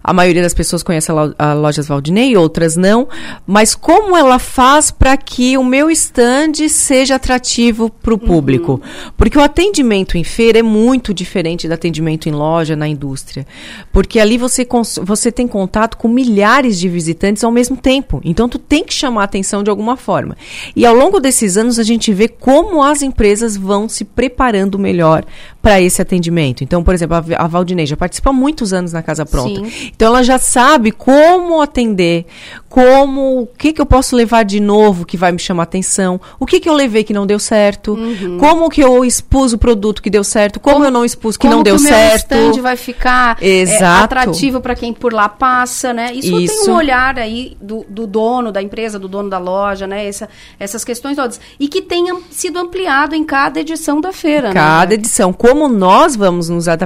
A 0.04 0.12
maioria 0.12 0.40
das 0.42 0.54
pessoas 0.54 0.84
conhece 0.84 1.10
a, 1.10 1.14
lo- 1.14 1.34
a 1.36 1.52
Lojas 1.52 1.88
Valdinei, 1.88 2.36
outras 2.36 2.76
não. 2.76 3.08
Mas 3.44 3.74
como 3.74 4.16
ela 4.16 4.38
faz 4.38 4.92
para 4.92 5.16
que 5.16 5.58
o 5.58 5.64
meu 5.64 5.90
stand 5.90 6.52
seja 6.68 7.16
atrativo 7.16 7.90
para 7.90 8.14
o 8.14 8.18
público? 8.18 8.80
Porque 9.16 9.36
o 9.36 9.42
atendimento 9.42 10.16
em 10.16 10.22
feira 10.22 10.60
é 10.60 10.62
muito 10.62 11.12
diferente 11.12 11.66
do 11.66 11.74
atendimento 11.74 12.28
em 12.28 12.32
loja, 12.32 12.75
na 12.76 12.86
indústria. 12.86 13.46
Porque 13.90 14.20
ali 14.20 14.38
você, 14.38 14.66
você 15.02 15.32
tem 15.32 15.48
contato 15.48 15.96
com 15.96 16.08
milhares 16.08 16.78
de 16.78 16.88
visitantes 16.88 17.42
ao 17.42 17.50
mesmo 17.50 17.76
tempo. 17.76 18.20
Então, 18.24 18.48
tu 18.48 18.58
tem 18.58 18.84
que 18.84 18.94
chamar 18.94 19.24
atenção 19.24 19.62
de 19.62 19.70
alguma 19.70 19.96
forma. 19.96 20.36
E 20.74 20.84
ao 20.84 20.94
longo 20.94 21.18
desses 21.18 21.56
anos, 21.56 21.78
a 21.78 21.82
gente 21.82 22.12
vê 22.12 22.28
como 22.28 22.82
as 22.82 23.02
empresas 23.02 23.56
vão 23.56 23.88
se 23.88 24.04
preparando 24.04 24.78
melhor 24.78 25.24
para 25.66 25.80
esse 25.80 26.00
atendimento. 26.00 26.62
Então, 26.62 26.84
por 26.84 26.94
exemplo, 26.94 27.16
a, 27.16 27.44
a 27.44 27.48
Valdinei 27.48 27.86
já 27.86 27.96
participa 27.96 28.30
há 28.30 28.32
muitos 28.32 28.72
anos 28.72 28.92
na 28.92 29.02
Casa 29.02 29.26
Pronta. 29.26 29.64
Sim. 29.64 29.90
Então, 29.92 30.06
ela 30.06 30.22
já 30.22 30.38
sabe 30.38 30.92
como 30.92 31.60
atender, 31.60 32.24
como, 32.68 33.40
o 33.40 33.46
que, 33.48 33.72
que 33.72 33.80
eu 33.80 33.86
posso 33.86 34.14
levar 34.14 34.44
de 34.44 34.60
novo 34.60 35.04
que 35.04 35.16
vai 35.16 35.32
me 35.32 35.40
chamar 35.40 35.64
atenção, 35.64 36.20
o 36.38 36.46
que, 36.46 36.60
que 36.60 36.68
eu 36.68 36.72
levei 36.72 37.02
que 37.02 37.12
não 37.12 37.26
deu 37.26 37.40
certo, 37.40 37.98
como 38.38 38.70
que 38.70 38.80
eu 38.80 39.04
expus 39.04 39.52
o 39.54 39.58
produto 39.58 40.00
que 40.00 40.08
deu 40.08 40.22
certo, 40.22 40.60
como, 40.60 40.84
eu 40.84 40.90
não 40.90 41.04
expus 41.04 41.36
que 41.36 41.48
Como 41.48 41.56
não 41.56 41.62
deu 41.64 41.74
o 41.74 41.80
meu 41.80 41.92
stand 42.14 42.62
vai 42.62 42.76
ficar 42.76 43.36
é, 43.40 43.64
atrativo 43.82 44.60
para 44.60 44.76
quem 44.76 44.92
por 44.92 45.12
lá 45.12 45.28
passa, 45.28 45.92
né? 45.92 46.12
Isso, 46.12 46.30
tem 46.30 46.44
Isso. 46.44 46.70
um 46.70 46.76
olhar 46.76 47.18
aí 47.18 47.56
do, 47.60 47.84
do 47.88 48.06
dono 48.06 48.52
da 48.52 48.62
empresa, 48.62 49.00
do 49.00 49.08
dono 49.08 49.28
da 49.28 49.38
loja, 49.38 49.84
né? 49.84 50.06
Essa, 50.06 50.28
essas 50.60 50.84
questões 50.84 51.16
todas. 51.16 51.40
E 51.58 51.66
que 51.66 51.82
tenha 51.82 52.14
sido 52.30 52.56
ampliado 52.56 53.16
em 53.16 53.24
cada 53.24 53.58
edição 53.58 54.00
da 54.00 54.12
feira, 54.12 54.52
Cada 54.52 54.90
né? 54.90 54.94
edição. 54.94 55.32
Como 55.32 55.55
nós 55.68 56.14
vamos 56.14 56.48
nos, 56.48 56.68
é, 56.68 56.76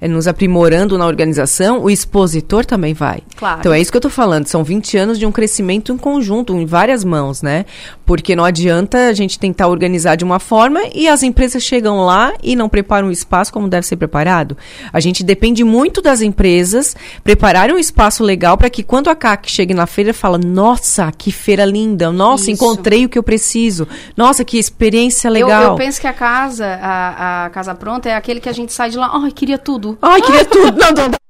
é, 0.00 0.08
nos 0.08 0.26
aprimorando 0.26 0.96
na 0.96 1.06
organização, 1.06 1.82
o 1.82 1.90
expositor 1.90 2.64
também 2.64 2.94
vai. 2.94 3.20
Claro. 3.36 3.60
Então 3.60 3.72
é 3.72 3.80
isso 3.80 3.90
que 3.90 3.96
eu 3.96 4.00
tô 4.00 4.10
falando. 4.10 4.46
São 4.46 4.64
20 4.64 4.96
anos 4.96 5.18
de 5.18 5.26
um 5.26 5.32
crescimento 5.32 5.92
em 5.92 5.96
conjunto, 5.96 6.54
em 6.54 6.66
várias 6.66 7.04
mãos, 7.04 7.42
né? 7.42 7.64
Porque 8.06 8.34
não 8.34 8.44
adianta 8.44 9.08
a 9.08 9.12
gente 9.12 9.38
tentar 9.38 9.68
organizar 9.68 10.16
de 10.16 10.24
uma 10.24 10.38
forma 10.38 10.80
e 10.94 11.08
as 11.08 11.22
empresas 11.22 11.62
chegam 11.62 12.04
lá 12.04 12.32
e 12.42 12.56
não 12.56 12.68
preparam 12.68 13.08
o 13.08 13.12
espaço 13.12 13.52
como 13.52 13.68
deve 13.68 13.86
ser 13.86 13.96
preparado. 13.96 14.56
A 14.92 15.00
gente 15.00 15.22
depende 15.22 15.64
muito 15.64 16.00
das 16.00 16.20
empresas 16.20 16.96
prepararem 17.22 17.74
um 17.74 17.78
espaço 17.78 18.22
legal 18.22 18.56
para 18.56 18.70
que 18.70 18.82
quando 18.82 19.08
a 19.08 19.14
CAC 19.14 19.50
chegue 19.50 19.74
na 19.74 19.86
feira 19.86 20.14
fala: 20.14 20.38
"Nossa, 20.38 21.10
que 21.16 21.30
feira 21.30 21.64
linda! 21.64 22.10
Nossa, 22.10 22.44
Isso. 22.44 22.52
encontrei 22.52 23.04
o 23.04 23.08
que 23.08 23.18
eu 23.18 23.22
preciso. 23.22 23.86
Nossa, 24.16 24.44
que 24.44 24.58
experiência 24.58 25.28
Eu, 25.28 25.32
legal." 25.32 25.62
eu 25.62 25.74
penso 25.74 26.00
que 26.00 26.06
a 26.06 26.12
casa, 26.12 26.66
a, 26.80 27.46
a 27.46 27.50
casa 27.50 27.73
pronta 27.74 28.08
é 28.08 28.14
aquele 28.14 28.40
que 28.40 28.48
a 28.48 28.52
gente 28.52 28.72
sai 28.72 28.90
de 28.90 28.98
lá, 28.98 29.10
ai, 29.12 29.30
queria 29.30 29.58
tudo. 29.58 29.98
Ai, 30.00 30.20
queria 30.22 30.44
tudo. 30.46 30.78
Não, 30.78 30.92
não, 30.92 31.08
não. 31.08 31.24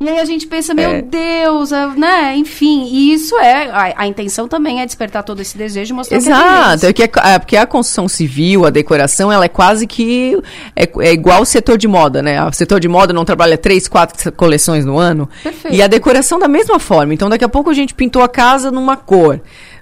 E 0.00 0.08
aí 0.08 0.18
a 0.18 0.24
gente 0.24 0.46
pensa, 0.46 0.74
meu 0.74 0.90
É. 0.90 1.02
Deus, 1.02 1.72
ah, 1.72 1.88
né? 1.96 2.36
Enfim, 2.36 2.84
e 2.84 3.12
isso 3.12 3.36
é. 3.38 3.70
A, 3.70 3.94
a 4.02 4.06
intenção 4.06 4.48
também 4.48 4.80
é 4.80 4.86
despertar 4.86 5.22
todo 5.22 5.40
esse 5.40 5.56
desejo 5.56 5.92
e 5.92 5.96
mostrar 5.96 6.18
que 6.18 6.28
é 6.28 6.32
Exato, 6.32 6.86
é 6.86 6.92
que 6.92 7.02
é, 7.02 7.10
é 7.24 7.38
porque 7.38 7.56
a 7.56 7.66
construção 7.66 8.08
civil, 8.08 8.64
a 8.66 8.70
decoração, 8.70 9.30
ela 9.30 9.44
é 9.44 9.48
quase 9.48 9.86
que 9.86 10.40
é, 10.74 10.88
é 11.00 11.12
igual 11.12 11.42
o 11.42 11.46
setor 11.46 11.78
de 11.78 11.86
moda, 11.86 12.22
né? 12.22 12.42
O 12.44 12.52
setor 12.52 12.80
de 12.80 12.88
moda 12.88 13.12
não 13.12 13.24
trabalha 13.24 13.56
três, 13.56 13.86
quatro 13.86 14.32
coleções 14.32 14.84
no 14.84 14.98
ano. 14.98 15.28
Perfeito. 15.42 15.76
E 15.76 15.82
a 15.82 15.86
decoração 15.86 16.38
da 16.38 16.48
mesma 16.48 16.78
forma. 16.78 17.14
Então, 17.14 17.28
daqui 17.28 17.44
a 17.44 17.48
pouco 17.48 17.70
a 17.70 17.74
gente 17.74 17.94
pintou 17.94 18.22
a 18.22 18.28
casa 18.28 18.70
numa 18.70 18.96
cor. 18.96 19.40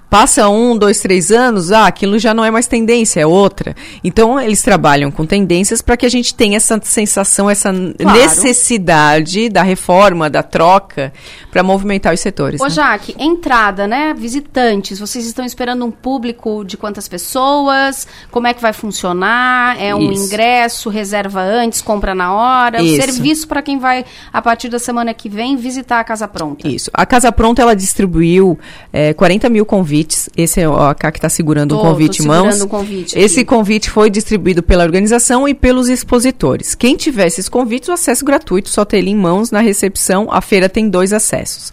Passa 0.09 0.47
um, 0.47 0.77
dois, 0.77 0.99
três 0.99 1.31
anos, 1.31 1.71
ah, 1.71 1.87
aquilo 1.87 2.17
já 2.19 2.33
não 2.33 2.45
é 2.45 2.51
mais 2.51 2.67
tendência, 2.67 3.19
é 3.19 3.25
outra. 3.25 3.75
Então, 4.03 4.39
eles 4.39 4.61
trabalham 4.61 5.11
com 5.11 5.25
tendências 5.25 5.81
para 5.81 5.97
que 5.97 6.05
a 6.05 6.09
gente 6.09 6.33
tenha 6.33 6.57
essa 6.57 6.79
sensação, 6.83 7.49
essa 7.49 7.71
necessidade 7.71 9.49
da 9.49 9.63
reforma, 9.63 10.29
da 10.29 10.43
troca, 10.43 11.11
para 11.51 11.63
movimentar 11.63 12.13
os 12.13 12.19
setores. 12.19 12.61
Ô, 12.61 12.65
né? 12.65 12.69
Jaque, 12.69 13.15
entrada, 13.17 13.87
né? 13.87 14.13
Visitantes, 14.13 14.99
vocês 14.99 15.25
estão 15.25 15.43
esperando 15.43 15.83
um 15.83 15.91
público 15.91 16.63
de 16.63 16.77
quantas 16.77 17.07
pessoas? 17.07 18.07
Como 18.31 18.47
é 18.47 18.53
que 18.53 18.61
vai 18.61 18.73
funcionar? 18.73 19.81
É 19.81 19.93
um 19.93 20.11
Isso. 20.11 20.25
ingresso, 20.25 20.89
reserva 20.89 21.41
antes, 21.41 21.81
compra 21.81 22.13
na 22.13 22.33
hora? 22.33 22.81
Isso. 22.81 23.01
Serviço 23.01 23.47
para 23.47 23.61
quem 23.61 23.79
vai, 23.79 24.05
a 24.31 24.41
partir 24.41 24.69
da 24.69 24.79
semana 24.79 25.13
que 25.13 25.27
vem, 25.27 25.55
visitar 25.55 25.99
a 25.99 26.03
Casa 26.03 26.27
Pronta. 26.27 26.67
Isso. 26.67 26.91
A 26.93 27.05
Casa 27.05 27.31
Pronta, 27.31 27.61
ela 27.61 27.75
distribuiu 27.75 28.57
é, 28.93 29.13
40 29.13 29.49
mil 29.49 29.65
convites. 29.65 29.94
Esse 30.35 30.61
é 30.61 30.67
o 30.69 30.75
a 30.75 30.93
Cá 30.93 31.11
que 31.11 31.17
está 31.17 31.29
segurando 31.29 31.75
Tô- 31.75 31.79
um 31.81 31.89
convite 31.91 32.21
em 32.23 32.25
mãos. 32.27 32.61
um 32.61 32.67
convite 32.67 33.17
Esse 33.17 33.39
aqui. 33.41 33.45
convite 33.45 33.89
foi 33.89 34.09
distribuído 34.09 34.61
pela 34.61 34.83
organização 34.83 35.47
e 35.47 35.53
pelos 35.53 35.87
expositores. 35.87 36.75
Quem 36.75 36.95
tiver 36.97 37.27
esses 37.27 37.47
convites, 37.47 37.89
o 37.89 37.93
acesso 37.93 38.25
gratuito, 38.25 38.69
só 38.69 38.83
ter 38.83 38.97
ele 38.97 39.11
em 39.11 39.15
mãos 39.15 39.51
na 39.51 39.59
recepção. 39.61 40.27
A 40.31 40.41
feira 40.41 40.67
tem 40.67 40.89
dois 40.89 41.13
acessos. 41.13 41.71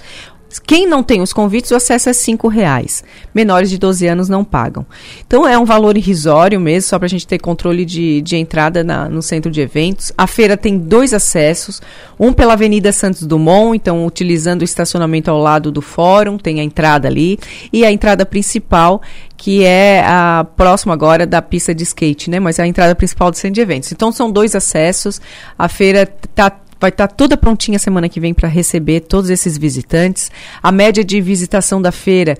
Quem 0.58 0.86
não 0.86 1.02
tem 1.02 1.20
os 1.20 1.32
convites, 1.32 1.70
o 1.70 1.76
acesso 1.76 2.08
é 2.08 2.12
cinco 2.12 2.48
reais. 2.48 3.02
Menores 3.34 3.70
de 3.70 3.78
12 3.78 4.06
anos 4.06 4.28
não 4.28 4.44
pagam. 4.44 4.84
Então 5.26 5.46
é 5.46 5.58
um 5.58 5.64
valor 5.64 5.96
irrisório 5.96 6.60
mesmo, 6.60 6.88
só 6.88 6.98
para 6.98 7.06
a 7.06 7.08
gente 7.08 7.26
ter 7.26 7.38
controle 7.38 7.84
de, 7.84 8.20
de 8.22 8.36
entrada 8.36 8.82
na- 8.84 9.08
no 9.08 9.22
centro 9.22 9.50
de 9.50 9.60
eventos. 9.60 10.12
A 10.16 10.26
feira 10.26 10.56
tem 10.56 10.78
dois 10.78 11.12
acessos, 11.14 11.80
um 12.18 12.32
pela 12.32 12.52
Avenida 12.52 12.92
Santos 12.92 13.22
Dumont, 13.22 13.76
então 13.76 14.04
utilizando 14.06 14.62
o 14.62 14.64
estacionamento 14.64 15.30
ao 15.30 15.38
lado 15.38 15.70
do 15.72 15.80
fórum, 15.82 16.36
tem 16.38 16.60
a 16.60 16.64
entrada 16.64 17.08
ali, 17.08 17.38
e 17.72 17.84
a 17.84 17.90
entrada 17.92 18.24
principal, 18.26 19.00
que 19.36 19.64
é 19.64 20.02
a 20.06 20.46
próxima 20.56 20.92
agora 20.94 21.26
da 21.26 21.42
pista 21.42 21.74
de 21.74 21.82
skate, 21.82 22.30
né? 22.30 22.38
Mas 22.38 22.58
é 22.58 22.62
a 22.62 22.66
entrada 22.66 22.94
principal 22.94 23.30
do 23.30 23.36
centro 23.36 23.54
de 23.54 23.60
eventos. 23.60 23.90
Então 23.90 24.12
são 24.12 24.30
dois 24.30 24.54
acessos. 24.54 25.20
A 25.58 25.68
feira 25.68 26.06
tá 26.34 26.52
vai 26.82 26.88
estar 26.90 27.06
toda 27.06 27.36
prontinha 27.36 27.78
semana 27.78 28.08
que 28.08 28.18
vem 28.18 28.34
para 28.34 28.48
receber 28.48 29.00
todos 29.00 29.30
esses 29.30 29.56
visitantes. 29.56 30.32
A 30.60 30.72
média 30.72 31.04
de 31.04 31.20
visitação 31.20 31.80
da 31.80 31.92
feira 31.92 32.36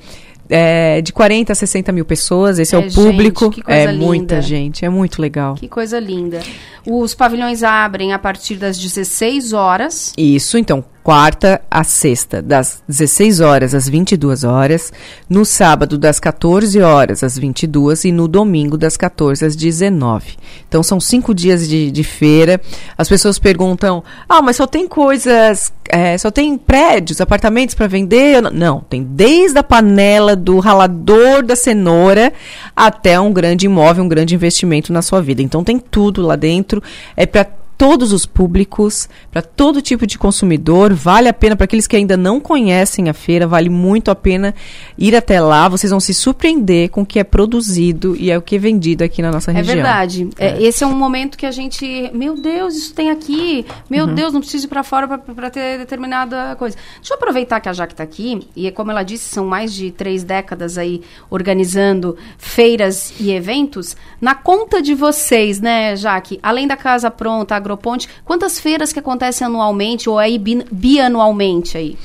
é 0.51 1.01
de 1.01 1.13
40 1.13 1.53
a 1.53 1.55
60 1.55 1.93
mil 1.93 2.05
pessoas. 2.05 2.59
Esse 2.59 2.75
é, 2.75 2.79
É, 2.81 2.87
o 2.87 2.93
público. 2.93 3.45
gente, 3.53 3.63
é 3.69 3.93
muita 3.93 4.35
linda. 4.35 4.43
gente, 4.43 4.85
é 4.85 4.89
muito 4.89 5.23
legal. 5.23 5.55
Que 5.55 5.69
coisa 5.69 6.01
linda. 6.01 6.41
Os 6.85 7.15
pavilhões 7.15 7.63
abrem 7.63 8.13
a 8.13 8.19
partir 8.19 8.57
das 8.57 8.77
16 8.77 9.53
horas. 9.53 10.13
Isso, 10.19 10.59
então, 10.59 10.85
quarta 11.03 11.61
a 11.71 11.83
sexta, 11.83 12.41
das 12.41 12.83
16 12.89 13.41
horas 13.41 13.75
às 13.75 13.89
22 13.89 14.45
horas, 14.45 14.93
no 15.29 15.45
sábado 15.45 15.99
das 15.99 16.21
14 16.21 16.81
horas 16.81 17.25
às 17.25 17.37
22 17.37 18.05
e 18.05 18.13
no 18.13 18.29
domingo 18.29 18.79
das 18.79 18.97
14 18.97 19.45
às 19.45 19.57
19. 19.57 20.37
Então, 20.69 20.83
são 20.83 21.01
cinco 21.01 21.35
dias 21.35 21.69
de, 21.69 21.91
de 21.91 22.05
feira. 22.05 22.61
As 22.97 23.09
pessoas 23.09 23.39
perguntam, 23.39 24.03
ah, 24.29 24.41
mas 24.41 24.57
só 24.57 24.67
tem 24.67 24.87
coisas, 24.87 25.73
é, 25.89 26.17
só 26.17 26.31
tem 26.31 26.57
prédios, 26.57 27.21
apartamentos 27.21 27.75
para 27.75 27.87
vender? 27.89 28.41
Não- 28.41 28.51
Não, 28.53 28.81
tem 28.81 29.03
desde 29.03 29.59
a 29.59 29.63
panela 29.65 30.37
do 30.37 30.61
ralador 30.61 31.43
da 31.45 31.57
cenoura 31.57 32.33
até 32.77 33.19
um 33.19 33.33
grande 33.33 33.67
imóvel, 33.67 34.05
um 34.05 34.09
grande 34.09 34.35
investimento 34.37 34.93
na 34.93 35.03
sua 35.03 35.21
vida. 35.21 35.43
Então, 35.43 35.65
tem 35.65 35.79
tudo 35.81 36.23
lá 36.23 36.37
dentro. 36.37 36.81
É 37.17 37.27
para 37.27 37.47
todos 37.83 38.13
os 38.13 38.25
públicos, 38.25 39.09
para 39.33 39.43
todo 39.43 39.83
tipo 39.83 40.07
de 40.07 40.17
consumidor. 40.17 40.95
Vale 40.95 41.27
a 41.29 41.33
pena 41.33 41.57
para 41.57 41.65
aqueles 41.65 41.89
que 41.89 41.97
ainda 41.97 42.17
não 42.17 42.39
conhecem 42.39 43.09
a 43.09 43.13
feira, 43.13 43.45
vale 43.45 43.69
muito 43.69 44.09
a 44.09 44.15
pena 44.15 44.55
ir 44.97 45.17
até 45.17 45.41
lá. 45.41 45.69
Vocês 45.69 45.91
vão 45.91 45.99
se 45.99 46.15
surpreender 46.15 46.91
com 46.91 47.03
o 47.03 47.05
que 47.07 47.19
é 47.19 47.25
produzido 47.25 48.15
e 48.17 48.31
é 48.31 48.39
o 48.39 48.43
que 48.43 48.55
é 48.55 48.59
vendido 48.61 49.03
aqui 49.03 49.21
na 49.21 49.33
nossa 49.33 49.51
É 49.51 49.55
região. 49.55 49.75
verdade. 49.75 50.29
É, 50.39 50.63
esse 50.63 50.85
é 50.85 50.87
um 50.87 50.95
momento 50.95 51.37
que 51.37 51.45
a 51.45 51.51
gente, 51.51 52.09
meu 52.15 52.37
Deus, 52.37 52.77
isso 52.77 52.95
tem 52.95 53.11
aqui. 53.11 53.67
Meu 53.91 54.07
Uhum. 54.07 54.15
Deus, 54.15 54.33
não 54.33 54.41
preciso 54.41 54.67
ir 54.67 54.69
para 54.69 54.85
fora 54.85 55.19
para 55.19 55.51
ter 55.51 55.79
determinada 55.79 56.55
coisa. 56.55 56.77
Deixa 56.99 57.15
eu 57.15 57.17
aproveitar 57.17 57.59
que 57.59 57.69
a 57.69 57.73
Jaque 57.73 57.95
está 57.95 58.05
aqui 58.05 58.47
e 58.55 58.71
como 58.71 58.93
ela 58.93 59.03
disse, 59.03 59.29
são 59.29 59.45
mais 59.45 59.75
de 59.75 59.91
três 59.91 60.23
décadas 60.23 60.79
aí 60.79 61.03
organizando 61.29 62.17
feiras 62.39 63.13
e 63.19 63.33
eventos. 63.33 63.97
Na 64.21 64.37
conta 64.37 64.81
de 64.81 64.95
vocês, 64.95 65.61
né, 65.61 65.97
Jaque? 65.97 66.39
Além 66.41 66.69
da 66.69 66.77
Casa 66.77 67.11
Pronta, 67.11 67.57
Agroponte, 67.73 68.09
quantas 68.25 68.59
feiras 68.61 68.93
que 68.93 68.99
acontecem 68.99 69.47
anualmente 69.47 70.09
ou 70.09 70.19
aí 70.19 70.39
bi- 70.39 70.65
bianualmente 70.71 71.77
aí? 71.77 71.97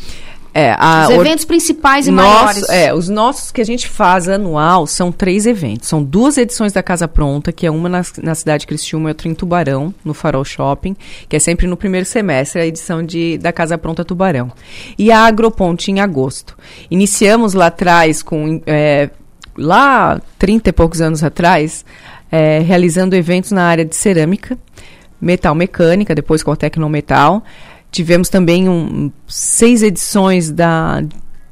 É, 0.54 0.72
a 0.80 1.04
Os 1.08 1.10
eventos 1.14 1.46
principais 1.46 2.08
e 2.08 2.12
Nosso- 2.12 2.34
maiores. 2.46 2.70
É, 2.70 2.92
os 2.92 3.08
nossos 3.10 3.52
que 3.52 3.62
a 3.62 3.64
gente 3.64 3.88
faz 3.88 4.28
anual 4.28 4.88
são 4.88 5.12
três 5.12 5.46
eventos. 5.46 5.88
São 5.88 6.02
duas 6.04 6.36
edições 6.36 6.74
da 6.74 6.82
Casa 6.82 7.08
Pronta, 7.08 7.52
que 7.52 7.68
é 7.68 7.70
uma 7.70 7.88
na, 7.88 8.02
na 8.24 8.34
cidade 8.34 8.62
de 8.62 8.68
Criciúma 8.68 9.10
e 9.10 9.12
outra 9.12 9.28
em 9.28 9.36
Tubarão, 9.36 9.94
no 10.04 10.16
Farol 10.16 10.44
Shopping, 10.44 10.96
que 11.30 11.36
é 11.36 11.40
sempre 11.40 11.68
no 11.68 11.78
primeiro 11.78 12.08
semestre, 12.08 12.60
a 12.60 12.66
edição 12.66 13.04
de, 13.04 13.38
da 13.38 13.54
Casa 13.54 13.78
Pronta 13.78 14.04
Tubarão. 14.04 14.52
E 14.98 15.12
a 15.12 15.20
Agroponte 15.28 15.92
em 15.92 16.00
agosto. 16.00 16.58
Iniciamos 16.90 17.54
lá 17.54 17.68
atrás 17.68 18.24
com... 18.24 18.60
é, 18.66 19.12
lá, 19.56 20.20
30 20.40 20.70
e 20.70 20.74
poucos 20.74 21.02
anos 21.02 21.24
atrás, 21.24 21.86
é, 22.32 22.60
realizando 22.60 23.16
eventos 23.16 23.52
na 23.52 23.64
área 23.64 23.86
de 23.86 23.96
cerâmica, 23.96 24.58
metal 25.20 25.54
mecânica, 25.56 26.14
depois 26.16 26.44
com 26.44 26.52
a 26.52 26.56
Tecnometal. 26.56 27.44
Tivemos 27.92 28.30
também 28.30 28.68
um, 28.70 29.12
seis 29.28 29.82
edições 29.82 30.52
da, 30.52 31.04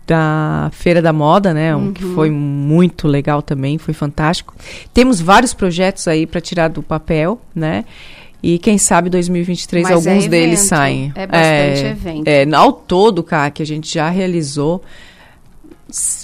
da 0.06 0.70
Feira 0.74 1.02
da 1.02 1.12
Moda, 1.14 1.54
né? 1.54 1.76
um 1.76 1.94
que 1.94 2.04
Uhum. 2.04 2.14
foi 2.16 2.30
muito 2.30 3.08
legal 3.08 3.42
também, 3.42 3.78
foi 3.78 3.94
fantástico. 3.94 4.54
Temos 4.94 5.20
vários 5.22 5.54
projetos 5.54 6.08
aí 6.08 6.26
para 6.28 6.42
tirar 6.42 6.68
do 6.68 6.84
papel, 6.84 7.40
né? 7.56 7.86
E 8.44 8.60
quem 8.60 8.78
sabe 8.78 9.10
2023 9.10 9.84
Mas 9.84 9.92
é 9.92 9.96
alguns 9.96 10.28
deles 10.28 10.60
evento, 10.60 10.68
saem. 10.70 11.12
é 11.16 11.26
bastante 11.26 11.86
evento. 11.86 12.28
É, 12.28 12.46
ao 12.56 12.72
todo, 12.74 13.24
cara, 13.24 13.50
que 13.50 13.64
a 13.64 13.66
gente 13.66 13.92
já 13.92 14.08
realizou 14.10 14.84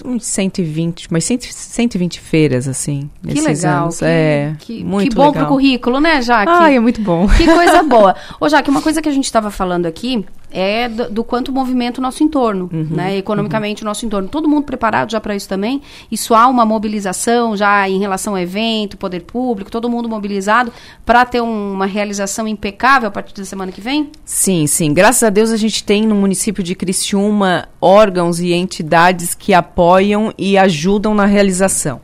uns 0.04 0.26
120, 0.26 1.08
mas 1.12 1.24
100, 1.26 1.40
120 1.42 2.20
feiras, 2.20 2.68
assim, 2.68 3.10
Que 3.22 3.36
nesses 3.36 3.64
legal. 3.64 3.84
anos. 3.84 4.00
Que, 4.00 4.06
é, 4.06 4.56
que, 4.60 4.84
muito 4.84 5.10
que 5.10 5.16
bom 5.16 5.28
legal. 5.28 5.46
pro 5.46 5.54
currículo, 5.54 6.00
né, 6.00 6.22
Jaque? 6.22 6.52
Ai, 6.52 6.76
é 6.76 6.80
muito 6.80 7.02
bom. 7.02 7.28
Que 7.28 7.46
coisa 7.46 7.84
boa. 7.84 8.16
Ô, 8.40 8.50
Jaque, 8.50 8.70
uma 8.70 8.82
coisa 8.82 9.02
que 9.02 9.10
a 9.10 9.12
gente 9.12 9.26
estava 9.26 9.52
falando 9.52 9.86
aqui 9.86 10.26
é 10.52 10.88
do, 10.90 11.10
do 11.10 11.24
quanto 11.24 11.52
movimenta 11.52 12.00
o 12.00 12.02
nosso 12.02 12.24
entorno, 12.24 12.70
Uhum, 12.72 12.88
né? 12.92 13.18
Economicamente 13.18 13.82
o 13.84 13.86
nosso 13.86 14.06
entorno. 14.06 14.28
Todo 14.28 14.48
mundo 14.48 14.64
preparado 14.66 15.12
já 15.12 15.20
para 15.22 15.36
isso 15.36 15.48
também? 15.48 15.82
Isso 16.12 16.34
há 16.36 16.48
uma 16.48 16.66
mobilização 16.66 17.56
já 17.58 17.88
em 17.90 18.00
relação 18.00 18.34
ao 18.34 18.40
evento, 18.40 18.98
poder 18.98 19.22
público, 19.22 19.72
todo 19.72 19.90
mundo 19.90 20.10
mobilizado 20.10 20.72
para 21.06 21.26
ter 21.26 21.42
um- 21.42 21.74
uma 21.74 21.86
realização 21.86 22.48
impecável 22.48 23.08
a 23.08 23.12
partir 23.12 23.34
da 23.36 23.46
semana 23.46 23.72
que 23.72 23.82
vem? 23.82 24.10
Sim, 24.26 24.68
sim. 24.68 24.94
Graças 24.94 25.24
a 25.24 25.30
Deus 25.30 25.52
a 25.52 25.58
gente 25.58 25.84
tem 25.84 26.06
no 26.06 26.16
município 26.16 26.64
de 26.64 26.76
Criciúma 26.76 27.68
órgãos 27.80 28.40
e 28.40 28.54
entidades 28.54 29.34
que 29.34 29.54
apoiam 29.54 30.34
e 30.38 30.58
ajudam 30.58 31.14
na 31.16 31.26
realização. 31.26 32.02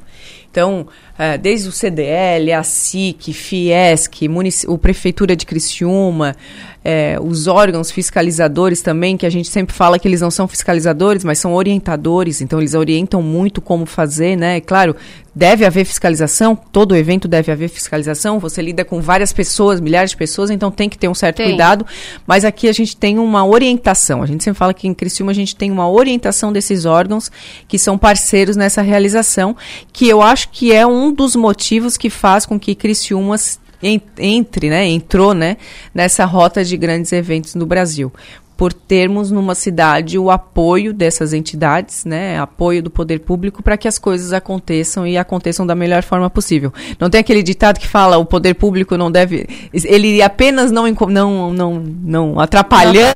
Então, 0.50 0.88
eh, 1.18 1.38
desde 1.38 1.70
o 1.70 1.72
CDL, 1.72 2.52
a 2.54 2.64
SIC, 2.64 3.34
Fiesc, 3.34 4.28
munici- 4.28 4.68
o 4.68 4.78
Prefeitura 4.78 5.36
de 5.36 5.46
Criciúma, 5.46 6.36
eh, 6.84 7.18
os 7.22 7.48
órgãos 7.48 7.92
fiscalizadores 7.92 8.82
também, 8.82 9.18
que 9.18 9.26
a 9.26 9.30
gente 9.30 9.50
sempre 9.50 9.76
fala 9.76 10.00
que 10.00 10.08
eles 10.08 10.22
não 10.22 10.32
são 10.32 10.48
fiscalizadores, 10.48 11.24
mas 11.24 11.38
são 11.40 11.54
orientadores, 11.54 12.42
então 12.42 12.60
eles 12.60 12.74
orientam 12.74 13.22
muito 13.22 13.62
como 13.62 13.86
fazer, 13.86 14.36
né? 14.38 14.62
Claro, 14.62 14.96
deve 15.36 15.66
haver 15.66 15.86
fiscalização, 15.86 16.56
todo 16.56 16.96
evento 16.96 17.28
deve 17.28 17.52
haver 17.52 17.70
fiscalização, 17.70 18.40
você 18.40 18.60
lida 18.62 18.84
com 18.86 19.00
várias 19.02 19.32
pessoas, 19.34 19.80
milhares 19.80 20.12
de 20.12 20.18
pessoas, 20.18 20.50
então 20.50 20.72
tem 20.72 20.90
que 20.90 20.98
ter 20.98 21.08
um 21.08 21.14
certo 21.14 21.38
Tem. 21.38 21.48
cuidado, 21.50 21.86
mas 22.26 22.44
aqui 22.44 22.68
a 22.68 22.72
gente 22.74 22.96
tem 22.98 23.20
uma 23.20 23.46
orientação, 23.46 24.24
a 24.24 24.26
gente 24.26 24.44
sempre 24.44 24.58
fala 24.58 24.74
que 24.74 24.88
em 24.88 24.94
Criciúma 24.96 25.32
a 25.32 25.36
gente 25.36 25.56
tem 25.56 25.70
uma 25.70 25.88
orientação 25.90 26.52
desses 26.52 26.86
órgãos 26.86 27.30
que 27.68 27.78
são 27.78 27.98
parceiros 28.00 28.56
nessa 28.56 28.82
realização, 28.82 29.56
que 29.94 30.08
eu 30.08 30.22
acho 30.24 30.50
que 30.50 30.72
é 30.74 30.88
um 30.88 31.07
dos 31.12 31.36
motivos 31.36 31.98
que 31.98 32.10
faz 32.10 32.46
com 32.46 32.60
que 32.60 32.76
Criciúma 32.76 33.36
entre, 33.82 34.70
né, 34.70 34.86
entrou, 34.88 35.34
né, 35.34 35.58
nessa 35.94 36.26
rota 36.26 36.64
de 36.64 36.76
grandes 36.78 37.12
eventos 37.12 37.56
no 37.56 37.66
Brasil. 37.66 38.12
Por 38.56 38.74
termos 38.74 39.30
numa 39.30 39.54
cidade 39.54 40.18
o 40.18 40.32
apoio 40.32 40.92
dessas 40.92 41.32
entidades, 41.32 42.04
né, 42.04 42.40
apoio 42.40 42.82
do 42.82 42.90
poder 42.90 43.20
público 43.20 43.62
para 43.62 43.78
que 43.78 43.88
as 43.88 44.00
coisas 44.00 44.34
aconteçam 44.34 45.06
e 45.06 45.16
aconteçam 45.16 45.66
da 45.66 45.76
melhor 45.76 46.02
forma 46.02 46.28
possível. 46.28 46.74
Não 47.00 47.08
tem 47.08 47.22
aquele 47.22 47.44
ditado 47.44 47.80
que 47.80 47.88
fala 47.88 48.18
o 48.18 48.26
poder 48.26 48.56
público 48.56 48.98
não 48.98 49.12
deve, 49.12 49.48
ele 49.72 50.24
apenas 50.24 50.72
não 50.72 50.88
não 51.08 51.54
não 51.54 51.74
não 51.80 52.40
atrapalhando 52.40 53.14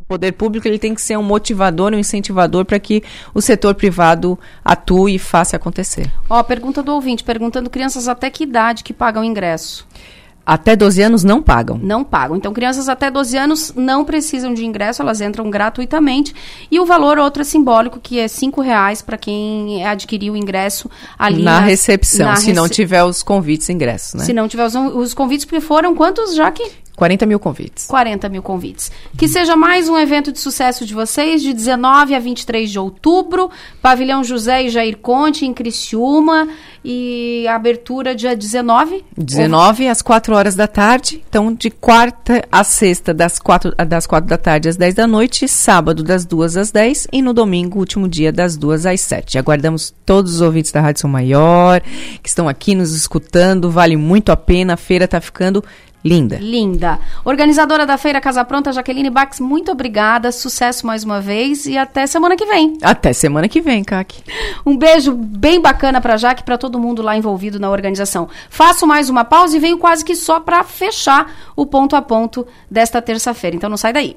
o 0.00 0.02
poder 0.02 0.32
público 0.32 0.66
ele 0.66 0.78
tem 0.78 0.94
que 0.94 1.02
ser 1.02 1.16
um 1.18 1.22
motivador, 1.22 1.92
um 1.92 1.98
incentivador 1.98 2.64
para 2.64 2.78
que 2.80 3.02
o 3.34 3.40
setor 3.40 3.74
privado 3.74 4.38
atue 4.64 5.14
e 5.14 5.18
faça 5.18 5.56
acontecer. 5.56 6.10
Ó, 6.28 6.42
pergunta 6.42 6.82
do 6.82 6.92
ouvinte, 6.92 7.22
perguntando 7.22 7.70
crianças 7.70 8.08
até 8.08 8.30
que 8.30 8.44
idade 8.44 8.82
que 8.82 8.92
pagam 8.92 9.22
ingresso. 9.22 9.86
Até 10.44 10.74
12 10.74 11.02
anos 11.02 11.22
não 11.22 11.40
pagam. 11.40 11.78
Não 11.80 12.02
pagam. 12.02 12.34
Então, 12.36 12.52
crianças 12.52 12.88
até 12.88 13.08
12 13.10 13.36
anos 13.36 13.72
não 13.76 14.04
precisam 14.04 14.52
de 14.52 14.64
ingresso, 14.64 15.00
elas 15.02 15.20
entram 15.20 15.48
gratuitamente. 15.48 16.34
E 16.70 16.80
o 16.80 16.86
valor 16.86 17.18
outro 17.18 17.42
é 17.42 17.44
simbólico, 17.44 18.00
que 18.00 18.18
é 18.18 18.22
R$ 18.24 18.62
reais 18.64 19.00
para 19.02 19.16
quem 19.18 19.84
adquirir 19.86 20.30
o 20.32 20.36
ingresso 20.36 20.90
ali 21.16 21.42
na, 21.42 21.60
recepção, 21.60 22.26
na 22.26 22.36
se 22.36 22.52
não 22.52 22.62
rece- 22.64 22.74
tiver 22.74 23.04
os 23.04 23.22
convites 23.22 23.68
ingressos, 23.68 24.14
né? 24.14 24.24
Se 24.24 24.32
não 24.32 24.48
tiver 24.48 24.64
os, 24.66 24.74
os 24.74 25.14
convites, 25.14 25.44
porque 25.44 25.60
foram 25.60 25.94
quantos, 25.94 26.34
já 26.34 26.50
que 26.50 26.68
40 27.00 27.24
mil 27.24 27.40
convites. 27.40 27.86
40 27.86 28.28
mil 28.28 28.42
convites. 28.42 28.92
Que 29.16 29.26
seja 29.26 29.56
mais 29.56 29.88
um 29.88 29.98
evento 29.98 30.30
de 30.30 30.38
sucesso 30.38 30.84
de 30.84 30.92
vocês, 30.92 31.40
de 31.40 31.54
19 31.54 32.14
a 32.14 32.18
23 32.18 32.70
de 32.70 32.78
outubro, 32.78 33.50
Pavilhão 33.80 34.22
José 34.22 34.64
e 34.64 34.68
Jair 34.68 34.98
Conte, 34.98 35.46
em 35.46 35.54
Criciúma, 35.54 36.46
e 36.84 37.46
a 37.48 37.54
abertura 37.54 38.14
dia 38.14 38.36
19? 38.36 39.02
19 39.16 39.88
às 39.88 40.02
4 40.02 40.34
horas 40.34 40.54
da 40.54 40.66
tarde. 40.66 41.24
Então, 41.26 41.54
de 41.54 41.70
quarta 41.70 42.46
a 42.52 42.62
sexta, 42.62 43.14
das 43.14 43.38
4, 43.38 43.74
das 43.88 44.06
4 44.06 44.28
da 44.28 44.36
tarde 44.36 44.68
às 44.68 44.76
10 44.76 44.94
da 44.94 45.06
noite, 45.06 45.48
sábado 45.48 46.02
das 46.02 46.26
2 46.26 46.58
às 46.58 46.70
10 46.70 47.08
e 47.10 47.22
no 47.22 47.32
domingo, 47.32 47.78
último 47.78 48.06
dia, 48.06 48.30
das 48.30 48.58
2 48.58 48.84
às 48.84 49.00
7. 49.00 49.38
Aguardamos 49.38 49.94
todos 50.04 50.34
os 50.34 50.40
ouvintes 50.42 50.70
da 50.70 50.82
Rádio 50.82 51.00
São 51.00 51.08
Maior, 51.08 51.80
que 52.22 52.28
estão 52.28 52.46
aqui 52.46 52.74
nos 52.74 52.94
escutando, 52.94 53.70
vale 53.70 53.96
muito 53.96 54.30
a 54.30 54.36
pena, 54.36 54.74
a 54.74 54.76
feira 54.76 55.06
está 55.06 55.18
ficando 55.18 55.64
linda. 56.04 56.38
Linda. 56.40 56.98
Organizadora 57.24 57.84
da 57.86 57.98
Feira 57.98 58.20
Casa 58.20 58.44
Pronta, 58.44 58.72
Jaqueline 58.72 59.10
Bax, 59.10 59.40
muito 59.40 59.70
obrigada, 59.72 60.32
sucesso 60.32 60.86
mais 60.86 61.04
uma 61.04 61.20
vez 61.20 61.66
e 61.66 61.76
até 61.76 62.06
semana 62.06 62.36
que 62.36 62.46
vem. 62.46 62.78
Até 62.82 63.12
semana 63.12 63.48
que 63.48 63.60
vem, 63.60 63.84
Kaki. 63.84 64.22
Um 64.64 64.76
beijo 64.76 65.12
bem 65.14 65.60
bacana 65.60 66.00
pra 66.00 66.16
Jaque 66.16 66.42
e 66.42 66.44
pra 66.44 66.58
todo 66.58 66.78
mundo 66.78 67.02
lá 67.02 67.16
envolvido 67.16 67.58
na 67.58 67.70
organização. 67.70 68.28
Faço 68.48 68.86
mais 68.86 69.08
uma 69.08 69.24
pausa 69.24 69.56
e 69.56 69.60
venho 69.60 69.78
quase 69.78 70.04
que 70.04 70.14
só 70.14 70.40
pra 70.40 70.64
fechar 70.64 71.32
o 71.54 71.66
ponto 71.66 71.96
a 71.96 72.02
ponto 72.02 72.46
desta 72.70 73.02
terça-feira. 73.02 73.56
Então 73.56 73.70
não 73.70 73.76
sai 73.76 73.92
daí. 73.92 74.16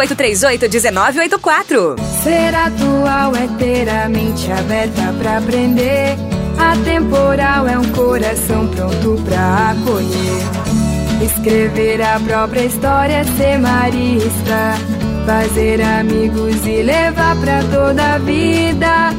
1984. 0.01 1.95
Ser 2.23 2.55
atual 2.55 3.35
é 3.35 3.47
ter 3.59 3.87
a 3.87 4.09
mente 4.09 4.51
aberta 4.51 5.13
pra 5.19 5.37
aprender. 5.37 6.15
Atemporal 6.57 7.67
é 7.67 7.77
um 7.77 7.91
coração 7.91 8.67
pronto 8.67 9.21
pra 9.23 9.71
acolher. 9.71 11.23
Escrever 11.23 12.01
a 12.01 12.19
própria 12.19 12.65
história, 12.65 13.23
ser 13.37 13.59
marista. 13.59 14.73
Fazer 15.25 15.81
amigos 15.81 16.65
e 16.65 16.81
levar 16.81 17.35
pra 17.39 17.61
toda 17.63 18.15
a 18.15 18.17
vida. 18.17 19.11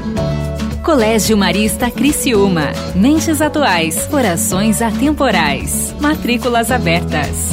Colégio 0.82 1.36
Marista 1.36 1.92
Criciúma. 1.92 2.72
Mentes 2.96 3.40
atuais, 3.40 4.04
corações 4.06 4.82
atemporais. 4.82 5.94
Matrículas 6.00 6.72
abertas. 6.72 7.52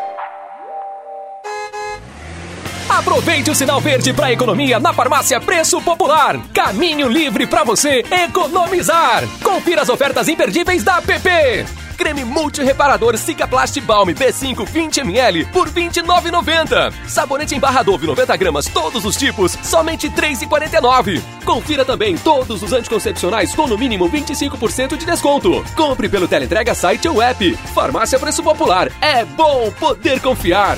Aproveite 2.91 3.49
o 3.49 3.55
sinal 3.55 3.79
verde 3.79 4.11
para 4.11 4.33
economia 4.33 4.77
na 4.77 4.91
farmácia 4.91 5.39
Preço 5.39 5.81
Popular. 5.81 6.37
Caminho 6.53 7.07
livre 7.07 7.47
para 7.47 7.63
você 7.63 8.03
economizar. 8.11 9.23
Confira 9.41 9.81
as 9.81 9.87
ofertas 9.87 10.27
imperdíveis 10.27 10.83
da 10.83 11.01
PP. 11.01 11.65
Creme 11.97 12.25
multireparador 12.25 13.17
Cicaplast 13.17 13.79
Balm 13.79 14.09
B5 14.09 14.67
20ml 14.67 15.49
por 15.51 15.69
R$ 15.69 15.89
29,90. 15.89 16.93
Sabonete 17.07 17.55
em 17.55 17.59
barra 17.59 17.81
Dove 17.81 18.05
90 18.05 18.35
gramas, 18.35 18.65
todos 18.65 19.05
os 19.05 19.15
tipos, 19.15 19.57
somente 19.63 20.09
R$ 20.09 20.33
3,49. 20.33 21.21
Confira 21.45 21.85
também 21.85 22.17
todos 22.17 22.61
os 22.61 22.73
anticoncepcionais 22.73 23.55
com 23.55 23.67
no 23.67 23.77
mínimo 23.77 24.09
25% 24.09 24.97
de 24.97 25.05
desconto. 25.05 25.63
Compre 25.77 26.09
pelo 26.09 26.27
teleentrega 26.27 26.75
site 26.75 27.07
ou 27.07 27.21
app. 27.21 27.55
Farmácia 27.73 28.19
Preço 28.19 28.43
Popular. 28.43 28.91
É 28.99 29.23
bom 29.23 29.71
poder 29.79 30.19
confiar. 30.19 30.77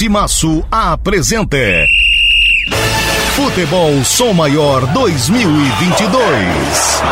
Timaçu 0.00 0.64
apresenta 0.72 1.58
Futebol 3.36 4.02
Som 4.02 4.32
Maior 4.32 4.86
2022. 4.86 7.02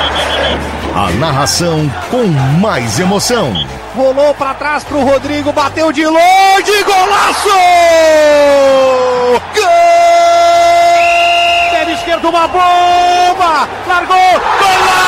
A 0.95 1.11
narração 1.19 1.87
com 2.11 2.25
mais 2.59 2.99
emoção. 2.99 3.53
Rolou 3.95 4.33
pra 4.33 4.55
trás 4.55 4.85
pro 4.85 5.05
Rodrigo, 5.05 5.53
bateu 5.53 5.93
de 5.93 6.07
longe, 6.07 6.83
golaço! 6.87 7.51
Gol! 9.55 9.65
Pé 11.71 11.93
esquerdo, 11.93 12.31
uma 12.31 12.49
bomba! 12.49 13.69
Largou, 13.87 14.17
golaço! 14.17 15.08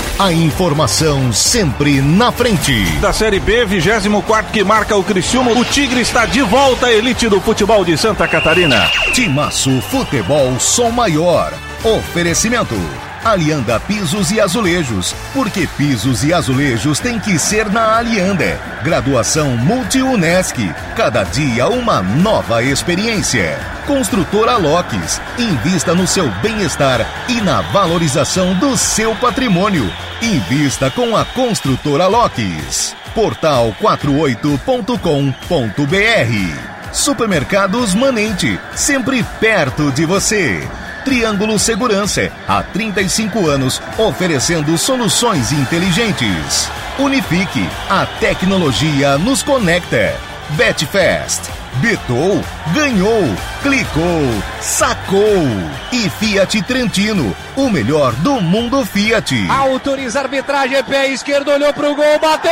A 0.21 0.31
informação 0.31 1.33
sempre 1.33 1.99
na 1.99 2.31
frente. 2.31 2.85
Da 2.99 3.11
Série 3.11 3.39
B, 3.39 3.65
24 3.65 4.51
que 4.51 4.63
marca 4.63 4.95
o 4.95 5.03
Criciúma, 5.03 5.51
o 5.51 5.65
Tigre 5.65 5.99
está 5.99 6.27
de 6.27 6.43
volta 6.43 6.85
à 6.85 6.93
elite 6.93 7.27
do 7.27 7.41
futebol 7.41 7.83
de 7.83 7.97
Santa 7.97 8.27
Catarina. 8.27 8.87
Timaço 9.13 9.81
Futebol 9.81 10.59
Som 10.59 10.91
Maior. 10.91 11.51
Oferecimento. 11.83 13.10
Alianda 13.23 13.79
Pisos 13.79 14.31
e 14.31 14.39
Azulejos. 14.39 15.13
Porque 15.33 15.67
pisos 15.77 16.23
e 16.23 16.33
azulejos 16.33 16.99
tem 16.99 17.19
que 17.19 17.37
ser 17.37 17.69
na 17.69 17.97
Alianda. 17.97 18.59
Graduação 18.83 19.55
Multi-UNESC. 19.57 20.73
Cada 20.95 21.23
dia 21.23 21.67
uma 21.67 22.01
nova 22.01 22.63
experiência. 22.63 23.59
Construtora 23.85 24.57
Locks. 24.57 25.21
Invista 25.37 25.93
no 25.93 26.07
seu 26.07 26.29
bem-estar 26.41 27.05
e 27.29 27.39
na 27.41 27.61
valorização 27.61 28.55
do 28.55 28.75
seu 28.75 29.15
patrimônio. 29.15 29.91
Invista 30.21 30.89
com 30.89 31.15
a 31.15 31.23
Construtora 31.25 32.07
Locks. 32.07 32.95
Portal 33.13 33.75
48.com.br 33.81 36.71
Supermercados 36.93 37.95
Manente, 37.95 38.59
sempre 38.75 39.23
perto 39.39 39.91
de 39.91 40.05
você. 40.05 40.67
Triângulo 41.03 41.57
Segurança, 41.59 42.31
há 42.47 42.61
35 42.63 43.47
anos, 43.47 43.81
oferecendo 43.97 44.77
soluções 44.77 45.51
inteligentes. 45.51 46.69
Unifique, 46.99 47.67
a 47.89 48.05
tecnologia 48.19 49.17
nos 49.17 49.41
conecta. 49.41 50.13
Betfest, 50.51 51.49
betou, 51.75 52.43
ganhou, 52.73 53.23
clicou, 53.61 54.21
sacou. 54.59 55.47
E 55.91 56.09
Fiat 56.09 56.61
Trentino, 56.63 57.35
o 57.55 57.69
melhor 57.69 58.13
do 58.15 58.41
mundo 58.41 58.85
Fiat. 58.85 59.47
Autoriza 59.49 60.19
a 60.19 60.23
arbitragem, 60.23 60.83
pé 60.83 61.07
esquerdo, 61.07 61.51
olhou 61.51 61.73
pro 61.73 61.95
gol, 61.95 62.19
bateu! 62.19 62.51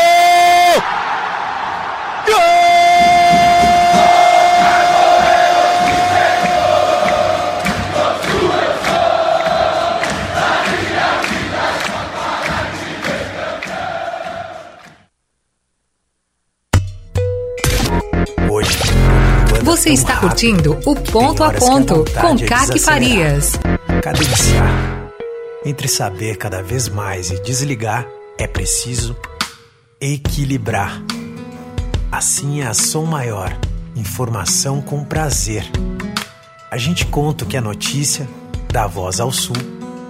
Você 19.79 19.91
está 19.91 20.19
curtindo 20.19 20.77
o 20.85 20.93
Ponto 20.93 21.41
a 21.41 21.53
Ponto 21.53 22.03
com 22.19 22.37
Caque 22.45 22.77
Farias. 22.79 23.53
Cadenciar. 24.03 25.09
Entre 25.65 25.87
saber 25.87 26.35
cada 26.35 26.61
vez 26.61 26.89
mais 26.89 27.31
e 27.31 27.41
desligar, 27.41 28.05
é 28.37 28.45
preciso 28.45 29.15
equilibrar. 30.01 31.01
Assim 32.11 32.59
é 32.59 32.67
a 32.67 32.73
som 32.73 33.05
maior. 33.05 33.57
Informação 33.95 34.81
com 34.81 35.01
prazer. 35.05 35.63
A 36.69 36.77
gente 36.77 37.05
conta 37.05 37.45
o 37.45 37.47
que 37.47 37.55
é 37.55 37.61
notícia, 37.61 38.27
dá 38.69 38.85
voz 38.85 39.21
ao 39.21 39.31
sul, 39.31 39.55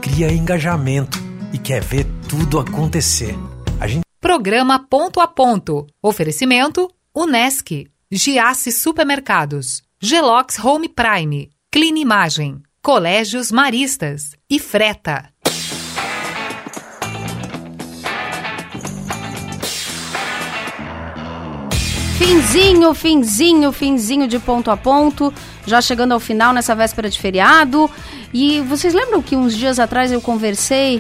cria 0.02 0.34
engajamento 0.34 1.20
e 1.54 1.60
quer 1.60 1.84
ver 1.84 2.08
tudo 2.28 2.58
acontecer. 2.58 3.38
A 3.80 3.86
gente 3.86 4.02
Programa 4.20 4.84
Ponto 4.90 5.20
a 5.20 5.28
Ponto. 5.28 5.86
Oferecimento 6.02 6.90
Unesc, 7.16 7.88
Giasse 8.12 8.72
Supermercados, 8.72 9.84
Gelox 10.02 10.58
Home 10.58 10.90
Prime, 10.90 11.48
Clean 11.72 11.96
Imagem, 11.96 12.64
Colégios 12.82 13.52
Maristas 13.52 14.32
e 14.50 14.58
Freta. 14.58 15.30
Finzinho, 22.18 22.96
finzinho, 22.96 23.72
finzinho 23.72 24.28
de 24.28 24.40
ponto 24.40 24.72
a 24.72 24.78
ponto, 24.78 25.32
já 25.68 25.80
chegando 25.80 26.14
ao 26.16 26.20
final 26.20 26.52
nessa 26.52 26.74
véspera 26.74 27.12
de 27.12 27.20
feriado. 27.20 27.88
E 28.34 28.60
vocês 28.62 28.96
lembram 28.96 29.22
que 29.22 29.36
uns 29.36 29.56
dias 29.56 29.78
atrás 29.78 30.12
eu 30.12 30.20
conversei 30.20 31.00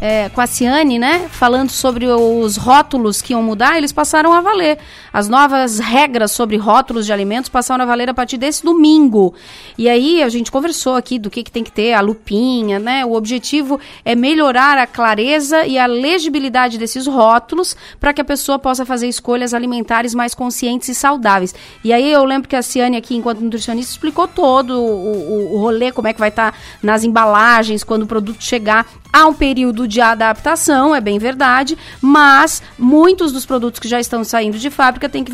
é, 0.00 0.28
com 0.28 0.40
a 0.40 0.46
Ciane, 0.46 0.98
né? 0.98 1.26
Falando 1.30 1.70
sobre 1.70 2.06
os 2.06 2.56
rótulos 2.56 3.22
que 3.22 3.32
iam 3.32 3.42
mudar, 3.42 3.78
eles 3.78 3.92
passaram 3.92 4.32
a 4.32 4.40
valer. 4.40 4.78
As 5.12 5.28
novas 5.28 5.78
regras 5.78 6.32
sobre 6.32 6.56
rótulos 6.56 7.06
de 7.06 7.12
alimentos 7.12 7.48
passaram 7.48 7.82
a 7.82 7.86
valer 7.86 8.10
a 8.10 8.14
partir 8.14 8.36
desse 8.36 8.62
domingo. 8.62 9.34
E 9.78 9.88
aí 9.88 10.22
a 10.22 10.28
gente 10.28 10.52
conversou 10.52 10.94
aqui 10.94 11.18
do 11.18 11.30
que, 11.30 11.42
que 11.42 11.50
tem 11.50 11.64
que 11.64 11.72
ter, 11.72 11.94
a 11.94 12.00
lupinha, 12.00 12.78
né? 12.78 13.04
O 13.06 13.14
objetivo 13.14 13.80
é 14.04 14.14
melhorar 14.14 14.76
a 14.76 14.86
clareza 14.86 15.64
e 15.64 15.78
a 15.78 15.86
legibilidade 15.86 16.76
desses 16.76 17.06
rótulos 17.06 17.74
para 17.98 18.12
que 18.12 18.20
a 18.20 18.24
pessoa 18.24 18.58
possa 18.58 18.84
fazer 18.84 19.08
escolhas 19.08 19.54
alimentares 19.54 20.14
mais 20.14 20.34
conscientes 20.34 20.88
e 20.90 20.94
saudáveis. 20.94 21.54
E 21.82 21.92
aí 21.92 22.12
eu 22.12 22.24
lembro 22.24 22.48
que 22.48 22.56
a 22.56 22.62
Ciane 22.62 22.96
aqui, 22.96 23.16
enquanto 23.16 23.40
nutricionista, 23.40 23.92
explicou 23.92 24.28
todo 24.28 24.78
o, 24.78 24.84
o, 24.84 25.54
o 25.54 25.58
rolê, 25.58 25.90
como 25.90 26.08
é 26.08 26.12
que 26.12 26.20
vai 26.20 26.28
estar 26.28 26.52
tá 26.52 26.58
nas 26.82 27.02
embalagens, 27.02 27.82
quando 27.82 28.02
o 28.02 28.06
produto 28.06 28.42
chegar. 28.42 28.86
Há 29.10 29.26
um 29.26 29.32
período 29.32 29.85
de 29.86 30.00
adaptação, 30.00 30.94
é 30.94 31.00
bem 31.00 31.18
verdade, 31.18 31.76
mas 32.00 32.62
muitos 32.78 33.32
dos 33.32 33.46
produtos 33.46 33.80
que 33.80 33.88
já 33.88 34.00
estão 34.00 34.24
saindo 34.24 34.58
de 34.58 34.70
fábrica 34.70 35.08
têm 35.08 35.24
que 35.24 35.32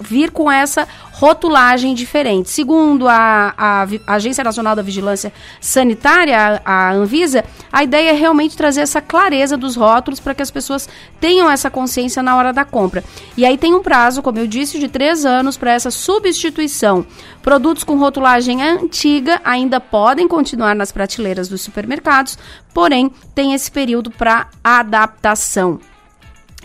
vir 0.00 0.30
com, 0.30 0.50
essa 0.50 0.86
rotulagem 1.24 1.94
diferente. 1.94 2.50
Segundo 2.50 3.08
a, 3.08 3.54
a, 3.56 3.86
a, 4.06 4.14
Agência 4.14 4.44
Nacional 4.44 4.76
da 4.76 4.82
Vigilância 4.82 5.32
Sanitária, 5.58 6.60
a, 6.62 6.90
a 6.90 6.92
Anvisa, 6.92 7.42
a 7.72 7.82
ideia 7.82 8.10
é 8.10 8.12
realmente 8.12 8.54
trazer 8.54 8.82
essa 8.82 9.00
clareza 9.00 9.56
dos 9.56 9.74
rótulos 9.74 10.20
para 10.20 10.34
que 10.34 10.42
as 10.42 10.50
pessoas 10.50 10.86
tenham 11.18 11.50
essa 11.50 11.70
consciência 11.70 12.22
na 12.22 12.36
hora 12.36 12.52
da 12.52 12.62
compra. 12.62 13.02
E 13.38 13.46
aí 13.46 13.56
tem 13.56 13.72
um 13.72 13.82
prazo, 13.82 14.22
como 14.22 14.38
eu 14.38 14.46
disse, 14.46 14.78
de 14.78 14.86
três 14.86 15.24
anos 15.24 15.56
para 15.56 15.72
essa 15.72 15.90
substituição. 15.90 17.06
Produtos 17.42 17.84
com 17.84 17.96
rotulagem 17.96 18.62
antiga 18.62 19.40
ainda 19.42 19.80
podem 19.80 20.28
continuar 20.28 20.74
nas 20.74 20.92
prateleiras 20.92 21.48
dos 21.48 21.62
supermercados, 21.62 22.36
porém 22.74 23.10
tem 23.34 23.54
esse 23.54 23.70
período 23.70 24.10
para 24.10 24.48
adaptação. 24.62 25.80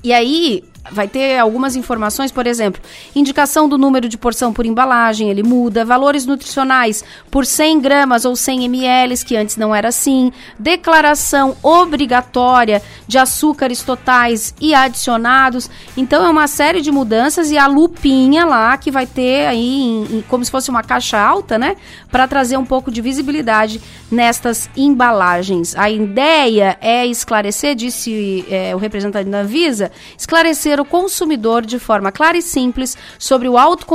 E 0.04 0.12
aí, 0.12 0.64
vai 0.92 1.08
ter 1.08 1.38
algumas 1.38 1.76
informações, 1.76 2.32
por 2.32 2.48
exemplo, 2.48 2.82
indicação 3.16 3.68
do 3.68 3.78
número 3.78 4.10
de 4.10 4.18
porção 4.18 4.54
por 4.54 4.66
embalagem, 4.66 5.30
ele 5.30 5.44
muda, 5.44 5.86
valores 5.86 6.26
nutricionais 6.26 7.04
por 7.30 7.46
100 7.46 7.80
gramas 7.80 8.26
ou 8.26 8.36
100 8.36 8.66
ml, 8.66 9.18
que 9.26 9.36
antes 9.36 9.58
não 9.58 9.74
era 9.74 9.90
assim, 9.90 10.32
declaração 10.58 11.56
obrigatória 11.62 12.82
de 13.08 13.18
açúcares 13.18 13.82
totais 13.82 14.54
e 14.60 14.74
adicionados. 14.74 15.70
Então 15.96 16.26
é 16.26 16.30
uma 16.30 16.48
série 16.48 16.82
de 16.82 16.92
mudanças 16.92 17.52
e 17.52 17.58
a 17.58 17.68
lupinha 17.68 18.46
lá 18.46 18.78
que 18.78 18.92
vai 18.92 19.06
ter 19.06 19.48
aí 19.48 19.82
em, 19.82 20.18
em, 20.18 20.22
como 20.28 20.44
se 20.44 20.52
fosse 20.52 20.70
uma 20.70 20.84
caixa 20.84 21.20
alta, 21.20 21.58
né, 21.58 21.76
para 22.12 22.28
trazer 22.28 22.58
um 22.58 22.66
pouco 22.66 22.92
de 22.92 23.02
visibilidade 23.02 23.82
nestas 24.12 24.70
embalagens. 24.76 25.76
A 25.76 25.90
ideia 25.90 26.78
é 26.82 27.06
esclarecer, 27.06 27.76
disse 27.76 28.46
é, 28.50 28.76
o 28.76 28.78
representante 28.78 29.30
da 29.30 29.44
Visa, 29.44 29.92
esclarecer 30.18 30.79
o 30.82 30.86
consumidor 30.86 31.66
de 31.66 31.80
forma 31.80 32.12
clara 32.12 32.38
e 32.38 32.42
simples 32.42 32.98
sobre 33.18 33.48
o 33.48 33.58
alto 33.58 33.86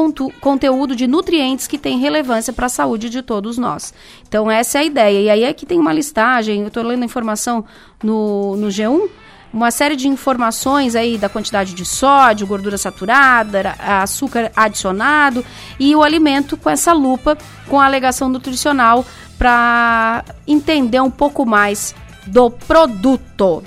conteúdo 0.41 0.95
de 0.95 1.07
nutrientes 1.07 1.67
que 1.67 1.79
tem 1.79 1.99
relevância 1.99 2.53
para 2.53 2.67
a 2.67 2.69
saúde 2.69 3.09
de 3.09 3.23
todos 3.23 3.59
nós. 3.59 3.93
Então, 4.27 4.51
essa 4.51 4.79
é 4.79 4.81
a 4.83 4.85
ideia. 4.85 5.21
E 5.21 5.31
aí 5.31 5.45
aqui 5.45 5.67
tem 5.67 5.79
uma 5.79 5.93
listagem, 5.93 6.61
eu 6.61 6.69
estou 6.69 6.83
lendo 6.83 7.03
a 7.03 7.07
informação 7.07 7.65
no, 8.03 8.57
no 8.57 8.69
G1, 8.69 9.09
uma 9.55 9.71
série 9.71 9.95
de 9.95 10.09
informações 10.09 10.97
aí 10.97 11.17
da 11.17 11.29
quantidade 11.29 11.75
de 11.75 11.85
sódio, 11.85 12.45
gordura 12.45 12.77
saturada, 12.77 13.77
açúcar 13.79 14.51
adicionado 14.57 15.45
e 15.79 15.95
o 15.95 16.03
alimento 16.03 16.57
com 16.57 16.69
essa 16.69 16.93
lupa 16.93 17.39
com 17.69 17.79
a 17.81 17.85
alegação 17.85 18.29
nutricional 18.29 19.07
para 19.39 20.25
entender 20.45 21.01
um 21.01 21.11
pouco 21.11 21.47
mais 21.47 21.95
do 22.27 22.51
produto. 22.51 23.63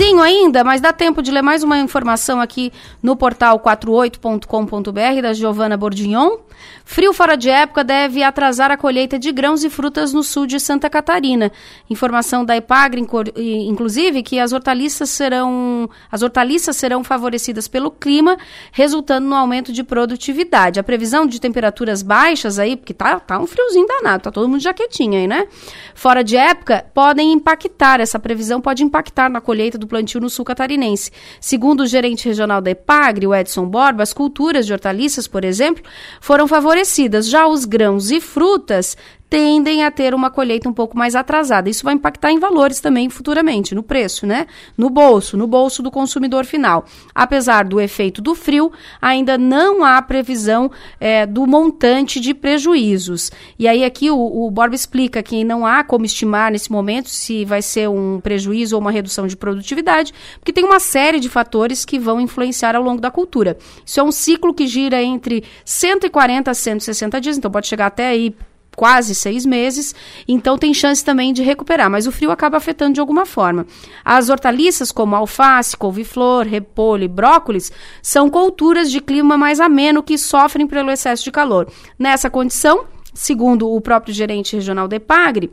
Finzinho 0.00 0.22
ainda, 0.22 0.64
mas 0.64 0.80
dá 0.80 0.94
tempo 0.94 1.20
de 1.20 1.30
ler 1.30 1.42
mais 1.42 1.62
uma 1.62 1.78
informação 1.78 2.40
aqui 2.40 2.72
no 3.02 3.14
portal 3.14 3.60
48.com.br 3.60 5.20
da 5.20 5.34
Giovana 5.34 5.76
Bordignon. 5.76 6.38
Frio 6.84 7.12
fora 7.12 7.36
de 7.36 7.48
época 7.48 7.84
deve 7.84 8.22
atrasar 8.22 8.70
a 8.70 8.76
colheita 8.76 9.18
de 9.18 9.30
grãos 9.30 9.62
e 9.62 9.70
frutas 9.70 10.12
no 10.12 10.22
sul 10.22 10.46
de 10.46 10.58
Santa 10.58 10.88
Catarina. 10.90 11.52
Informação 11.88 12.44
da 12.44 12.56
Epagre, 12.56 13.06
inclusive, 13.36 14.22
que 14.22 14.38
as 14.38 14.52
hortaliças 14.52 15.10
serão 15.10 15.88
as 16.10 16.22
hortaliças 16.22 16.76
serão 16.76 17.04
favorecidas 17.04 17.68
pelo 17.68 17.90
clima, 17.90 18.36
resultando 18.72 19.28
no 19.28 19.36
aumento 19.36 19.72
de 19.72 19.84
produtividade. 19.84 20.80
A 20.80 20.82
previsão 20.82 21.26
de 21.26 21.40
temperaturas 21.40 22.02
baixas 22.02 22.58
aí, 22.58 22.76
porque 22.76 22.94
tá, 22.94 23.20
tá 23.20 23.38
um 23.38 23.46
friozinho 23.46 23.86
danado, 23.86 24.24
tá 24.24 24.30
todo 24.30 24.48
mundo 24.48 24.60
jaquetinha 24.60 25.20
aí, 25.20 25.26
né? 25.26 25.46
Fora 25.94 26.24
de 26.24 26.36
época, 26.36 26.86
podem 26.94 27.32
impactar, 27.32 28.00
essa 28.00 28.18
previsão 28.18 28.60
pode 28.60 28.82
impactar 28.82 29.28
na 29.28 29.40
colheita 29.40 29.78
do 29.78 29.86
plantio 29.90 30.20
no 30.20 30.30
sul 30.30 30.44
catarinense. 30.44 31.10
Segundo 31.40 31.80
o 31.80 31.86
gerente 31.86 32.26
regional 32.26 32.62
da 32.62 32.70
Epagre, 32.70 33.26
o 33.26 33.34
Edson 33.34 33.66
Borba, 33.66 34.02
as 34.02 34.14
culturas 34.14 34.64
de 34.64 34.72
hortaliças, 34.72 35.28
por 35.28 35.44
exemplo, 35.44 35.82
foram 36.20 36.48
favorecidas. 36.48 37.28
Já 37.28 37.46
os 37.46 37.66
grãos 37.66 38.10
e 38.10 38.20
frutas 38.20 38.96
tendem 39.30 39.84
a 39.84 39.92
ter 39.92 40.12
uma 40.12 40.28
colheita 40.28 40.68
um 40.68 40.72
pouco 40.72 40.98
mais 40.98 41.14
atrasada. 41.14 41.70
Isso 41.70 41.84
vai 41.84 41.94
impactar 41.94 42.32
em 42.32 42.40
valores 42.40 42.80
também 42.80 43.08
futuramente, 43.08 43.76
no 43.76 43.82
preço, 43.82 44.26
né? 44.26 44.48
No 44.76 44.90
bolso, 44.90 45.36
no 45.36 45.46
bolso 45.46 45.84
do 45.84 45.90
consumidor 45.90 46.44
final. 46.44 46.84
Apesar 47.14 47.64
do 47.64 47.80
efeito 47.80 48.20
do 48.20 48.34
frio, 48.34 48.72
ainda 49.00 49.38
não 49.38 49.84
há 49.84 50.02
previsão 50.02 50.68
é, 50.98 51.24
do 51.24 51.46
montante 51.46 52.18
de 52.18 52.34
prejuízos. 52.34 53.30
E 53.56 53.68
aí 53.68 53.84
aqui 53.84 54.10
o, 54.10 54.18
o 54.18 54.50
Borba 54.50 54.74
explica 54.74 55.22
que 55.22 55.44
não 55.44 55.64
há 55.64 55.84
como 55.84 56.04
estimar 56.04 56.50
nesse 56.50 56.72
momento 56.72 57.08
se 57.08 57.44
vai 57.44 57.62
ser 57.62 57.88
um 57.88 58.20
prejuízo 58.20 58.74
ou 58.74 58.80
uma 58.80 58.90
redução 58.90 59.28
de 59.28 59.36
produtividade, 59.36 60.12
porque 60.40 60.52
tem 60.52 60.64
uma 60.64 60.80
série 60.80 61.20
de 61.20 61.28
fatores 61.28 61.84
que 61.84 62.00
vão 62.00 62.20
influenciar 62.20 62.74
ao 62.74 62.82
longo 62.82 63.00
da 63.00 63.12
cultura. 63.12 63.56
Isso 63.86 64.00
é 64.00 64.02
um 64.02 64.10
ciclo 64.10 64.52
que 64.52 64.66
gira 64.66 65.00
entre 65.00 65.44
140 65.64 66.50
a 66.50 66.54
160 66.54 67.20
dias, 67.20 67.38
então 67.38 67.50
pode 67.50 67.68
chegar 67.68 67.86
até 67.86 68.08
aí 68.08 68.34
quase 68.80 69.14
seis 69.14 69.44
meses, 69.44 69.94
então 70.26 70.56
tem 70.56 70.72
chance 70.72 71.04
também 71.04 71.34
de 71.34 71.42
recuperar, 71.42 71.90
mas 71.90 72.06
o 72.06 72.10
frio 72.10 72.30
acaba 72.30 72.56
afetando 72.56 72.94
de 72.94 73.00
alguma 73.00 73.26
forma. 73.26 73.66
As 74.02 74.30
hortaliças, 74.30 74.90
como 74.90 75.14
alface, 75.14 75.76
couve-flor, 75.76 76.46
repolho 76.46 77.04
e 77.04 77.08
brócolis, 77.08 77.70
são 78.02 78.30
culturas 78.30 78.90
de 78.90 78.98
clima 78.98 79.36
mais 79.36 79.60
ameno 79.60 80.02
que 80.02 80.16
sofrem 80.16 80.66
pelo 80.66 80.90
excesso 80.90 81.22
de 81.22 81.30
calor. 81.30 81.70
Nessa 81.98 82.30
condição, 82.30 82.86
segundo 83.12 83.70
o 83.70 83.78
próprio 83.82 84.14
gerente 84.14 84.56
regional 84.56 84.88
de 84.88 84.98
Pagre, 84.98 85.52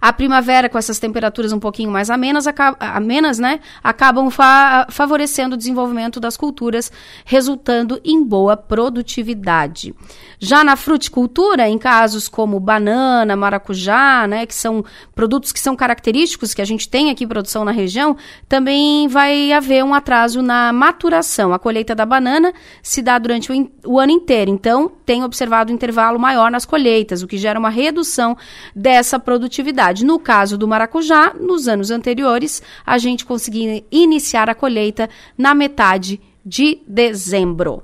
a 0.00 0.12
primavera, 0.12 0.68
com 0.68 0.78
essas 0.78 0.98
temperaturas 0.98 1.52
um 1.52 1.58
pouquinho 1.58 1.90
mais 1.90 2.10
amenas, 2.10 2.46
amenas 2.78 3.38
né, 3.38 3.60
acabam 3.82 4.30
fa 4.30 4.86
favorecendo 4.90 5.54
o 5.54 5.58
desenvolvimento 5.58 6.20
das 6.20 6.36
culturas, 6.36 6.92
resultando 7.24 8.00
em 8.04 8.22
boa 8.22 8.56
produtividade. 8.56 9.94
Já 10.38 10.62
na 10.62 10.76
fruticultura, 10.76 11.68
em 11.68 11.78
casos 11.78 12.28
como 12.28 12.60
banana, 12.60 13.36
maracujá, 13.36 14.26
né, 14.26 14.46
que 14.46 14.54
são 14.54 14.84
produtos 15.14 15.52
que 15.52 15.60
são 15.60 15.74
característicos 15.74 16.52
que 16.52 16.60
a 16.60 16.64
gente 16.64 16.88
tem 16.88 17.10
aqui 17.10 17.26
produção 17.26 17.64
na 17.64 17.70
região, 17.70 18.16
também 18.48 19.08
vai 19.08 19.52
haver 19.52 19.84
um 19.84 19.94
atraso 19.94 20.42
na 20.42 20.72
maturação. 20.72 21.52
A 21.52 21.58
colheita 21.58 21.94
da 21.94 22.04
banana 22.04 22.52
se 22.82 23.00
dá 23.00 23.18
durante 23.18 23.50
o, 23.50 23.70
o 23.86 23.98
ano 23.98 24.12
inteiro, 24.12 24.50
então 24.50 24.90
tem 25.06 25.24
observado 25.24 25.72
um 25.72 25.74
intervalo 25.74 26.18
maior 26.18 26.50
nas 26.50 26.64
colheitas, 26.64 27.22
o 27.22 27.26
que 27.26 27.38
gera 27.38 27.58
uma 27.58 27.70
redução 27.70 28.36
dessa 28.74 29.18
produtividade. 29.64 30.04
No 30.04 30.18
caso 30.18 30.58
do 30.58 30.68
maracujá, 30.68 31.32
nos 31.38 31.66
anos 31.66 31.90
anteriores, 31.90 32.62
a 32.84 32.98
gente 32.98 33.24
conseguia 33.24 33.82
iniciar 33.90 34.50
a 34.50 34.54
colheita 34.54 35.08
na 35.36 35.54
metade 35.54 36.20
de 36.44 36.80
dezembro. 36.86 37.82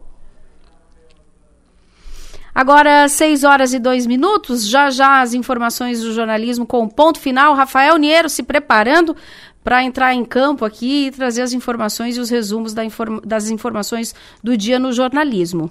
Agora, 2.53 3.09
6 3.09 3.45
horas 3.45 3.72
e 3.72 3.78
2 3.78 4.07
minutos, 4.07 4.66
já 4.66 4.91
já 4.91 5.22
as 5.22 5.33
informações 5.33 6.03
do 6.03 6.12
jornalismo 6.12 6.66
com 6.66 6.87
ponto 6.89 7.18
final. 7.18 7.55
Rafael 7.55 7.97
Niero 7.97 8.28
se 8.28 8.43
preparando 8.43 9.16
para 9.62 9.83
entrar 9.85 10.12
em 10.14 10.24
campo 10.24 10.64
aqui 10.64 11.07
e 11.07 11.11
trazer 11.11 11.43
as 11.43 11.53
informações 11.53 12.16
e 12.16 12.20
os 12.20 12.28
resumos 12.28 12.74
da 12.74 12.85
inform 12.85 13.20
das 13.24 13.51
informações 13.51 14.14
do 14.43 14.57
dia 14.57 14.78
no 14.78 14.93
jornalismo. 14.93 15.70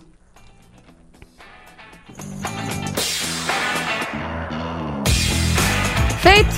Feito? 6.21 6.49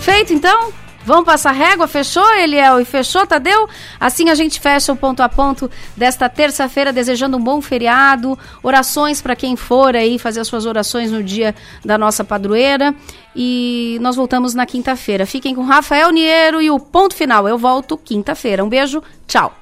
Feito 0.00 0.32
então? 0.32 0.72
Vamos 1.04 1.24
passar 1.26 1.52
régua? 1.52 1.86
Fechou, 1.86 2.26
Eliel? 2.34 2.80
E 2.80 2.84
fechou, 2.84 3.26
Tadeu? 3.26 3.68
Assim 4.00 4.30
a 4.30 4.34
gente 4.34 4.58
fecha 4.58 4.90
o 4.90 4.96
ponto 4.96 5.22
a 5.22 5.28
ponto 5.28 5.70
desta 5.94 6.28
terça-feira, 6.30 6.92
desejando 6.92 7.36
um 7.36 7.40
bom 7.40 7.60
feriado, 7.60 8.38
orações 8.62 9.20
para 9.20 9.36
quem 9.36 9.54
for 9.54 9.94
aí 9.94 10.18
fazer 10.18 10.40
as 10.40 10.48
suas 10.48 10.64
orações 10.64 11.12
no 11.12 11.22
dia 11.22 11.54
da 11.84 11.98
nossa 11.98 12.24
padroeira. 12.24 12.94
E 13.36 13.98
nós 14.00 14.16
voltamos 14.16 14.54
na 14.54 14.64
quinta-feira. 14.64 15.26
Fiquem 15.26 15.54
com 15.54 15.62
Rafael 15.62 16.10
Niero 16.10 16.62
e 16.62 16.70
o 16.70 16.80
ponto 16.80 17.14
final. 17.14 17.46
Eu 17.46 17.58
volto 17.58 17.98
quinta-feira. 17.98 18.64
Um 18.64 18.68
beijo, 18.68 19.02
tchau. 19.26 19.54